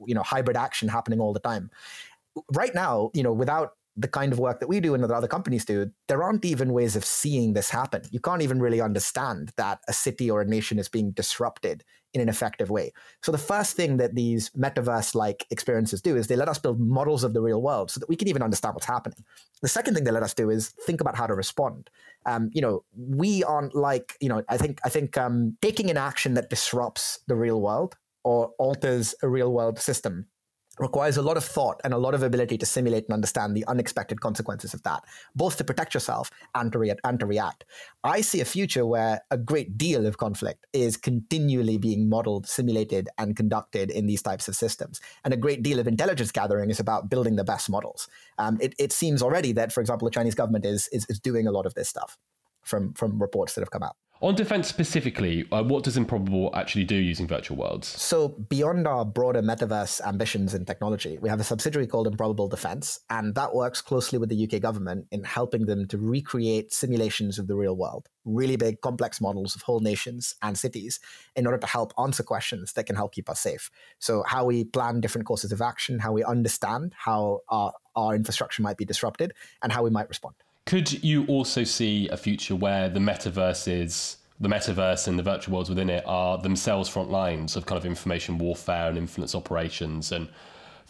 you 0.06 0.14
know 0.14 0.22
hybrid 0.22 0.56
action 0.56 0.86
happening 0.88 1.18
all 1.18 1.32
the 1.32 1.40
time 1.40 1.68
right 2.54 2.76
now 2.76 3.10
you 3.12 3.24
know 3.24 3.32
without 3.32 3.72
the 3.98 4.08
kind 4.08 4.32
of 4.32 4.38
work 4.38 4.60
that 4.60 4.68
we 4.68 4.78
do 4.78 4.94
and 4.94 5.02
that 5.02 5.10
other 5.10 5.26
companies 5.26 5.64
do, 5.64 5.90
there 6.06 6.22
aren't 6.22 6.44
even 6.44 6.72
ways 6.72 6.94
of 6.94 7.04
seeing 7.04 7.52
this 7.52 7.68
happen. 7.68 8.02
You 8.12 8.20
can't 8.20 8.42
even 8.42 8.60
really 8.60 8.80
understand 8.80 9.52
that 9.56 9.80
a 9.88 9.92
city 9.92 10.30
or 10.30 10.40
a 10.40 10.46
nation 10.46 10.78
is 10.78 10.88
being 10.88 11.10
disrupted 11.10 11.82
in 12.14 12.20
an 12.20 12.28
effective 12.28 12.70
way. 12.70 12.92
So 13.22 13.32
the 13.32 13.38
first 13.38 13.76
thing 13.76 13.96
that 13.96 14.14
these 14.14 14.50
metaverse 14.50 15.16
like 15.16 15.46
experiences 15.50 16.00
do 16.00 16.16
is 16.16 16.28
they 16.28 16.36
let 16.36 16.48
us 16.48 16.58
build 16.58 16.80
models 16.80 17.24
of 17.24 17.34
the 17.34 17.42
real 17.42 17.60
world 17.60 17.90
so 17.90 17.98
that 17.98 18.08
we 18.08 18.16
can 18.16 18.28
even 18.28 18.40
understand 18.40 18.74
what's 18.74 18.86
happening. 18.86 19.18
The 19.62 19.68
second 19.68 19.94
thing 19.94 20.04
they 20.04 20.12
let 20.12 20.22
us 20.22 20.32
do 20.32 20.48
is 20.48 20.68
think 20.68 21.00
about 21.00 21.16
how 21.16 21.26
to 21.26 21.34
respond. 21.34 21.90
Um, 22.24 22.50
you 22.52 22.62
know, 22.62 22.84
we 22.96 23.42
aren't 23.42 23.74
like, 23.74 24.16
you 24.20 24.28
know, 24.28 24.44
I 24.48 24.56
think 24.56 24.80
I 24.84 24.88
think 24.88 25.18
um, 25.18 25.56
taking 25.60 25.90
an 25.90 25.96
action 25.96 26.34
that 26.34 26.50
disrupts 26.50 27.18
the 27.26 27.34
real 27.34 27.60
world 27.60 27.96
or 28.22 28.52
alters 28.58 29.14
a 29.22 29.28
real 29.28 29.52
world 29.52 29.78
system 29.78 30.28
requires 30.78 31.16
a 31.16 31.22
lot 31.22 31.36
of 31.36 31.44
thought 31.44 31.80
and 31.84 31.92
a 31.92 31.98
lot 31.98 32.14
of 32.14 32.22
ability 32.22 32.58
to 32.58 32.66
simulate 32.66 33.04
and 33.04 33.14
understand 33.14 33.56
the 33.56 33.64
unexpected 33.66 34.20
consequences 34.20 34.74
of 34.74 34.82
that, 34.82 35.04
both 35.34 35.56
to 35.56 35.64
protect 35.64 35.94
yourself 35.94 36.30
and 36.54 36.72
to, 36.72 36.96
and 37.04 37.20
to 37.20 37.26
react. 37.26 37.64
I 38.04 38.20
see 38.20 38.40
a 38.40 38.44
future 38.44 38.86
where 38.86 39.20
a 39.30 39.38
great 39.38 39.76
deal 39.76 40.06
of 40.06 40.18
conflict 40.18 40.66
is 40.72 40.96
continually 40.96 41.78
being 41.78 42.08
modeled, 42.08 42.46
simulated, 42.46 43.08
and 43.18 43.36
conducted 43.36 43.90
in 43.90 44.06
these 44.06 44.22
types 44.22 44.48
of 44.48 44.56
systems. 44.56 45.00
And 45.24 45.34
a 45.34 45.36
great 45.36 45.62
deal 45.62 45.78
of 45.78 45.88
intelligence 45.88 46.32
gathering 46.32 46.70
is 46.70 46.80
about 46.80 47.10
building 47.10 47.36
the 47.36 47.44
best 47.44 47.70
models. 47.70 48.08
Um, 48.38 48.58
it, 48.60 48.74
it, 48.78 48.92
seems 48.92 49.22
already 49.22 49.52
that, 49.52 49.72
for 49.72 49.80
example, 49.80 50.06
the 50.06 50.12
Chinese 50.12 50.34
government 50.34 50.64
is, 50.64 50.88
is, 50.92 51.06
is 51.08 51.20
doing 51.20 51.46
a 51.46 51.52
lot 51.52 51.66
of 51.66 51.74
this 51.74 51.88
stuff 51.88 52.16
from, 52.62 52.92
from 52.94 53.20
reports 53.20 53.54
that 53.54 53.60
have 53.60 53.70
come 53.70 53.82
out. 53.82 53.96
On 54.20 54.34
defense 54.34 54.66
specifically, 54.66 55.46
uh, 55.52 55.62
what 55.62 55.84
does 55.84 55.96
Improbable 55.96 56.50
actually 56.52 56.82
do 56.82 56.96
using 56.96 57.28
virtual 57.28 57.56
worlds? 57.56 57.86
So, 57.86 58.30
beyond 58.30 58.88
our 58.88 59.04
broader 59.04 59.42
metaverse 59.42 60.04
ambitions 60.04 60.54
in 60.54 60.64
technology, 60.64 61.18
we 61.18 61.28
have 61.28 61.38
a 61.38 61.44
subsidiary 61.44 61.86
called 61.86 62.08
Improbable 62.08 62.48
Defense, 62.48 62.98
and 63.10 63.36
that 63.36 63.54
works 63.54 63.80
closely 63.80 64.18
with 64.18 64.28
the 64.28 64.44
UK 64.44 64.60
government 64.60 65.06
in 65.12 65.22
helping 65.22 65.66
them 65.66 65.86
to 65.86 65.98
recreate 65.98 66.72
simulations 66.72 67.38
of 67.38 67.46
the 67.46 67.54
real 67.54 67.76
world, 67.76 68.08
really 68.24 68.56
big, 68.56 68.80
complex 68.80 69.20
models 69.20 69.54
of 69.54 69.62
whole 69.62 69.78
nations 69.78 70.34
and 70.42 70.58
cities, 70.58 70.98
in 71.36 71.46
order 71.46 71.58
to 71.58 71.68
help 71.68 71.92
answer 71.96 72.24
questions 72.24 72.72
that 72.72 72.86
can 72.86 72.96
help 72.96 73.12
keep 73.12 73.30
us 73.30 73.38
safe. 73.38 73.70
So, 74.00 74.24
how 74.26 74.46
we 74.46 74.64
plan 74.64 75.00
different 75.00 75.28
courses 75.28 75.52
of 75.52 75.62
action, 75.62 76.00
how 76.00 76.10
we 76.10 76.24
understand 76.24 76.92
how 76.96 77.42
our, 77.48 77.72
our 77.94 78.16
infrastructure 78.16 78.62
might 78.62 78.78
be 78.78 78.84
disrupted, 78.84 79.32
and 79.62 79.70
how 79.70 79.84
we 79.84 79.90
might 79.90 80.08
respond. 80.08 80.34
Could 80.68 81.02
you 81.02 81.24
also 81.28 81.64
see 81.64 82.10
a 82.10 82.16
future 82.18 82.54
where 82.54 82.90
the 82.90 83.00
metaverse 83.00 83.66
is 83.72 84.18
the 84.38 84.50
metaverse 84.50 85.08
and 85.08 85.18
the 85.18 85.22
virtual 85.22 85.54
worlds 85.54 85.70
within 85.70 85.88
it 85.88 86.04
are 86.06 86.36
themselves 86.36 86.90
front 86.90 87.10
lines 87.10 87.56
of 87.56 87.64
kind 87.64 87.78
of 87.78 87.86
information 87.86 88.36
warfare 88.36 88.90
and 88.90 88.98
influence 88.98 89.34
operations 89.34 90.12
and 90.12 90.28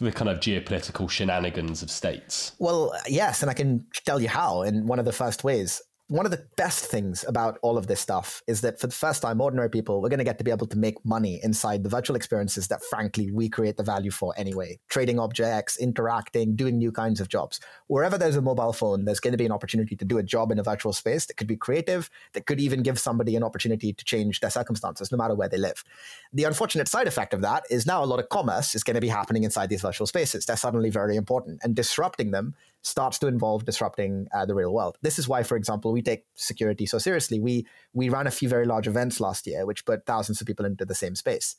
the 0.00 0.10
kind 0.10 0.28
of 0.28 0.40
geopolitical 0.40 1.08
shenanigans 1.08 1.80
of 1.84 1.92
states? 1.92 2.56
Well, 2.58 2.92
yes, 3.06 3.42
and 3.42 3.52
I 3.52 3.54
can 3.54 3.86
tell 4.04 4.20
you 4.20 4.28
how 4.28 4.62
in 4.62 4.84
one 4.88 4.98
of 4.98 5.04
the 5.04 5.12
first 5.12 5.44
ways 5.44 5.80
one 6.08 6.24
of 6.24 6.30
the 6.30 6.42
best 6.56 6.86
things 6.86 7.22
about 7.28 7.58
all 7.60 7.76
of 7.76 7.86
this 7.86 8.00
stuff 8.00 8.42
is 8.46 8.62
that 8.62 8.80
for 8.80 8.86
the 8.86 8.94
first 8.94 9.20
time, 9.20 9.42
ordinary 9.42 9.68
people, 9.68 10.00
we're 10.00 10.08
going 10.08 10.18
to 10.18 10.24
get 10.24 10.38
to 10.38 10.44
be 10.44 10.50
able 10.50 10.66
to 10.66 10.78
make 10.78 11.04
money 11.04 11.38
inside 11.42 11.82
the 11.82 11.88
virtual 11.90 12.16
experiences 12.16 12.66
that, 12.68 12.82
frankly, 12.82 13.30
we 13.30 13.46
create 13.46 13.76
the 13.76 13.82
value 13.82 14.10
for 14.10 14.32
anyway. 14.38 14.78
Trading 14.88 15.18
objects, 15.18 15.76
interacting, 15.76 16.56
doing 16.56 16.78
new 16.78 16.90
kinds 16.90 17.20
of 17.20 17.28
jobs. 17.28 17.60
Wherever 17.88 18.16
there's 18.16 18.36
a 18.36 18.40
mobile 18.40 18.72
phone, 18.72 19.04
there's 19.04 19.20
going 19.20 19.32
to 19.32 19.38
be 19.38 19.44
an 19.44 19.52
opportunity 19.52 19.94
to 19.96 20.04
do 20.06 20.16
a 20.16 20.22
job 20.22 20.50
in 20.50 20.58
a 20.58 20.62
virtual 20.62 20.94
space 20.94 21.26
that 21.26 21.36
could 21.36 21.46
be 21.46 21.56
creative, 21.56 22.08
that 22.32 22.46
could 22.46 22.58
even 22.58 22.82
give 22.82 22.98
somebody 22.98 23.36
an 23.36 23.42
opportunity 23.42 23.92
to 23.92 24.04
change 24.04 24.40
their 24.40 24.50
circumstances, 24.50 25.12
no 25.12 25.18
matter 25.18 25.34
where 25.34 25.48
they 25.50 25.58
live. 25.58 25.84
The 26.32 26.44
unfortunate 26.44 26.88
side 26.88 27.06
effect 27.06 27.34
of 27.34 27.42
that 27.42 27.64
is 27.68 27.84
now 27.84 28.02
a 28.02 28.06
lot 28.06 28.18
of 28.18 28.30
commerce 28.30 28.74
is 28.74 28.82
going 28.82 28.94
to 28.94 29.00
be 29.02 29.08
happening 29.08 29.44
inside 29.44 29.68
these 29.68 29.82
virtual 29.82 30.06
spaces. 30.06 30.46
They're 30.46 30.56
suddenly 30.56 30.88
very 30.88 31.16
important, 31.16 31.60
and 31.62 31.76
disrupting 31.76 32.30
them 32.30 32.54
starts 32.88 33.18
to 33.20 33.26
involve 33.26 33.64
disrupting 33.64 34.26
uh, 34.34 34.46
the 34.46 34.54
real 34.54 34.72
world. 34.72 34.98
This 35.02 35.18
is 35.18 35.28
why, 35.28 35.42
for 35.42 35.56
example, 35.56 35.92
we 35.92 36.02
take 36.02 36.24
security 36.34 36.86
so 36.86 36.98
seriously. 36.98 37.40
We 37.40 37.66
we 37.92 38.08
ran 38.08 38.26
a 38.26 38.32
few 38.32 38.48
very 38.48 38.66
large 38.66 38.88
events 38.88 39.20
last 39.20 39.46
year, 39.46 39.66
which 39.66 39.84
put 39.84 40.06
thousands 40.06 40.40
of 40.40 40.46
people 40.46 40.66
into 40.66 40.84
the 40.84 40.94
same 40.94 41.14
space. 41.14 41.56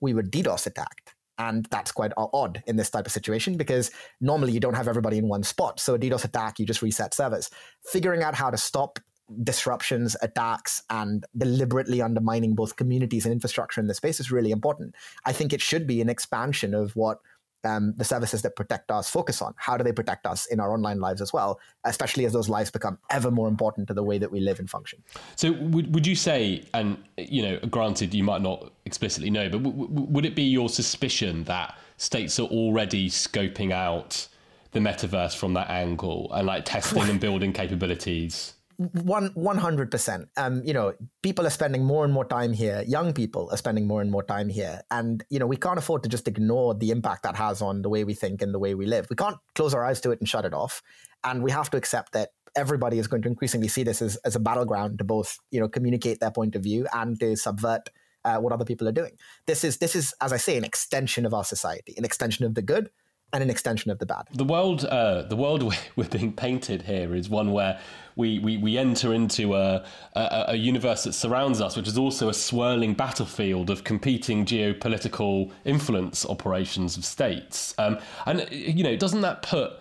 We 0.00 0.14
were 0.14 0.22
DDoS 0.22 0.66
attacked. 0.66 1.14
And 1.38 1.66
that's 1.70 1.90
quite 1.90 2.12
odd 2.16 2.62
in 2.66 2.76
this 2.76 2.90
type 2.90 3.06
of 3.06 3.12
situation 3.12 3.56
because 3.56 3.90
normally 4.20 4.52
you 4.52 4.60
don't 4.60 4.74
have 4.74 4.86
everybody 4.86 5.18
in 5.18 5.28
one 5.28 5.42
spot. 5.42 5.80
So 5.80 5.94
a 5.94 5.98
DDoS 5.98 6.24
attack, 6.24 6.58
you 6.58 6.66
just 6.66 6.82
reset 6.82 7.14
servers. 7.14 7.50
Figuring 7.84 8.22
out 8.22 8.34
how 8.34 8.50
to 8.50 8.58
stop 8.58 8.98
disruptions, 9.42 10.16
attacks, 10.22 10.82
and 10.90 11.24
deliberately 11.36 12.02
undermining 12.02 12.54
both 12.54 12.76
communities 12.76 13.24
and 13.24 13.32
infrastructure 13.32 13.80
in 13.80 13.86
the 13.86 13.94
space 13.94 14.20
is 14.20 14.30
really 14.30 14.50
important. 14.50 14.94
I 15.24 15.32
think 15.32 15.52
it 15.52 15.60
should 15.60 15.86
be 15.86 16.00
an 16.00 16.10
expansion 16.10 16.74
of 16.74 16.94
what 16.96 17.18
um, 17.64 17.94
the 17.96 18.04
services 18.04 18.42
that 18.42 18.56
protect 18.56 18.90
us 18.90 19.08
focus 19.08 19.42
on. 19.42 19.54
How 19.56 19.76
do 19.76 19.84
they 19.84 19.92
protect 19.92 20.26
us 20.26 20.46
in 20.46 20.60
our 20.60 20.72
online 20.72 21.00
lives 21.00 21.20
as 21.20 21.32
well, 21.32 21.60
especially 21.84 22.24
as 22.26 22.32
those 22.32 22.48
lives 22.48 22.70
become 22.70 22.98
ever 23.10 23.30
more 23.30 23.48
important 23.48 23.88
to 23.88 23.94
the 23.94 24.02
way 24.02 24.18
that 24.18 24.30
we 24.30 24.40
live 24.40 24.58
and 24.58 24.68
function? 24.68 25.02
So, 25.36 25.52
would, 25.52 25.94
would 25.94 26.06
you 26.06 26.16
say, 26.16 26.64
and 26.74 27.02
you 27.16 27.42
know, 27.42 27.58
granted, 27.70 28.14
you 28.14 28.24
might 28.24 28.42
not 28.42 28.72
explicitly 28.84 29.30
know, 29.30 29.48
but 29.48 29.62
w- 29.62 29.86
w- 29.88 30.08
would 30.10 30.24
it 30.24 30.34
be 30.34 30.42
your 30.42 30.68
suspicion 30.68 31.44
that 31.44 31.76
states 31.96 32.38
are 32.38 32.48
already 32.48 33.08
scoping 33.08 33.72
out 33.72 34.28
the 34.72 34.80
metaverse 34.80 35.36
from 35.36 35.54
that 35.54 35.70
angle 35.70 36.30
and 36.32 36.46
like 36.46 36.64
testing 36.64 37.02
and 37.02 37.20
building 37.26 37.52
capabilities? 37.52 38.54
One 38.92 39.30
one 39.34 39.58
hundred 39.58 39.90
percent. 39.90 40.28
Um, 40.36 40.62
you 40.64 40.72
know, 40.72 40.94
people 41.22 41.46
are 41.46 41.50
spending 41.50 41.84
more 41.84 42.04
and 42.04 42.12
more 42.12 42.24
time 42.24 42.52
here. 42.52 42.84
Young 42.86 43.12
people 43.12 43.48
are 43.50 43.56
spending 43.56 43.86
more 43.86 44.00
and 44.00 44.10
more 44.10 44.22
time 44.22 44.48
here, 44.48 44.82
and 44.90 45.24
you 45.30 45.38
know, 45.38 45.46
we 45.46 45.56
can't 45.56 45.78
afford 45.78 46.02
to 46.02 46.08
just 46.08 46.28
ignore 46.28 46.74
the 46.74 46.90
impact 46.90 47.22
that 47.22 47.36
has 47.36 47.62
on 47.62 47.82
the 47.82 47.88
way 47.88 48.04
we 48.04 48.14
think 48.14 48.42
and 48.42 48.54
the 48.54 48.58
way 48.58 48.74
we 48.74 48.86
live. 48.86 49.06
We 49.10 49.16
can't 49.16 49.36
close 49.54 49.74
our 49.74 49.84
eyes 49.84 50.00
to 50.02 50.10
it 50.10 50.20
and 50.20 50.28
shut 50.28 50.44
it 50.44 50.54
off, 50.54 50.82
and 51.24 51.42
we 51.42 51.50
have 51.50 51.70
to 51.70 51.76
accept 51.76 52.12
that 52.12 52.30
everybody 52.54 52.98
is 52.98 53.06
going 53.06 53.22
to 53.22 53.28
increasingly 53.28 53.68
see 53.68 53.82
this 53.82 54.02
as, 54.02 54.16
as 54.24 54.36
a 54.36 54.40
battleground 54.40 54.98
to 54.98 55.04
both 55.04 55.38
you 55.50 55.60
know 55.60 55.68
communicate 55.68 56.20
their 56.20 56.30
point 56.30 56.54
of 56.54 56.62
view 56.62 56.86
and 56.92 57.18
to 57.20 57.36
subvert 57.36 57.88
uh, 58.24 58.38
what 58.38 58.52
other 58.52 58.64
people 58.64 58.88
are 58.88 58.92
doing. 58.92 59.12
This 59.46 59.64
is 59.64 59.78
this 59.78 59.96
is, 59.96 60.14
as 60.20 60.32
I 60.32 60.36
say, 60.36 60.56
an 60.56 60.64
extension 60.64 61.26
of 61.26 61.34
our 61.34 61.44
society, 61.44 61.94
an 61.96 62.04
extension 62.04 62.44
of 62.44 62.54
the 62.54 62.62
good 62.62 62.90
and 63.32 63.42
an 63.42 63.50
extension 63.50 63.90
of 63.90 63.98
the 63.98 64.06
bad. 64.06 64.24
The 64.34 64.44
world, 64.44 64.84
uh, 64.84 65.22
the 65.22 65.36
world 65.36 65.62
we're 65.96 66.08
being 66.08 66.32
painted 66.32 66.82
here 66.82 67.14
is 67.14 67.28
one 67.28 67.52
where 67.52 67.80
we, 68.14 68.38
we, 68.40 68.58
we 68.58 68.76
enter 68.76 69.14
into 69.14 69.54
a, 69.54 69.84
a, 70.14 70.44
a, 70.48 70.54
universe 70.54 71.04
that 71.04 71.14
surrounds 71.14 71.62
us, 71.62 71.76
which 71.76 71.88
is 71.88 71.96
also 71.96 72.28
a 72.28 72.34
swirling 72.34 72.92
battlefield 72.92 73.70
of 73.70 73.84
competing 73.84 74.44
geopolitical 74.44 75.50
influence 75.64 76.26
operations 76.26 76.98
of 76.98 77.06
states. 77.06 77.74
Um, 77.78 77.98
and, 78.26 78.46
you 78.50 78.84
know, 78.84 78.96
doesn't 78.96 79.22
that 79.22 79.40
put 79.40 79.72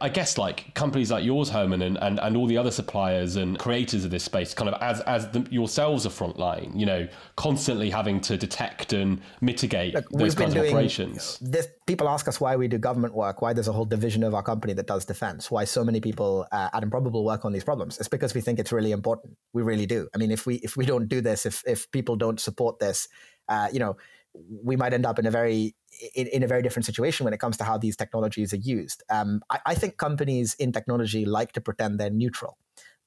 I 0.00 0.08
guess 0.08 0.38
like 0.38 0.72
companies 0.74 1.10
like 1.10 1.24
yours, 1.24 1.50
Herman, 1.50 1.82
and, 1.82 1.98
and, 2.00 2.20
and 2.20 2.36
all 2.36 2.46
the 2.46 2.56
other 2.56 2.70
suppliers 2.70 3.34
and 3.34 3.58
creators 3.58 4.04
of 4.04 4.12
this 4.12 4.22
space, 4.22 4.54
kind 4.54 4.72
of 4.72 4.80
as 4.80 5.00
as 5.00 5.28
the, 5.30 5.44
yourselves 5.50 6.06
are 6.06 6.10
frontline, 6.10 6.78
you 6.78 6.86
know, 6.86 7.08
constantly 7.36 7.90
having 7.90 8.20
to 8.20 8.36
detect 8.36 8.92
and 8.92 9.20
mitigate 9.40 9.94
Look, 9.94 10.08
those 10.10 10.36
kinds 10.36 10.54
of 10.54 10.64
operations. 10.64 11.36
This, 11.40 11.66
people 11.86 12.08
ask 12.08 12.28
us 12.28 12.40
why 12.40 12.54
we 12.54 12.68
do 12.68 12.78
government 12.78 13.12
work, 13.12 13.42
why 13.42 13.52
there's 13.52 13.66
a 13.66 13.72
whole 13.72 13.84
division 13.84 14.22
of 14.22 14.34
our 14.34 14.42
company 14.42 14.72
that 14.74 14.86
does 14.86 15.04
defense, 15.04 15.50
why 15.50 15.64
so 15.64 15.82
many 15.82 16.00
people 16.00 16.46
uh, 16.52 16.68
at 16.72 16.84
Improbable 16.84 17.24
work 17.24 17.44
on 17.44 17.52
these 17.52 17.64
problems. 17.64 17.98
It's 17.98 18.08
because 18.08 18.34
we 18.34 18.40
think 18.40 18.60
it's 18.60 18.70
really 18.70 18.92
important. 18.92 19.36
We 19.52 19.62
really 19.62 19.86
do. 19.86 20.08
I 20.14 20.18
mean, 20.18 20.30
if 20.30 20.46
we 20.46 20.56
if 20.56 20.76
we 20.76 20.86
don't 20.86 21.08
do 21.08 21.20
this, 21.20 21.44
if 21.44 21.64
if 21.66 21.90
people 21.90 22.14
don't 22.14 22.38
support 22.38 22.78
this, 22.78 23.08
uh, 23.48 23.66
you 23.72 23.80
know, 23.80 23.96
we 24.34 24.76
might 24.76 24.92
end 24.92 25.06
up 25.06 25.18
in 25.18 25.26
a 25.26 25.30
very 25.30 25.74
in, 26.14 26.26
in, 26.28 26.42
a 26.42 26.46
very 26.46 26.62
different 26.62 26.86
situation 26.86 27.24
when 27.24 27.32
it 27.32 27.40
comes 27.40 27.56
to 27.56 27.64
how 27.64 27.76
these 27.76 27.96
technologies 27.96 28.52
are 28.52 28.58
used. 28.58 29.02
Um, 29.10 29.42
I, 29.50 29.58
I, 29.66 29.74
think 29.74 29.96
companies 29.96 30.54
in 30.54 30.70
technology 30.70 31.24
like 31.24 31.52
to 31.52 31.60
pretend 31.60 31.98
they're 31.98 32.10
neutral, 32.10 32.56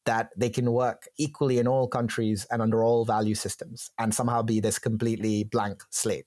that 0.05 0.31
they 0.35 0.49
can 0.49 0.71
work 0.71 1.07
equally 1.17 1.59
in 1.59 1.67
all 1.67 1.87
countries 1.87 2.45
and 2.51 2.61
under 2.61 2.83
all 2.83 3.05
value 3.05 3.35
systems, 3.35 3.91
and 3.97 4.13
somehow 4.13 4.41
be 4.41 4.59
this 4.59 4.79
completely 4.79 5.43
blank 5.43 5.83
slate. 5.89 6.25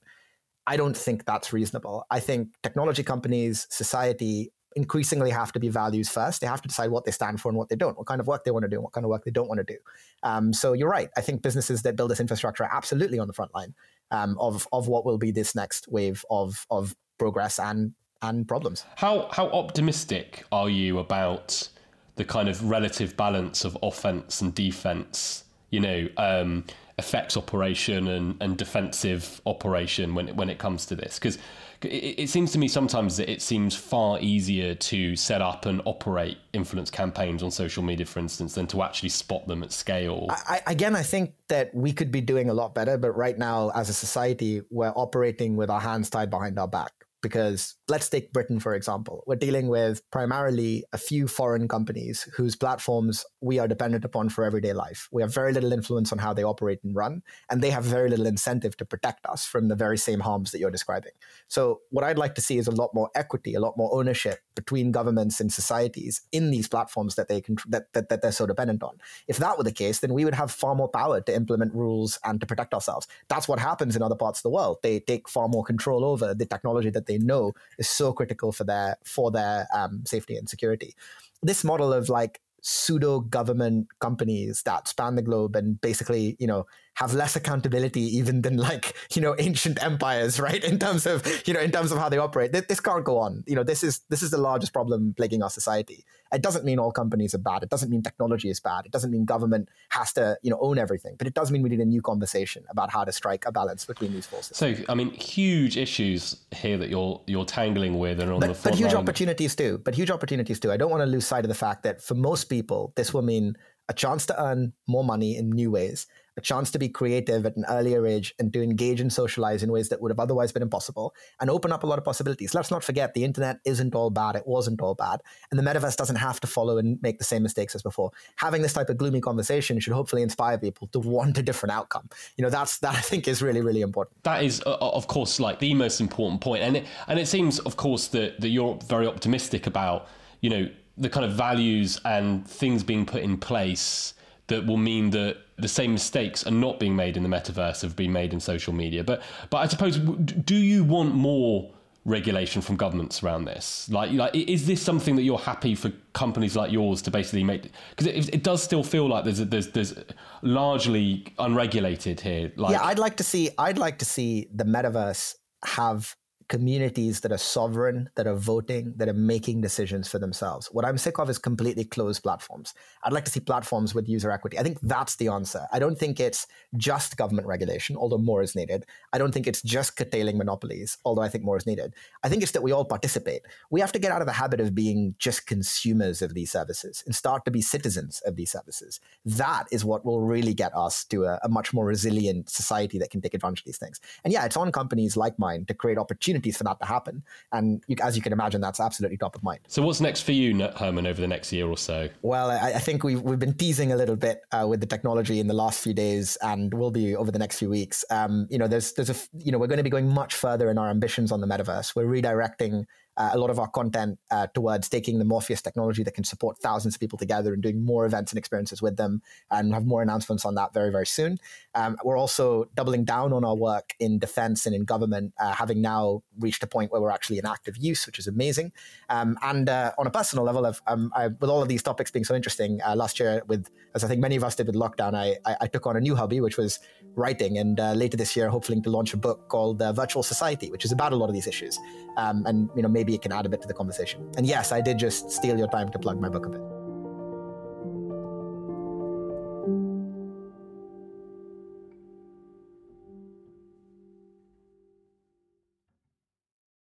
I 0.67 0.77
don't 0.77 0.97
think 0.97 1.27
that's 1.27 1.53
reasonable. 1.53 2.07
I 2.11 2.21
think 2.21 2.49
technology 2.63 3.03
companies, 3.03 3.67
society, 3.69 4.51
increasingly 4.77 5.31
have 5.31 5.53
to 5.53 5.61
be 5.61 5.69
values 5.69 6.09
first. 6.09 6.41
They 6.41 6.47
have 6.47 6.63
to 6.63 6.69
decide 6.69 6.91
what 6.91 7.05
they 7.05 7.11
stand 7.11 7.41
for 7.41 7.49
and 7.49 7.59
what 7.59 7.69
they 7.69 7.77
don't, 7.77 7.97
what 7.97 8.07
kind 8.07 8.21
of 8.21 8.27
work 8.27 8.45
they 8.45 8.51
want 8.51 8.65
to 8.65 8.69
do, 8.69 8.77
and 8.77 8.85
what 8.85 8.93
kind 8.93 9.05
of 9.05 9.11
work 9.11 9.25
they 9.25 9.31
don't 9.31 9.49
want 9.49 9.59
to 9.59 9.65
do. 9.65 9.79
Um, 10.23 10.53
so 10.53 10.73
you're 10.73 10.89
right. 10.89 11.11
I 11.17 11.21
think 11.21 11.43
businesses 11.43 11.83
that 11.83 11.97
build 11.97 12.11
this 12.11 12.21
infrastructure 12.21 12.65
are 12.65 12.75
absolutely 12.75 13.19
on 13.19 13.27
the 13.27 13.35
front 13.35 13.55
line 13.55 13.75
um, 14.11 14.37
of 14.39 14.67
of 14.73 14.89
what 14.89 15.05
will 15.05 15.19
be 15.19 15.31
this 15.31 15.55
next 15.55 15.89
wave 15.89 16.25
of 16.31 16.67
of 16.71 16.95
progress 17.19 17.59
and 17.59 17.93
and 18.23 18.49
problems. 18.49 18.85
How 18.97 19.29
how 19.33 19.49
optimistic 19.51 20.45
are 20.53 20.69
you 20.69 20.99
about 20.99 21.69
the 22.17 22.25
kind 22.25 22.49
of 22.49 22.63
relative 22.69 23.17
balance 23.17 23.65
of 23.65 23.77
offense 23.83 24.41
and 24.41 24.55
defense? 24.55 25.45
You 25.71 25.81
know, 25.81 26.09
um, 26.17 26.65
effects 26.99 27.37
operation 27.37 28.09
and, 28.09 28.37
and 28.41 28.57
defensive 28.57 29.41
operation 29.47 30.15
when 30.15 30.29
when 30.37 30.49
it 30.49 30.59
comes 30.59 30.87
to 30.87 30.95
this 30.95 31.19
because 31.19 31.39
it, 31.85 32.23
it, 32.23 32.29
seems 32.29 32.53
to 32.53 32.59
me 32.59 32.69
sometimes 32.69 33.17
that 33.17 33.31
it 33.31 33.43
seems 33.43 33.75
far 33.75 34.19
easier 34.21 34.75
to 34.75 35.17
set 35.17 35.41
up 35.43 35.67
and 35.67 35.81
operate 35.85 36.39
influence 36.53 36.91
campaigns 36.91 37.43
on 37.43 37.51
social 37.51 37.83
media, 37.83 38.07
for 38.07 38.19
instance, 38.19 38.55
than 38.55 38.67
to 38.69 38.83
actually 38.83 39.09
spot 39.09 39.47
them 39.47 39.63
at 39.63 39.73
scale. 39.73 40.27
I, 40.31 40.63
again, 40.67 40.97
I 40.97 41.03
think 41.03 41.35
that 41.49 41.75
we 41.75 41.93
could 41.93 42.11
be 42.11 42.21
doing 42.21 42.51
a 42.51 42.55
lot 42.55 42.75
better, 42.75 42.99
but 42.99 43.13
right 43.13 43.39
now, 43.39 43.71
as 43.75 43.89
a 43.89 43.95
society, 43.95 44.63
we're 44.71 44.93
operating 44.97 45.57
with 45.57 45.71
our 45.71 45.81
hands 45.81 46.11
tied 46.11 46.31
behind 46.31 46.59
our 46.59 46.69
back 46.69 47.04
because 47.25 47.75
let's 47.89 48.11
take 48.11 48.35
Britain, 48.35 48.61
for 48.61 48.75
example. 48.75 49.25
We're 49.27 49.37
dealing 49.37 49.69
with 49.69 50.03
primarily 50.11 50.85
a 50.93 50.99
few 50.99 51.27
foreign 51.27 51.69
companies 51.69 52.29
whose 52.37 52.55
platforms 52.55 53.25
we 53.41 53.59
are 53.59 53.67
dependent 53.67 54.05
upon 54.05 54.29
for 54.29 54.45
everyday 54.45 54.75
life. 54.75 55.09
We 55.11 55.23
have 55.23 55.33
very 55.33 55.55
little 55.55 55.73
influence 55.73 56.13
on 56.13 56.19
how 56.19 56.35
they 56.35 56.45
operate 56.45 56.81
and 56.85 56.95
run, 56.95 57.23
and 57.51 57.63
they 57.63 57.71
have 57.71 57.83
very 57.83 58.11
little 58.11 58.27
incentive 58.27 58.77
to 58.77 58.85
protect 58.85 59.25
us 59.25 59.47
from 59.47 59.69
the 59.69 59.75
very 59.75 59.97
same 59.97 60.21
harms 60.21 60.53
that 60.53 60.59
you're 60.59 60.71
describing. 60.71 61.13
So, 61.49 61.81
what 61.89 62.05
I'd 62.05 62.19
like 62.19 62.35
to 62.35 62.43
see 62.43 62.59
is 62.59 62.67
a 62.67 62.71
lot 62.71 62.91
more 62.93 63.11
equity, 63.15 63.55
a 63.55 63.61
lot 63.61 63.79
more 63.79 63.93
ownership 63.95 64.41
between 64.55 64.93
governments 64.93 65.41
and 65.41 65.51
societies 65.51 66.21
in 66.31 66.51
these 66.51 66.69
platforms 66.69 67.15
that 67.15 67.29
they 67.29 67.41
can 67.41 67.57
that, 67.69 67.93
that, 67.95 68.11
that 68.11 68.21
they're 68.21 68.33
so 68.33 68.47
dependent 68.47 68.83
on. 68.83 68.99
If 69.29 69.39
that 69.39 69.57
were 69.57 69.65
the 69.65 69.73
case, 69.73 70.01
then 70.01 70.13
we 70.13 70.27
would 70.27 70.35
have 70.35 70.51
far 70.51 70.75
more 70.75 70.89
power 70.89 71.23
to 71.23 71.35
implement 71.35 71.75
rules 71.75 72.19
and 72.23 72.39
to 72.41 72.47
protect 72.47 72.75
ourselves. 72.75 73.09
That's 73.29 73.49
what 73.49 73.59
happens 73.59 73.97
in 73.97 74.03
other 74.03 74.15
parts 74.15 74.41
of 74.41 74.43
the 74.43 74.51
world. 74.51 74.79
They 74.83 75.01
take 75.01 75.27
far 75.27 75.49
more 75.49 75.65
control 75.65 76.05
over 76.05 76.35
the 76.35 76.47
technology 76.47 76.91
that 76.91 77.07
they 77.07 77.14
they 77.19 77.25
know 77.25 77.53
is 77.79 77.89
so 77.89 78.13
critical 78.13 78.53
for 78.53 78.65
their 78.65 78.97
for 79.05 79.31
their 79.31 79.67
um, 79.75 80.03
safety 80.07 80.37
and 80.37 80.49
security. 80.49 80.95
This 81.43 81.65
model 81.65 81.93
of 81.93 82.09
like 82.09 82.41
pseudo 82.63 83.21
government 83.21 83.89
companies 84.01 84.63
that 84.63 84.89
span 84.89 85.17
the 85.17 85.23
globe 85.23 85.55
and 85.55 85.81
basically, 85.81 86.37
you 86.39 86.47
know, 86.47 86.67
have 86.95 87.13
less 87.13 87.35
accountability 87.35 88.03
even 88.17 88.43
than 88.43 88.57
like, 88.57 88.95
you 89.15 89.21
know, 89.21 89.35
ancient 89.39 89.83
empires, 89.83 90.39
right? 90.41 90.63
In 90.63 90.79
terms 90.79 91.07
of, 91.07 91.27
you 91.47 91.53
know, 91.53 91.61
in 91.61 91.71
terms 91.71 91.93
of 91.93 91.99
how 91.99 92.09
they 92.09 92.19
operate. 92.19 92.53
This, 92.53 92.67
this 92.67 92.81
can't 92.81 93.05
go 93.05 93.19
on. 93.19 93.45
You 93.47 93.57
know, 93.57 93.65
this 93.65 93.83
is 93.83 94.01
this 94.09 94.23
is 94.23 94.31
the 94.31 94.39
largest 94.39 94.73
problem 94.73 95.15
plaguing 95.17 95.43
our 95.43 95.51
society. 95.51 96.05
It 96.33 96.43
doesn't 96.43 96.65
mean 96.65 96.79
all 96.79 96.93
companies 96.93 97.35
are 97.35 97.39
bad. 97.39 97.63
It 97.63 97.71
doesn't 97.71 97.91
mean 97.91 98.03
technology 98.03 98.51
is 98.51 98.61
bad. 98.61 98.87
It 98.87 98.93
doesn't 98.93 99.11
mean 99.11 99.25
government 99.25 99.69
has 99.91 100.13
to, 100.15 100.37
you 100.43 100.51
know, 100.51 100.59
own 100.61 100.79
everything. 100.79 101.15
But 101.17 101.27
it 101.27 101.35
does 101.35 101.51
mean 101.51 101.63
we 101.63 101.69
need 101.69 101.81
a 101.81 101.85
new 101.85 102.03
conversation 102.03 102.65
about 102.71 102.91
how 102.91 103.05
to 103.05 103.13
strike 103.13 103.45
a 103.47 103.53
balance 103.53 103.85
between 103.85 104.13
these 104.13 104.27
forces. 104.27 104.57
So, 104.57 104.75
I 104.89 104.95
mean, 104.95 105.11
huge 105.11 105.77
issues 105.77 106.37
here 106.53 106.77
that 106.79 106.91
you're 106.91 107.21
you're 107.27 107.45
tangling 107.45 107.99
with 107.99 108.21
and 108.21 108.31
on 108.33 108.41
but, 108.41 108.49
the 108.49 108.55
front 108.55 108.73
But 108.73 108.79
huge 108.79 108.93
line. 108.93 109.03
opportunities 109.03 109.55
too. 109.55 109.81
But 109.85 109.95
huge 109.95 110.11
opportunities 110.11 110.61
too. 110.61 110.73
I 110.73 110.77
don't 110.77 110.91
want 110.91 111.03
to 111.03 111.07
lose 111.07 111.27
sight 111.27 111.45
of 111.45 111.49
the 111.49 111.55
fact 111.55 111.83
that 111.83 112.03
for 112.03 112.15
most 112.15 112.45
people, 112.45 112.93
this 112.97 113.13
will 113.13 113.23
mean 113.23 113.57
a 113.89 113.93
chance 113.93 114.27
to 114.27 114.43
earn 114.43 114.73
more 114.87 115.05
money 115.05 115.37
in 115.37 115.51
new 115.51 115.71
ways, 115.71 116.07
a 116.37 116.41
chance 116.41 116.71
to 116.73 116.79
be 116.79 116.89
creative 116.89 117.47
at 117.47 117.57
an 117.57 117.65
earlier 117.69 118.07
age 118.07 118.35
and 118.39 118.53
to 118.53 118.63
engage 118.63 119.01
and 119.01 119.13
socialize 119.13 119.63
in 119.63 119.71
ways 119.71 119.89
that 119.89 120.01
would 120.01 120.11
have 120.11 120.19
otherwise 120.19 120.53
been 120.53 120.63
impossible 120.63 121.15
and 121.41 121.51
open 121.51 121.73
up 121.73 121.85
a 121.85 121.87
lot 121.87 121.99
of 121.99 122.05
possibilities. 122.05 122.55
Let's 122.55 122.71
not 122.71 122.83
forget 122.83 123.15
the 123.15 123.25
internet 123.25 123.59
isn't 123.65 123.95
all 123.95 124.11
bad. 124.11 124.37
It 124.37 124.47
wasn't 124.47 124.81
all 124.81 124.95
bad. 124.95 125.21
And 125.51 125.59
the 125.59 125.63
metaverse 125.63 125.97
doesn't 125.97 126.17
have 126.17 126.41
to 126.41 126.47
follow 126.47 126.79
and 126.79 127.01
make 127.03 127.19
the 127.19 127.25
same 127.25 127.43
mistakes 127.43 127.75
as 127.75 127.83
before. 127.83 128.11
Having 128.37 128.63
this 128.63 128.73
type 128.73 128.89
of 128.89 128.97
gloomy 128.97 129.21
conversation 129.21 129.79
should 129.79 129.93
hopefully 129.93 130.23
inspire 130.23 130.59
people 130.59 130.89
to 130.89 130.99
want 130.99 131.39
a 131.39 131.43
different 131.43 131.73
outcome. 131.73 132.09
You 132.37 132.43
know, 132.43 132.51
that's 132.51 132.79
that 132.79 132.95
I 132.95 133.01
think 133.01 133.29
is 133.29 133.43
really, 133.43 133.61
really 133.61 133.83
important. 133.83 134.23
That 134.25 134.43
is, 134.43 134.63
uh, 134.67 134.77
of 134.81 135.07
course, 135.07 135.39
like 135.39 135.61
the 135.61 135.75
most 135.75 136.01
important 136.01 136.41
point. 136.41 136.63
And 136.63 136.79
it, 136.79 136.87
and 137.07 137.19
it 137.19 137.29
seems, 137.29 137.59
of 137.61 137.77
course, 137.77 138.09
that, 138.09 138.41
that 138.41 138.49
you're 138.49 138.79
very 138.87 139.07
optimistic 139.07 139.67
about, 139.67 140.09
you 140.41 140.51
know, 140.51 140.69
the 140.97 141.09
kind 141.09 141.27
of 141.27 141.33
values 141.33 142.01
and 142.05 142.47
things 142.47 142.85
being 142.85 143.05
put 143.05 143.23
in 143.23 143.37
place 143.37 144.15
that 144.49 144.67
will 144.67 144.77
mean 144.77 145.11
that 145.11 145.39
the 145.57 145.69
same 145.69 145.93
mistakes 145.93 146.47
are 146.47 146.51
not 146.51 146.79
being 146.79 146.97
made 146.97 147.17
in 147.17 147.23
the 147.23 147.29
metaverse 147.29 147.83
have 147.83 147.97
been 147.97 148.13
made 148.13 148.33
in 148.33 148.41
social 148.41 148.73
media. 148.73 149.05
But 149.05 149.23
but 149.51 149.59
I 149.59 149.67
suppose, 149.69 149.99
do 149.99 150.57
you 150.57 150.85
want 150.85 151.15
more 151.15 151.71
regulation 152.05 152.61
from 152.61 152.77
governments 152.77 153.23
around 153.23 153.47
this? 153.47 153.89
Like, 153.89 154.13
like 154.13 154.35
is 154.35 154.67
this 154.67 154.83
something 154.83 155.17
that 155.17 155.23
you're 155.23 155.39
happy 155.39 155.75
for 155.75 155.91
companies 156.13 156.57
like 156.57 156.71
yours 156.71 157.01
to 157.03 157.11
basically 157.11 157.45
make? 157.45 157.71
Because 157.91 158.07
it, 158.07 158.35
it, 158.35 158.43
does 158.43 158.63
still 158.63 158.83
feel 158.83 159.09
like 159.09 159.25
there's 159.25 159.39
there's 159.39 159.69
there's 159.69 159.95
largely 160.43 161.27
unregulated 161.39 162.21
here. 162.21 162.53
Like, 162.57 162.73
yeah, 162.73 162.85
I'd 162.85 162.99
like 162.99 163.17
to 163.19 163.25
see 163.25 163.51
I'd 163.59 163.79
like 163.79 163.99
to 163.99 164.05
see 164.05 164.49
the 164.53 164.65
metaverse 164.65 165.37
have 165.65 166.15
communities 166.55 167.19
that 167.19 167.33
are 167.33 167.45
sovereign, 167.59 168.09
that 168.15 168.29
are 168.29 168.37
voting, 168.37 168.95
that 168.95 169.09
are 169.09 169.21
making 169.35 169.61
decisions 169.61 170.07
for 170.09 170.21
themselves. 170.21 170.69
What 170.71 170.85
I'm 170.85 170.97
sick 170.97 171.19
of 171.19 171.29
is 171.29 171.37
completely 171.37 171.85
closed 171.85 172.23
platforms. 172.23 172.75
I'd 173.03 173.13
like 173.13 173.25
to 173.25 173.31
see 173.33 173.41
platforms 173.41 173.93
with 173.93 174.09
user 174.09 174.31
equity. 174.31 174.57
I 174.57 174.63
think 174.63 174.79
that's 174.81 175.17
the 175.17 175.27
answer. 175.27 175.67
I 175.73 175.81
don't 175.81 175.99
think 175.99 176.21
it's 176.21 176.47
just 176.77 177.17
government 177.17 177.49
regulation, 177.49 177.97
although 177.97 178.19
more 178.19 178.41
is 178.41 178.55
needed. 178.55 178.87
I 179.13 179.19
don't 179.19 179.33
think 179.35 179.49
it's 179.49 179.63
just 179.63 179.97
curtailing 179.97 180.39
monopolies, 180.39 180.97
although 181.05 181.23
I 181.23 181.29
think 181.29 181.43
more 181.43 181.57
is 181.57 181.67
needed. 181.67 181.93
I 182.23 182.29
think 182.29 182.45
it's 182.45 182.53
that 182.53 182.63
we 182.63 182.71
all 182.71 182.85
participate. 182.85 183.43
We 183.73 183.81
have 183.81 183.91
to 183.91 183.99
get 183.99 184.13
out 184.13 184.23
of 184.23 184.29
the 184.29 184.33
habit 184.33 184.61
of 184.61 184.77
being 184.77 185.17
just 185.19 185.49
consumers 185.49 186.23
of 186.23 186.35
these 186.35 186.53
services 186.53 187.03
and 187.05 187.17
start 187.17 187.45
to 187.47 187.51
be 187.51 187.63
citizens 187.63 188.23
of 188.27 188.37
these 188.37 188.53
services. 188.53 189.01
That 189.25 189.65
is 189.73 189.85
what 189.85 190.05
will 190.05 190.21
really 190.21 190.55
get 190.55 190.73
us 190.77 191.03
to 191.07 191.25
a, 191.25 191.41
a 191.43 191.49
much 191.49 191.75
more 191.75 191.85
resilient 191.85 192.49
society 192.49 192.97
that 193.01 193.11
can 193.11 193.21
take 193.21 193.35
advantage 193.35 193.63
of 193.63 193.65
these 193.65 193.79
things. 193.79 193.99
And 194.23 194.33
yeah, 194.33 194.45
it's 194.45 194.57
on 194.57 194.71
companies 194.71 195.17
like 195.17 195.37
mine 195.37 195.65
to 195.65 195.75
create 195.75 195.99
opportunities 195.99 196.44
opportunities 196.45 196.57
for 196.57 196.65
that 196.65 196.79
to 196.81 196.87
happen. 196.87 197.23
And 197.53 197.83
you, 197.87 197.97
as 198.03 198.17
you 198.17 198.23
can 198.23 198.33
imagine, 198.33 198.61
that's 198.61 198.81
absolutely 198.81 199.17
top 199.17 199.37
of 199.37 199.43
mind. 199.43 199.61
So, 199.69 199.83
what's 199.83 200.01
next 200.01 200.23
for 200.23 200.33
you, 200.33 200.69
Herman, 200.77 201.07
over 201.07 201.21
the 201.21 201.29
next 201.29 201.53
year 201.53 201.67
or 201.67 201.77
so? 201.77 202.09
Well, 202.23 202.51
I, 202.51 202.75
I 202.75 202.79
think 202.79 203.05
we've, 203.05 203.21
we've 203.21 203.39
been 203.39 203.55
teasing 203.55 203.93
a 203.93 203.97
little 203.97 204.17
bit 204.17 204.43
uh, 204.53 204.67
with 204.69 204.81
the 204.81 204.87
technology 204.87 205.41
in 205.41 205.47
the 205.47 205.55
last 205.55 205.83
few 205.83 205.95
days 205.95 206.37
and 206.43 206.73
will 206.73 206.91
be 206.91 207.17
over 207.17 207.31
the 207.31 207.39
next 207.39 207.59
few 207.59 207.69
weeks. 207.69 208.05
Um, 208.11 208.47
you 208.51 208.59
know, 208.59 208.69
there's, 208.69 208.93
there's 208.93 209.11
a, 209.11 209.17
you 209.39 209.53
know, 209.53 209.59
we're 209.59 209.67
going 209.67 209.79
to 209.79 209.85
be 209.85 209.91
going 209.91 210.09
much 210.09 210.35
further 210.35 210.71
in 210.71 210.79
our 210.79 210.91
ambitions 210.91 211.33
on 211.33 211.41
the 211.41 211.47
metaverse. 211.47 211.95
We're 211.97 212.07
redirecting 212.07 212.85
uh, 213.17 213.31
a 213.33 213.39
lot 213.39 213.51
of 213.51 213.59
our 213.59 213.69
content 213.69 214.19
uh, 214.31 214.47
towards 214.55 214.89
taking 214.89 215.19
the 215.19 215.25
Morpheus 215.25 215.63
technology 215.63 216.03
that 216.03 216.15
can 216.15 216.25
support 216.25 216.59
thousands 216.59 216.95
of 216.95 217.01
people 217.01 217.19
together 217.19 217.53
and 217.53 217.63
doing 217.63 217.85
more 217.85 218.07
events 218.07 218.33
and 218.33 218.39
experiences 218.39 218.83
with 218.83 218.97
them, 218.97 219.23
and 219.51 219.73
have 219.73 219.87
more 219.87 220.03
announcements 220.03 220.45
on 220.45 220.55
that 220.55 220.73
very, 220.75 220.91
very 220.91 221.07
soon. 221.07 221.39
Um, 221.75 221.97
we're 222.05 222.19
also 222.19 222.67
doubling 222.75 223.05
down 223.05 223.33
on 223.33 223.45
our 223.45 223.57
work 223.57 223.95
in 223.99 224.19
defense 224.19 224.67
and 224.67 224.75
in 224.75 224.85
government, 224.85 225.35
uh, 225.41 225.53
having 225.53 225.81
now 225.81 226.23
reached 226.39 226.63
a 226.63 226.67
point 226.67 226.93
where 226.93 227.01
we're 227.01 227.11
actually 227.11 227.39
in 227.39 227.47
active 227.47 227.77
use, 227.77 228.07
which 228.07 228.19
is 228.19 228.27
amazing. 228.27 228.73
Um, 229.09 229.37
and 229.43 229.69
uh, 229.69 229.93
on 229.99 230.07
a 230.07 230.11
personal 230.11 230.45
level, 230.45 230.73
um, 230.87 231.13
I, 231.15 231.29
with 231.29 231.51
all 231.51 231.63
of 231.63 231.69
these 231.69 231.83
topics 231.83 232.11
being 232.11 232.25
so 232.25 232.35
interesting, 232.35 232.81
uh, 232.87 232.97
last 232.97 233.21
year, 233.21 233.43
with 233.47 233.69
as 233.95 234.03
I 234.03 234.09
think 234.09 234.21
many 234.21 234.37
of 234.37 234.43
us 234.43 234.57
did 234.57 234.67
with 234.67 234.77
lockdown, 234.77 235.15
I, 235.15 235.37
I, 235.45 235.57
I 235.63 235.67
took 235.67 235.87
on 235.87 235.97
a 235.97 236.01
new 236.01 236.17
hobby, 236.17 236.41
which 236.41 236.57
was 236.57 236.81
writing. 237.15 237.59
And 237.59 237.79
uh, 237.79 237.93
later 237.93 238.17
this 238.17 238.35
year, 238.37 238.49
hopefully 238.49 238.81
to 238.81 238.91
launch 238.91 239.15
a 239.15 239.17
book 239.17 239.49
called 239.49 239.79
Virtual 239.95 240.23
Society, 240.23 240.71
which 240.71 240.85
is 240.85 240.93
about 240.93 241.13
a 241.13 241.17
lot 241.17 241.29
of 241.29 241.35
these 241.35 241.47
issues. 241.47 241.79
Um, 242.17 242.45
and 242.47 242.69
you 242.75 242.83
know, 242.83 242.89
maybe 242.89 243.04
maybe 243.05 243.15
it 243.15 243.21
can 243.21 243.33
add 243.33 243.45
a 243.45 243.49
bit 243.51 243.61
to 243.61 243.69
the 243.69 243.75
conversation. 243.75 244.27
And 244.39 244.47
yes, 244.47 244.73
I 244.73 244.81
did 244.81 244.99
just 244.99 245.31
steal 245.31 245.59
your 245.59 245.69
time 245.69 245.91
to 245.91 245.99
plug 245.99 246.19
my 246.19 246.31
book 246.31 246.47
a 246.47 246.49
bit. 246.49 246.74